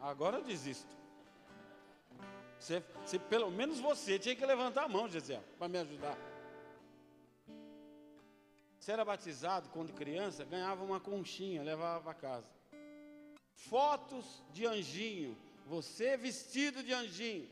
Agora 0.01 0.38
eu 0.38 0.45
desisto. 0.45 0.95
Você, 2.59 2.82
você, 3.05 3.18
pelo 3.18 3.51
menos 3.51 3.78
você 3.80 4.18
tinha 4.18 4.36
que 4.36 4.45
levantar 4.47 4.84
a 4.84 4.88
mão, 4.88 5.09
Gisele, 5.09 5.42
para 5.59 5.68
me 5.68 5.78
ajudar. 5.78 6.16
Você 8.78 8.92
era 8.92 9.05
batizado 9.05 9.68
quando 9.70 9.95
criança, 9.95 10.45
ganhava 10.45 10.84
uma 10.84 11.01
conchinha, 11.01 11.62
levava 11.62 12.03
para 12.05 12.14
casa. 12.14 12.53
Fotos 13.55 14.42
de 14.53 14.66
anjinho, 14.66 15.36
você 15.66 16.16
vestido 16.16 16.82
de 16.82 16.92
anjinho, 16.92 17.49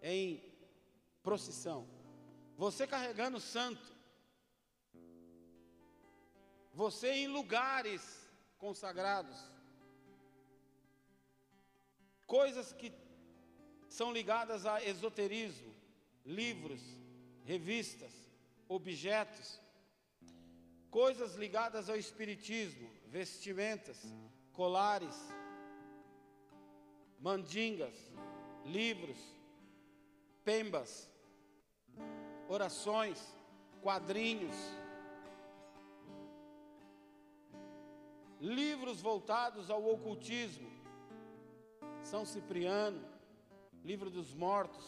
em 0.00 0.40
procissão. 1.22 1.88
Você 2.56 2.86
carregando 2.86 3.38
o 3.38 3.40
santo. 3.40 3.95
Você 6.76 7.08
em 7.08 7.26
lugares 7.26 8.02
consagrados. 8.58 9.38
Coisas 12.26 12.70
que 12.74 12.92
são 13.88 14.12
ligadas 14.12 14.66
a 14.66 14.84
esoterismo, 14.84 15.74
livros, 16.22 16.82
revistas, 17.46 18.12
objetos, 18.68 19.58
coisas 20.90 21.34
ligadas 21.36 21.88
ao 21.88 21.96
espiritismo, 21.96 22.90
vestimentas, 23.06 23.98
colares, 24.52 25.16
mandingas, 27.18 27.96
livros, 28.66 29.16
pembas, 30.44 31.10
orações, 32.50 33.18
quadrinhos, 33.80 34.54
livros 38.40 39.00
voltados 39.00 39.70
ao 39.70 39.84
ocultismo, 39.84 40.70
são 42.02 42.24
Cipriano, 42.24 43.02
Livro 43.82 44.10
dos 44.10 44.34
Mortos, 44.34 44.84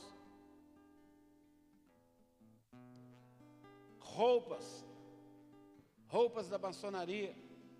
roupas, 3.99 4.84
roupas 6.09 6.49
da 6.49 6.59
maçonaria, 6.59 7.34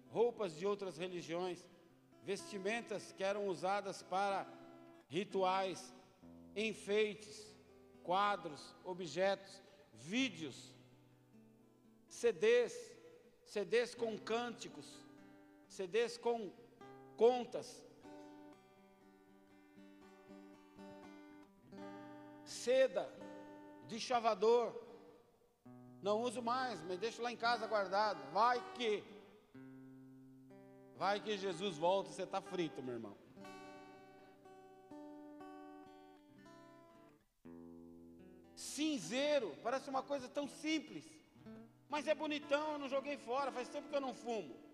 roupas 0.09 0.57
de 0.57 0.67
outras 0.67 0.97
religiões, 0.97 1.65
vestimentas 2.23 3.13
que 3.13 3.25
eram 3.25 3.49
usadas 3.49 4.03
para 4.03 4.47
rituais, 5.09 5.93
enfeites, 6.55 7.57
quadros, 8.03 8.75
objetos, 8.85 9.63
vídeos, 9.93 10.75
CDs, 12.09 12.75
CDs 13.45 13.95
com 13.95 14.19
cânticos, 14.19 14.87
CDs 15.79 16.17
com 16.19 16.39
contas, 17.17 17.69
seda 22.45 23.05
de 23.87 24.01
chavador. 24.01 24.67
Não 26.03 26.17
uso 26.29 26.43
mais, 26.43 26.83
mas 26.83 26.99
deixo 26.99 27.23
lá 27.23 27.31
em 27.31 27.41
casa 27.47 27.71
guardado. 27.75 28.21
Vai 28.33 28.59
que. 28.75 29.05
Vai 30.97 31.17
que 31.21 31.39
Jesus 31.47 31.77
volta 31.77 32.11
você 32.11 32.25
está 32.25 32.41
frito, 32.41 32.83
meu 32.83 32.95
irmão. 32.99 33.17
Cinzeiro, 38.57 39.57
parece 39.63 39.89
uma 39.89 40.03
coisa 40.03 40.29
tão 40.29 40.49
simples. 40.49 41.05
Mas 41.89 42.09
é 42.09 42.15
bonitão, 42.17 42.73
eu 42.73 42.81
não 42.81 42.89
joguei 42.89 43.17
fora, 43.17 43.53
faz 43.53 43.69
tempo 43.69 43.89
que 43.89 43.99
eu 44.01 44.07
não 44.09 44.15
fumo. 44.25 44.68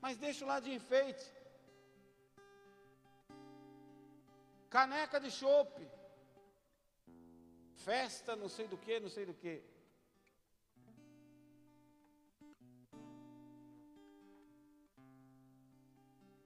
Mas 0.00 0.16
deixo 0.16 0.44
lá 0.46 0.58
de 0.60 0.72
enfeite. 0.72 1.26
Caneca 4.70 5.18
de 5.20 5.30
chope 5.30 5.98
festa, 7.88 8.36
não 8.36 8.48
sei 8.56 8.66
do 8.72 8.76
que, 8.84 9.00
não 9.00 9.08
sei 9.08 9.24
do 9.24 9.34
que. 9.42 9.54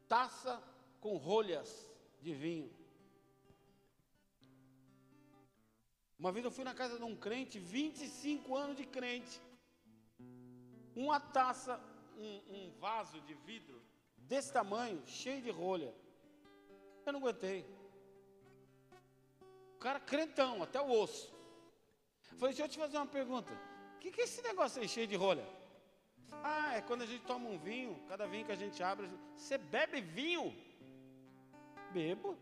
Taça 0.08 0.54
com 1.00 1.16
rolhas 1.16 1.70
de 2.20 2.32
vinho. 2.42 2.70
Uma 6.18 6.30
vez 6.30 6.44
eu 6.44 6.52
fui 6.56 6.64
na 6.64 6.74
casa 6.80 6.96
de 6.96 7.06
um 7.10 7.16
crente, 7.16 7.58
25 7.58 8.54
anos 8.54 8.76
de 8.76 8.86
crente. 8.86 9.40
Uma 10.94 11.18
taça, 11.18 11.80
um, 12.16 12.42
um 12.56 12.70
vaso 12.78 13.20
de 13.22 13.34
vidro 13.34 13.82
desse 14.16 14.52
tamanho, 14.52 15.02
cheio 15.06 15.42
de 15.42 15.50
rolha. 15.50 15.94
Eu 17.04 17.12
não 17.12 17.20
aguentei 17.20 17.66
cara 19.82 19.98
crentão, 19.98 20.62
até 20.62 20.80
o 20.80 20.88
osso. 21.02 21.34
Falei, 22.38 22.54
deixa 22.54 22.62
eu 22.62 22.68
te 22.68 22.78
fazer 22.78 22.96
uma 22.96 23.06
pergunta. 23.06 23.52
O 23.96 23.98
que, 23.98 24.12
que 24.12 24.20
é 24.20 24.24
esse 24.24 24.40
negócio 24.42 24.80
aí 24.80 24.88
cheio 24.88 25.08
de 25.08 25.16
rolha? 25.16 25.46
Ah, 26.42 26.76
é 26.76 26.80
quando 26.80 27.02
a 27.02 27.06
gente 27.06 27.24
toma 27.24 27.48
um 27.48 27.58
vinho, 27.58 28.00
cada 28.08 28.26
vinho 28.26 28.46
que 28.46 28.52
a 28.52 28.56
gente 28.56 28.82
abre, 28.82 29.10
você 29.36 29.58
bebe 29.58 30.00
vinho? 30.00 30.54
Bebo. 31.92 32.38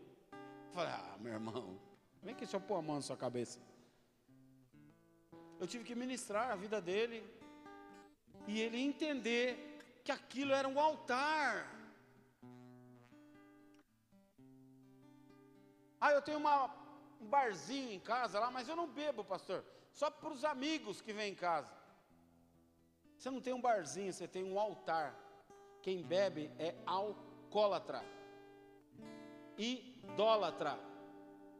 Falei, 0.71 0.93
ah, 0.93 1.17
meu 1.19 1.33
irmão, 1.33 1.79
vem 2.21 2.33
que 2.35 2.41
deixa 2.41 2.57
eu 2.57 2.61
pôr 2.61 2.77
a 2.77 2.81
mão 2.81 2.95
na 2.95 3.01
sua 3.01 3.17
cabeça. 3.17 3.59
Eu 5.59 5.67
tive 5.67 5.83
que 5.83 5.95
ministrar 5.95 6.51
a 6.51 6.55
vida 6.55 6.79
dele 6.79 7.23
e 8.47 8.59
ele 8.59 8.79
entender 8.79 10.01
que 10.03 10.11
aquilo 10.11 10.53
era 10.53 10.67
um 10.67 10.79
altar. 10.79 11.67
Ah, 15.99 16.11
eu 16.11 16.21
tenho 16.21 16.39
uma 16.39 16.81
um 17.21 17.27
barzinho 17.27 17.91
em 17.91 17.99
casa 17.99 18.39
lá, 18.39 18.49
mas 18.49 18.67
eu 18.67 18.75
não 18.75 18.87
bebo, 18.87 19.23
pastor. 19.23 19.63
Só 19.93 20.09
para 20.09 20.33
os 20.33 20.43
amigos 20.43 20.99
que 20.99 21.13
vêm 21.13 21.33
em 21.33 21.35
casa. 21.35 21.71
Você 23.15 23.29
não 23.29 23.39
tem 23.39 23.53
um 23.53 23.61
barzinho, 23.61 24.11
você 24.11 24.27
tem 24.27 24.43
um 24.43 24.59
altar. 24.59 25.15
Quem 25.83 26.01
bebe 26.01 26.51
é 26.57 26.73
alcoólatra. 26.85 28.03
Idólatra. 29.55 30.79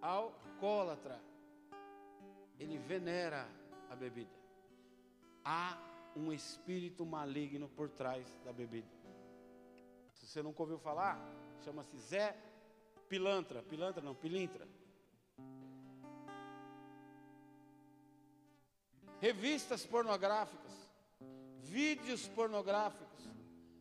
Alcoólatra. 0.01 1.21
Ele 2.59 2.77
venera 2.79 3.47
a 3.91 3.95
bebida. 3.95 4.31
Há 5.45 5.77
um 6.15 6.31
espírito 6.31 7.05
maligno 7.05 7.69
por 7.69 7.89
trás 7.89 8.27
da 8.43 8.51
bebida. 8.51 8.89
Se 10.13 10.27
você 10.27 10.41
nunca 10.41 10.61
ouviu 10.61 10.77
falar, 10.77 11.19
chama-se 11.63 11.97
Zé 11.97 12.37
Pilantra. 13.07 13.61
Pilantra 13.63 14.01
não, 14.01 14.15
Pilintra. 14.15 14.67
revistas 19.21 19.85
pornográficas, 19.85 20.71
vídeos 21.59 22.27
pornográficos. 22.29 23.21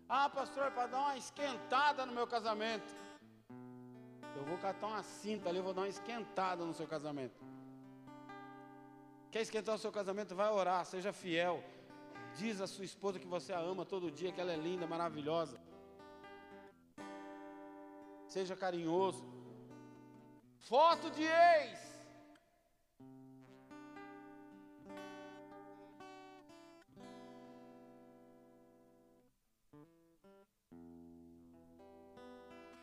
Ah, 0.06 0.28
pastor, 0.28 0.70
para 0.72 0.86
dar 0.86 1.00
uma 1.00 1.16
esquentada 1.16 2.04
no 2.04 2.12
meu 2.12 2.26
casamento. 2.26 2.94
Eu 4.36 4.44
vou 4.44 4.58
catar 4.58 4.88
uma 4.88 5.02
cinta 5.02 5.48
ali, 5.48 5.58
eu 5.58 5.64
vou 5.64 5.72
dar 5.72 5.82
uma 5.82 5.88
esquentada 5.88 6.62
no 6.64 6.74
seu 6.74 6.86
casamento. 6.86 7.42
Quer 9.30 9.40
esquentar 9.40 9.74
o 9.76 9.78
seu 9.78 9.90
casamento? 9.90 10.34
Vai 10.34 10.50
orar, 10.50 10.84
seja 10.84 11.12
fiel. 11.12 11.64
Diz 12.36 12.60
a 12.60 12.66
sua 12.66 12.84
esposa 12.84 13.18
que 13.18 13.26
você 13.26 13.52
a 13.52 13.58
ama 13.58 13.84
todo 13.84 14.10
dia, 14.10 14.32
que 14.32 14.40
ela 14.40 14.52
é 14.52 14.56
linda, 14.56 14.86
maravilhosa. 14.86 15.60
Seja 18.28 18.56
carinhoso. 18.56 19.24
Foto 20.58 21.10
de 21.10 21.24
ex. 21.24 21.90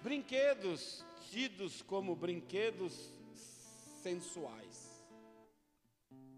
Brinquedos 0.01 1.05
tidos 1.29 1.81
como 1.81 2.15
brinquedos 2.15 2.93
sensuais. 4.01 5.05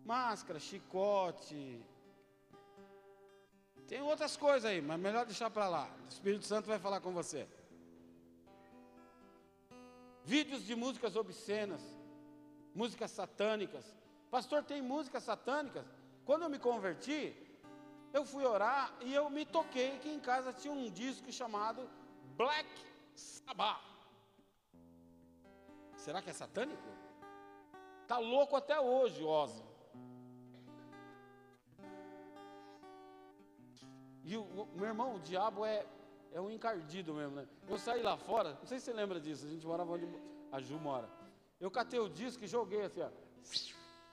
Máscara, 0.03 0.59
chicote, 0.59 1.85
tem 3.89 4.01
outras 4.03 4.37
coisas 4.37 4.65
aí, 4.69 4.81
mas 4.81 4.99
melhor 4.99 5.25
deixar 5.25 5.49
para 5.49 5.67
lá. 5.67 5.89
O 6.05 6.09
Espírito 6.09 6.45
Santo 6.45 6.67
vai 6.67 6.77
falar 6.77 7.01
com 7.01 7.11
você. 7.11 7.47
Vídeos 10.23 10.63
de 10.63 10.75
músicas 10.75 11.15
obscenas, 11.15 11.81
músicas 12.75 13.09
satânicas. 13.09 13.83
Pastor, 14.29 14.63
tem 14.63 14.79
músicas 14.79 15.23
satânicas? 15.23 15.87
Quando 16.23 16.43
eu 16.43 16.49
me 16.51 16.59
converti, 16.59 17.35
eu 18.13 18.23
fui 18.23 18.45
orar 18.45 18.93
e 19.01 19.11
eu 19.11 19.27
me 19.27 19.43
toquei 19.43 19.97
que 19.97 20.09
em 20.09 20.19
casa 20.19 20.53
tinha 20.53 20.71
um 20.71 20.91
disco 20.91 21.31
chamado 21.31 21.89
Black 22.37 22.69
Sabbath. 23.15 23.81
Será 25.97 26.21
que 26.21 26.29
é 26.29 26.33
satânico? 26.33 26.89
Tá 28.07 28.19
louco 28.19 28.55
até 28.55 28.79
hoje, 28.79 29.23
Ozzy. 29.23 29.68
E 34.23 34.37
o, 34.37 34.41
o, 34.41 34.67
meu 34.75 34.85
irmão, 34.85 35.15
o 35.15 35.19
diabo 35.19 35.65
é, 35.65 35.85
é 36.31 36.41
um 36.41 36.49
encardido 36.49 37.13
mesmo, 37.13 37.35
né? 37.35 37.47
Eu 37.67 37.77
saí 37.77 38.01
lá 38.01 38.17
fora, 38.17 38.53
não 38.59 38.65
sei 38.65 38.79
se 38.79 38.85
você 38.85 38.93
lembra 38.93 39.19
disso, 39.19 39.45
a 39.45 39.49
gente 39.49 39.65
morava 39.65 39.91
onde 39.91 40.07
a 40.51 40.59
Ju 40.59 40.79
mora. 40.79 41.09
Eu 41.59 41.69
catei 41.69 41.99
o 41.99 42.09
disco 42.09 42.43
e 42.43 42.47
joguei 42.47 42.83
assim, 42.83 43.01
ó. 43.01 43.09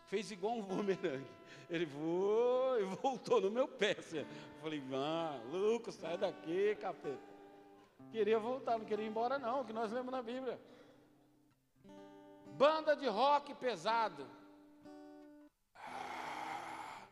Fez 0.07 0.31
igual 0.31 0.55
um 0.55 0.63
bumerangue. 0.63 1.27
Ele 1.69 1.85
voou 1.85 2.81
e 2.81 2.85
voltou 2.85 3.41
no 3.41 3.51
meu 3.51 3.67
pé. 3.67 3.97
Assim. 3.99 4.19
Eu 4.19 4.27
falei, 4.61 4.83
ah, 4.93 5.41
sai 5.93 6.17
daqui, 6.17 6.77
capeta. 6.77 7.37
Queria 8.11 8.39
voltar, 8.39 8.79
não 8.79 8.85
queria 8.85 9.05
ir 9.05 9.09
embora, 9.09 9.39
não, 9.39 9.65
que 9.65 9.73
nós 9.73 9.91
lemos 9.93 10.13
na 10.13 10.23
Bíblia. 10.23 10.61
Banda 12.57 12.95
de 12.95 13.07
rock 13.07 13.55
pesado. 13.55 14.27
Ah, 15.75 17.07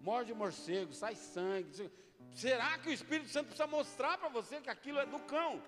morde 0.00 0.34
morcego, 0.34 0.92
sai 0.92 1.14
sangue. 1.14 1.90
Será 2.34 2.78
que 2.78 2.88
o 2.88 2.92
Espírito 2.92 3.28
Santo 3.28 3.46
precisa 3.46 3.66
mostrar 3.66 4.18
para 4.18 4.28
você 4.28 4.60
que 4.60 4.68
aquilo 4.68 4.98
é 4.98 5.06
do 5.06 5.18
cão? 5.20 5.62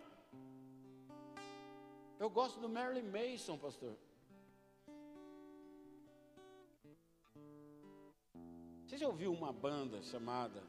Eu 2.19 2.29
gosto 2.29 2.61
do 2.61 2.69
Marilyn 2.69 3.11
Mason, 3.11 3.57
pastor. 3.57 3.97
Você 8.85 8.99
já 8.99 9.07
ouviu 9.07 9.33
uma 9.33 9.53
banda 9.53 10.03
chamada? 10.03 10.63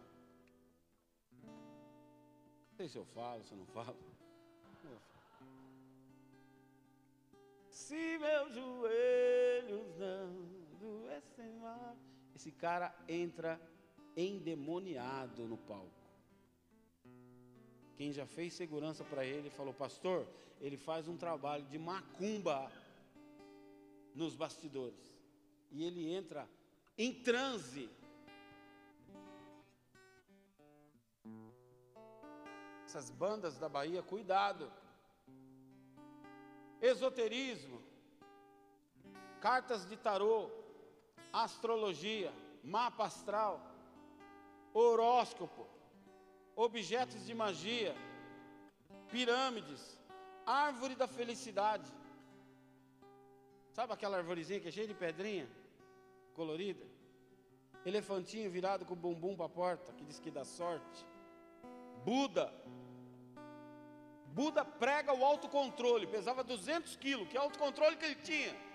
Não 1.43 2.75
sei 2.77 2.87
se 2.87 2.97
eu 2.97 3.05
falo, 3.05 3.43
se 3.43 3.51
eu 3.51 3.57
não 3.57 3.65
falo. 3.65 3.97
Se 7.69 8.17
meus 8.19 8.53
joelhos 8.53 9.97
não 9.97 10.45
doessem 10.79 11.51
mais. 11.55 11.97
Esse 12.35 12.51
cara 12.51 12.93
entra 13.07 13.59
endemoniado 14.15 15.45
no 15.45 15.57
palco. 15.57 15.99
Quem 17.95 18.13
já 18.13 18.25
fez 18.25 18.53
segurança 18.53 19.03
para 19.03 19.25
ele 19.25 19.49
falou, 19.49 19.73
pastor, 19.73 20.25
ele 20.61 20.77
faz 20.77 21.07
um 21.07 21.17
trabalho 21.17 21.65
de 21.65 21.77
macumba 21.77 22.71
nos 24.15 24.35
bastidores. 24.35 25.19
E 25.71 25.83
ele 25.83 26.09
entra 26.11 26.47
em 26.97 27.13
transe. 27.13 27.89
Essas 32.85 33.09
bandas 33.09 33.57
da 33.57 33.69
Bahia, 33.69 34.01
cuidado. 34.01 34.71
Esoterismo, 36.81 37.83
cartas 39.41 39.87
de 39.87 39.97
tarô, 39.97 40.49
astrologia, 41.31 42.33
mapa 42.63 43.05
astral, 43.05 43.68
horóscopo, 44.73 45.67
objetos 46.55 47.25
de 47.25 47.33
magia, 47.33 47.95
pirâmides, 49.09 49.99
árvore 50.45 50.95
da 50.95 51.07
felicidade. 51.07 51.91
Sabe 53.71 53.93
aquela 53.93 54.17
arvorezinha 54.17 54.59
que 54.59 54.67
é 54.67 54.71
cheia 54.71 54.87
de 54.87 54.93
pedrinha, 54.93 55.49
colorida? 56.33 56.85
Elefantinho 57.85 58.51
virado 58.51 58.85
com 58.85 58.93
o 58.93 58.97
bumbum 58.97 59.35
para 59.35 59.45
a 59.45 59.49
porta, 59.49 59.93
que 59.93 60.03
diz 60.03 60.19
que 60.19 60.29
dá 60.29 60.43
sorte. 60.43 61.05
Buda. 62.03 62.53
Buda 64.27 64.63
prega 64.63 65.13
o 65.13 65.23
autocontrole, 65.23 66.07
pesava 66.07 66.43
200 66.43 66.95
quilos, 66.97 67.27
que 67.27 67.37
autocontrole 67.37 67.95
que 67.95 68.05
ele 68.05 68.15
tinha? 68.15 68.68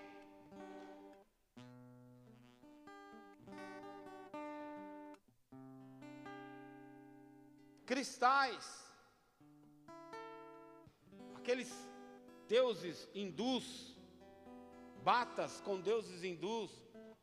Cristais, 7.85 8.83
aqueles 11.35 11.71
deuses 12.47 13.07
hindus, 13.13 13.95
batas 15.03 15.61
com 15.61 15.79
deuses 15.79 16.23
hindus, 16.23 16.71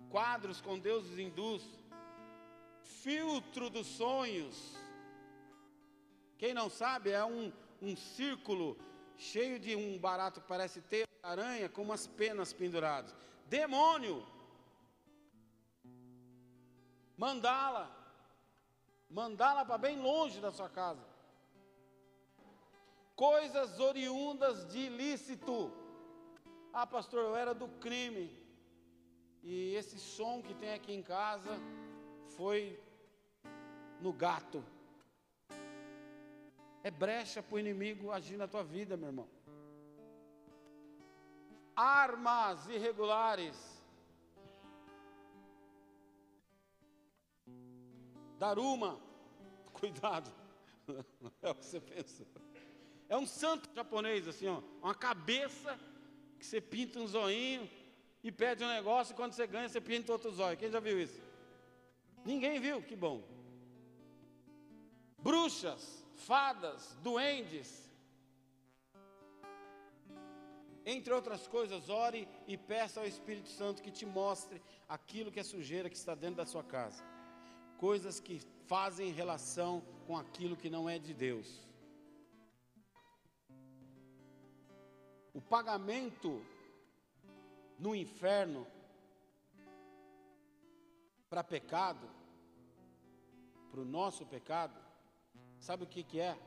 quadros 0.09 0.61
com 0.61 0.79
deuses 0.79 1.19
hindus, 1.19 1.65
filtro 2.83 3.69
dos 3.69 3.89
sonhos. 3.89 4.77
Quem 6.39 6.55
não 6.55 6.71
sabe, 6.71 7.11
é 7.11 7.25
um, 7.25 7.53
um 7.81 7.97
círculo 7.97 8.79
cheio 9.17 9.59
de 9.59 9.75
um 9.75 9.99
barato 9.99 10.41
que 10.41 10.47
parece 10.47 10.81
ter 10.81 11.09
aranha 11.23 11.69
com 11.69 11.83
umas 11.83 12.07
penas 12.07 12.53
penduradas. 12.53 13.15
Demônio. 13.47 14.25
Mandala. 17.17 18.02
Mandala 19.13 19.65
para 19.65 19.79
bem 19.79 20.01
longe 20.01 20.41
da 20.41 20.51
sua 20.51 20.69
casa 20.69 21.13
coisas 23.17 23.79
oriundas 23.79 24.67
de 24.67 24.79
ilícito. 24.79 25.73
Ah, 26.73 26.87
pastor, 26.87 27.23
eu 27.25 27.37
era 27.37 27.55
do 27.55 27.69
crime. 27.69 28.37
E 29.43 29.75
esse 29.75 29.99
som 29.99 30.43
que 30.43 30.55
tem 30.55 30.73
aqui 30.73 30.93
em 30.93 31.03
casa 31.03 31.59
foi 32.37 32.81
no 34.01 34.13
gato. 34.13 34.65
É 36.83 36.91
brecha 36.91 37.43
para 37.43 37.55
o 37.55 37.59
inimigo 37.59 38.11
agir 38.11 38.37
na 38.37 38.49
tua 38.49 38.65
vida, 38.65 38.97
meu 38.97 39.09
irmão. 39.09 39.29
Armas 41.77 42.69
irregulares. 42.69 43.82
Daruma, 48.43 48.99
cuidado, 49.73 50.29
não 51.21 51.31
é 51.43 51.51
o 51.51 51.55
que 51.55 51.65
você 51.65 51.81
pensa. 51.81 52.27
É 53.09 53.17
um 53.17 53.25
santo 53.25 53.71
japonês, 53.73 54.27
assim, 54.27 54.49
ó, 54.49 54.61
uma 54.83 54.97
cabeça 54.97 55.79
que 56.41 56.45
você 56.45 56.61
pinta 56.61 56.99
um 56.99 57.07
zoinho 57.07 57.71
e 58.21 58.33
pede 58.33 58.65
um 58.65 58.69
negócio, 58.69 59.13
e 59.13 59.17
quando 59.17 59.33
você 59.33 59.47
ganha, 59.47 59.69
você 59.69 59.81
pinta 59.81 60.11
outro 60.11 60.33
zóio. 60.33 60.57
Quem 60.57 60.73
já 60.73 60.81
viu 60.81 61.01
isso? 61.01 61.21
Ninguém 62.25 62.59
viu, 62.59 62.83
que 62.83 62.97
bom. 62.97 63.23
Bruxas, 65.19 66.05
fadas, 66.17 66.99
duendes. 67.01 67.89
Entre 70.85 71.15
outras 71.15 71.47
coisas, 71.47 71.89
ore 71.89 72.29
e 72.49 72.57
peça 72.57 72.99
ao 72.99 73.07
Espírito 73.07 73.51
Santo 73.51 73.81
que 73.81 73.93
te 73.93 74.05
mostre 74.05 74.61
aquilo 74.89 75.31
que 75.31 75.39
é 75.39 75.45
sujeira 75.45 75.89
que 75.89 75.97
está 75.97 76.17
dentro 76.17 76.39
da 76.39 76.47
sua 76.47 76.65
casa. 76.65 77.12
Coisas 77.87 78.17
que 78.27 78.37
fazem 78.73 79.19
relação 79.21 79.73
com 80.07 80.17
aquilo 80.17 80.57
que 80.63 80.71
não 80.77 80.85
é 80.95 80.99
de 80.99 81.13
Deus. 81.27 81.49
o 85.35 85.41
pagamento 85.41 86.45
no 87.79 87.95
inferno 87.95 88.67
para 91.29 91.43
pecado, 91.43 92.09
para 93.71 93.81
o 93.81 93.85
nosso 93.85 94.27
pecado, 94.27 94.79
sabe 95.59 95.85
o 95.85 95.87
que, 95.87 96.05
que 96.05 96.21
é? 96.21 96.39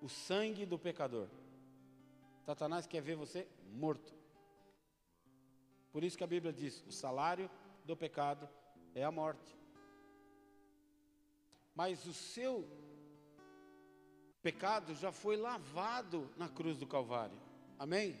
O 0.00 0.08
sangue 0.08 0.64
do 0.64 0.78
pecador. 0.78 1.28
Satanás 2.44 2.86
quer 2.86 3.02
ver 3.02 3.16
você 3.16 3.48
morto. 3.72 4.14
Por 5.92 6.04
isso 6.04 6.16
que 6.16 6.24
a 6.24 6.28
Bíblia 6.28 6.52
diz: 6.52 6.84
o 6.86 6.92
salário 6.92 7.50
do 7.84 7.96
pecado 7.96 8.48
é 8.94 9.04
a 9.04 9.10
morte. 9.10 9.61
Mas 11.74 12.06
o 12.06 12.12
seu 12.12 12.68
pecado 14.42 14.94
já 14.94 15.12
foi 15.12 15.36
lavado 15.36 16.30
na 16.36 16.48
cruz 16.48 16.76
do 16.76 16.86
Calvário. 16.86 17.38
Amém? 17.78 18.18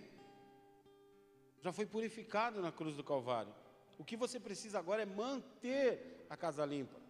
Já 1.60 1.72
foi 1.72 1.86
purificado 1.86 2.60
na 2.60 2.72
cruz 2.72 2.96
do 2.96 3.04
Calvário. 3.04 3.54
O 3.98 4.04
que 4.04 4.16
você 4.16 4.40
precisa 4.40 4.78
agora 4.78 5.02
é 5.02 5.06
manter 5.06 6.26
a 6.28 6.36
casa 6.36 6.64
limpa. 6.64 7.00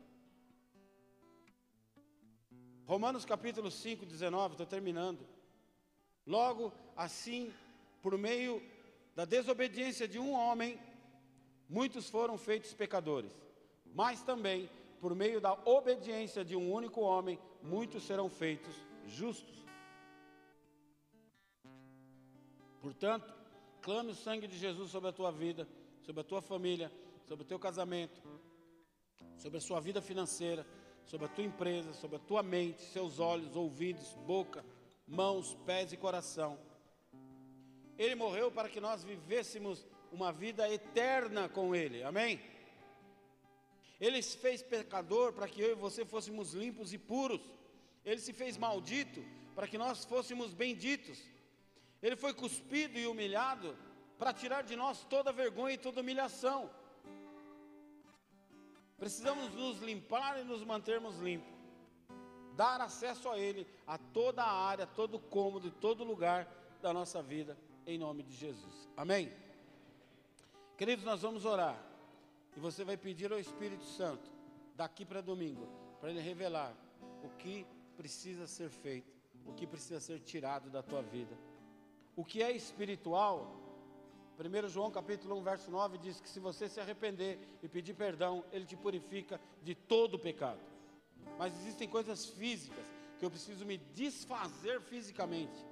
Romanos 2.85 3.25
capítulo 3.25 3.71
5, 3.71 4.05
19, 4.05 4.55
estou 4.55 4.67
terminando. 4.67 5.27
Logo, 6.27 6.73
assim, 6.97 7.53
por 8.03 8.19
meio 8.19 8.63
da 9.15 9.25
desobediência 9.25 10.07
de 10.09 10.19
um 10.19 10.33
homem, 10.33 10.79
muitos 11.69 12.11
foram 12.11 12.37
feitos 12.37 12.75
pecadores. 12.75 13.33
Mas 13.95 14.23
também, 14.23 14.69
por 15.03 15.17
meio 15.17 15.41
da 15.41 15.53
obediência 15.65 16.45
de 16.45 16.55
um 16.55 16.73
único 16.73 17.01
homem, 17.01 17.37
muitos 17.61 18.05
serão 18.05 18.29
feitos 18.29 18.73
justos. 19.05 19.67
Portanto, 22.81 23.35
clame 23.81 24.13
o 24.13 24.15
sangue 24.15 24.47
de 24.47 24.57
Jesus 24.57 24.93
sobre 24.93 25.11
a 25.11 25.13
tua 25.13 25.33
vida, 25.33 25.67
sobre 26.03 26.21
a 26.21 26.25
tua 26.25 26.41
família, 26.41 26.89
sobre 27.25 27.43
o 27.43 27.49
teu 27.49 27.59
casamento, 27.59 28.23
sobre 29.37 29.59
a 29.59 29.61
sua 29.61 29.81
vida 29.81 30.01
financeira, 30.01 30.65
sobre 31.05 31.27
a 31.27 31.29
tua 31.29 31.43
empresa, 31.43 31.93
sobre 31.95 32.19
a 32.19 32.21
tua 32.21 32.45
mente, 32.45 32.83
seus 32.83 33.19
olhos, 33.19 33.57
ouvidos, 33.57 34.15
boca, 34.25 34.65
mãos, 35.05 35.53
pés 35.67 35.93
e 35.93 35.97
coração. 35.97 36.57
Ele 37.99 38.15
morreu 38.15 38.53
para 38.53 38.69
que 38.69 38.81
nós 38.81 39.03
vivêssemos 39.03 39.85
uma 40.13 40.33
vida 40.33 40.73
eterna 40.73 41.49
com 41.49 41.75
Ele, 41.75 42.05
amém? 42.05 42.52
Ele 44.03 44.21
se 44.21 44.37
fez 44.37 44.61
pecador 44.65 45.33
para 45.33 45.47
que 45.47 45.61
eu 45.61 45.71
e 45.71 45.75
você 45.77 46.05
fôssemos 46.05 46.55
limpos 46.55 46.93
e 46.93 46.99
puros. 46.99 47.41
Ele 48.05 48.21
se 48.21 48.33
fez 48.33 48.57
maldito 48.57 49.25
para 49.55 49.69
que 49.69 49.79
nós 49.79 50.05
fôssemos 50.05 50.53
benditos. 50.53 51.23
Ele 52.03 52.17
foi 52.17 52.35
cuspido 52.35 52.99
e 52.99 53.07
humilhado 53.07 53.77
para 54.19 54.33
tirar 54.33 54.63
de 54.63 54.75
nós 54.75 55.05
toda 55.05 55.31
vergonha 55.31 55.75
e 55.75 55.79
toda 55.79 56.01
humilhação. 56.01 56.69
Precisamos 58.99 59.55
nos 59.55 59.79
limpar 59.79 60.41
e 60.41 60.43
nos 60.43 60.65
mantermos 60.65 61.21
limpos. 61.21 61.55
Dar 62.57 62.81
acesso 62.81 63.29
a 63.29 63.39
Ele, 63.39 63.65
a 63.87 63.99
toda 63.99 64.43
a 64.43 64.67
área, 64.67 64.85
todo 64.85 65.21
cômodo, 65.21 65.71
todo 65.71 66.03
lugar 66.03 66.53
da 66.83 66.93
nossa 66.93 67.23
vida, 67.23 67.57
em 67.87 67.99
nome 67.99 68.25
de 68.25 68.35
Jesus. 68.35 68.89
Amém? 68.97 69.33
Queridos, 70.77 71.05
nós 71.05 71.23
vamos 71.23 71.45
orar. 71.45 71.92
E 72.57 72.61
você 72.61 72.85
vai 72.85 72.97
pedir 72.97 73.33
ao 73.33 73.39
Espírito 73.39 73.85
Santo, 73.85 74.31
daqui 74.77 75.05
para 75.05 75.21
domingo, 75.21 75.67
para 76.01 76.11
Ele 76.11 76.21
revelar 76.21 76.75
o 77.23 77.29
que 77.39 77.67
precisa 77.97 78.47
ser 78.47 78.71
feito, 78.71 79.13
o 79.47 79.53
que 79.53 79.67
precisa 79.67 80.01
ser 80.01 80.21
tirado 80.21 80.71
da 80.71 80.83
tua 80.83 81.03
vida. 81.03 81.37
O 82.15 82.25
que 82.25 82.43
é 82.43 82.53
espiritual, 82.53 83.57
1 84.39 84.69
João 84.69 84.91
capítulo 84.91 85.39
1, 85.39 85.43
verso 85.43 85.71
9 85.71 85.99
diz 85.99 86.21
que 86.21 86.29
se 86.29 86.41
você 86.41 86.69
se 86.69 86.81
arrepender 86.81 87.39
e 87.63 87.69
pedir 87.69 87.95
perdão, 87.95 88.45
ele 88.53 88.67
te 88.67 88.77
purifica 88.77 89.41
de 89.63 89.75
todo 89.75 90.15
o 90.15 90.19
pecado. 90.19 90.61
Mas 91.39 91.55
existem 91.61 91.89
coisas 91.89 92.27
físicas 92.27 92.85
que 93.19 93.25
eu 93.25 93.31
preciso 93.31 93.65
me 93.65 93.79
desfazer 93.79 94.81
fisicamente. 94.81 95.65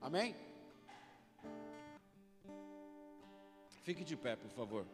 Amém? 0.00 0.36
Fique 3.82 4.04
de 4.04 4.16
pé, 4.16 4.36
por 4.36 4.50
favor. 4.50 4.86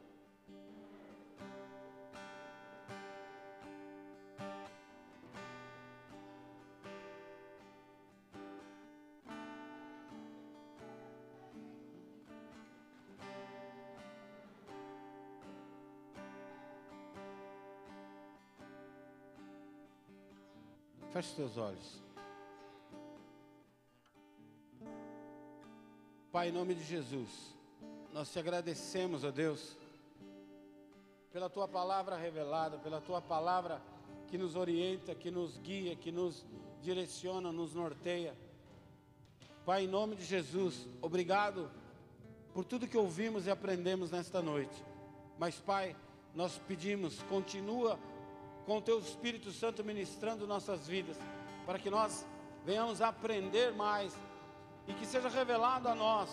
Feche 21.17 21.35
seus 21.35 21.57
olhos. 21.57 22.03
Pai, 26.31 26.51
em 26.51 26.53
nome 26.53 26.75
de 26.75 26.85
Jesus, 26.85 27.57
nós 28.13 28.31
te 28.31 28.39
agradecemos, 28.39 29.25
ó 29.25 29.31
Deus, 29.31 29.79
pela 31.33 31.49
tua 31.49 31.67
palavra 31.67 32.19
revelada, 32.19 32.77
pela 32.77 33.01
tua 33.01 33.23
palavra 33.23 33.81
que 34.29 34.37
nos 34.37 34.57
orienta, 34.57 35.15
que 35.15 35.31
nos 35.31 35.57
guia, 35.57 35.97
que 35.97 36.13
nos 36.13 36.45
direciona, 36.83 37.51
nos 37.51 37.73
norteia. 37.73 38.37
Pai, 39.65 39.85
em 39.85 39.89
nome 39.89 40.17
de 40.17 40.25
Jesus, 40.27 40.87
obrigado 41.01 41.71
por 42.53 42.63
tudo 42.63 42.87
que 42.87 42.99
ouvimos 42.99 43.47
e 43.47 43.51
aprendemos 43.51 44.11
nesta 44.11 44.43
noite. 44.43 44.85
Mas, 45.39 45.59
Pai, 45.59 45.97
nós 46.35 46.61
pedimos, 46.69 47.23
continua 47.23 47.99
com 48.67 48.79
o 48.79 48.83
Teu 48.83 48.99
Espírito 48.99 49.53
Santo 49.53 49.85
ministrando 49.85 50.47
nossas 50.47 50.89
vidas, 50.89 51.17
para 51.65 51.79
que 51.79 51.89
nós 51.89 52.27
venhamos 52.65 53.01
aprender 53.01 53.73
mais 53.73 54.13
e 54.89 54.93
que 54.93 55.07
seja 55.07 55.29
revelado 55.29 55.89
a 55.89 55.95
nós 55.95 56.29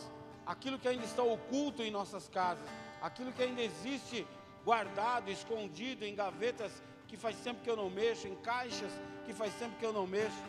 aquilo 0.45 0.79
que 0.79 0.87
ainda 0.87 1.05
está 1.05 1.21
oculto 1.21 1.83
em 1.83 1.91
nossas 1.91 2.27
casas, 2.27 2.67
aquilo 3.01 3.31
que 3.31 3.43
ainda 3.43 3.61
existe 3.61 4.27
guardado, 4.65 5.29
escondido 5.29 6.03
em 6.03 6.15
gavetas 6.15 6.81
que 7.07 7.15
faz 7.15 7.37
tempo 7.37 7.61
que 7.61 7.69
eu 7.69 7.75
não 7.75 7.89
mexo, 7.89 8.27
em 8.27 8.35
caixas 8.37 8.91
que 9.25 9.33
faz 9.33 9.53
tempo 9.53 9.77
que 9.77 9.85
eu 9.85 9.93
não 9.93 10.07
mexo, 10.07 10.43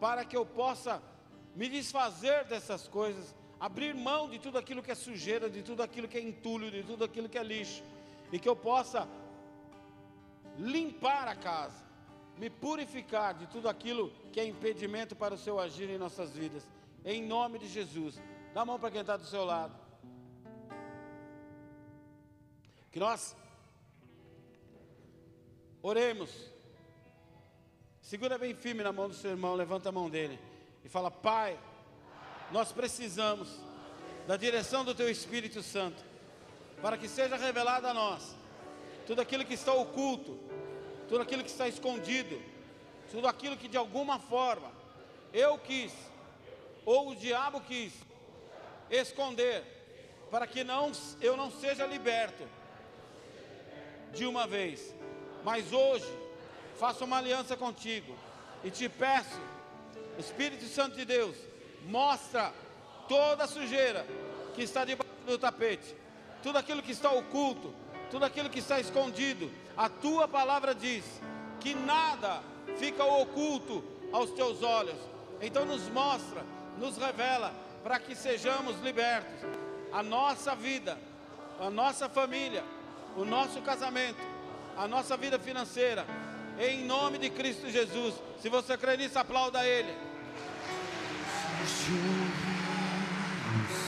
para 0.00 0.24
que 0.24 0.36
eu 0.36 0.46
possa 0.46 1.02
me 1.56 1.68
desfazer 1.68 2.44
dessas 2.44 2.86
coisas, 2.86 3.34
abrir 3.58 3.94
mão 3.94 4.28
de 4.28 4.38
tudo 4.38 4.56
aquilo 4.56 4.82
que 4.82 4.90
é 4.90 4.94
sujeira, 4.94 5.50
de 5.50 5.62
tudo 5.62 5.82
aquilo 5.82 6.06
que 6.06 6.16
é 6.16 6.20
entulho, 6.20 6.70
de 6.70 6.82
tudo 6.84 7.04
aquilo 7.04 7.28
que 7.28 7.38
é 7.38 7.42
lixo, 7.42 7.82
e 8.30 8.38
que 8.38 8.48
eu 8.48 8.56
possa 8.56 9.08
limpar 10.58 11.28
a 11.28 11.34
casa, 11.34 11.82
me 12.36 12.50
purificar 12.50 13.34
de 13.34 13.46
tudo 13.46 13.68
aquilo 13.68 14.10
que 14.32 14.40
é 14.40 14.44
impedimento 14.44 15.14
para 15.14 15.34
o 15.34 15.38
seu 15.38 15.58
agir 15.58 15.88
em 15.88 15.98
nossas 15.98 16.32
vidas. 16.32 16.66
Em 17.04 17.22
nome 17.22 17.58
de 17.58 17.68
Jesus. 17.68 18.20
Dá 18.54 18.62
a 18.62 18.64
mão 18.64 18.78
para 18.78 18.90
quem 18.90 19.00
está 19.00 19.16
do 19.16 19.26
seu 19.26 19.44
lado. 19.44 19.74
Que 22.90 23.00
nós 23.00 23.36
oremos. 25.82 26.30
Segura 28.00 28.36
bem 28.36 28.54
firme 28.54 28.82
na 28.82 28.92
mão 28.92 29.08
do 29.08 29.14
seu 29.14 29.30
irmão, 29.30 29.54
levanta 29.54 29.88
a 29.88 29.92
mão 29.92 30.10
dele 30.10 30.38
e 30.84 30.88
fala: 30.88 31.10
Pai, 31.10 31.58
nós 32.50 32.72
precisamos 32.72 33.48
da 34.26 34.36
direção 34.36 34.84
do 34.84 34.94
Teu 34.94 35.10
Espírito 35.10 35.62
Santo, 35.62 36.04
para 36.80 36.98
que 36.98 37.08
seja 37.08 37.36
revelado 37.36 37.86
a 37.86 37.94
nós 37.94 38.41
tudo 39.06 39.20
aquilo 39.20 39.44
que 39.44 39.54
está 39.54 39.72
oculto, 39.72 40.38
tudo 41.08 41.22
aquilo 41.22 41.42
que 41.42 41.50
está 41.50 41.68
escondido, 41.68 42.40
tudo 43.10 43.26
aquilo 43.26 43.56
que 43.56 43.68
de 43.68 43.76
alguma 43.76 44.18
forma 44.18 44.70
eu 45.32 45.58
quis, 45.58 45.92
ou 46.84 47.10
o 47.10 47.14
diabo 47.14 47.60
quis, 47.60 47.92
esconder, 48.90 49.64
para 50.30 50.46
que 50.46 50.64
não, 50.64 50.92
eu 51.20 51.36
não 51.36 51.50
seja 51.50 51.86
liberto 51.86 52.46
de 54.12 54.26
uma 54.26 54.46
vez, 54.46 54.94
mas 55.44 55.72
hoje 55.72 56.06
faço 56.78 57.04
uma 57.04 57.18
aliança 57.18 57.56
contigo 57.56 58.16
e 58.64 58.70
te 58.70 58.88
peço, 58.88 59.40
Espírito 60.18 60.64
Santo 60.64 60.96
de 60.96 61.04
Deus, 61.04 61.36
mostra 61.86 62.52
toda 63.08 63.44
a 63.44 63.48
sujeira 63.48 64.06
que 64.54 64.62
está 64.62 64.84
debaixo 64.84 65.12
do 65.26 65.38
tapete, 65.38 65.94
tudo 66.42 66.58
aquilo 66.58 66.82
que 66.82 66.92
está 66.92 67.10
oculto, 67.10 67.74
tudo 68.12 68.26
aquilo 68.26 68.50
que 68.50 68.58
está 68.58 68.78
escondido. 68.78 69.50
A 69.74 69.88
tua 69.88 70.28
palavra 70.28 70.74
diz 70.74 71.02
que 71.58 71.74
nada 71.74 72.42
fica 72.76 73.02
oculto 73.02 73.82
aos 74.12 74.30
teus 74.32 74.62
olhos. 74.62 74.98
Então 75.40 75.64
nos 75.64 75.88
mostra, 75.88 76.44
nos 76.78 76.98
revela, 76.98 77.54
para 77.82 77.98
que 77.98 78.14
sejamos 78.14 78.78
libertos. 78.82 79.48
A 79.90 80.02
nossa 80.02 80.54
vida, 80.54 80.98
a 81.58 81.70
nossa 81.70 82.06
família, 82.06 82.62
o 83.16 83.24
nosso 83.24 83.62
casamento, 83.62 84.20
a 84.76 84.86
nossa 84.86 85.16
vida 85.16 85.38
financeira, 85.38 86.06
em 86.58 86.84
nome 86.84 87.16
de 87.16 87.30
Cristo 87.30 87.70
Jesus. 87.70 88.14
Se 88.42 88.50
você 88.50 88.76
crê 88.76 88.98
nisso, 88.98 89.18
aplauda 89.18 89.66
Ele. 89.66 89.96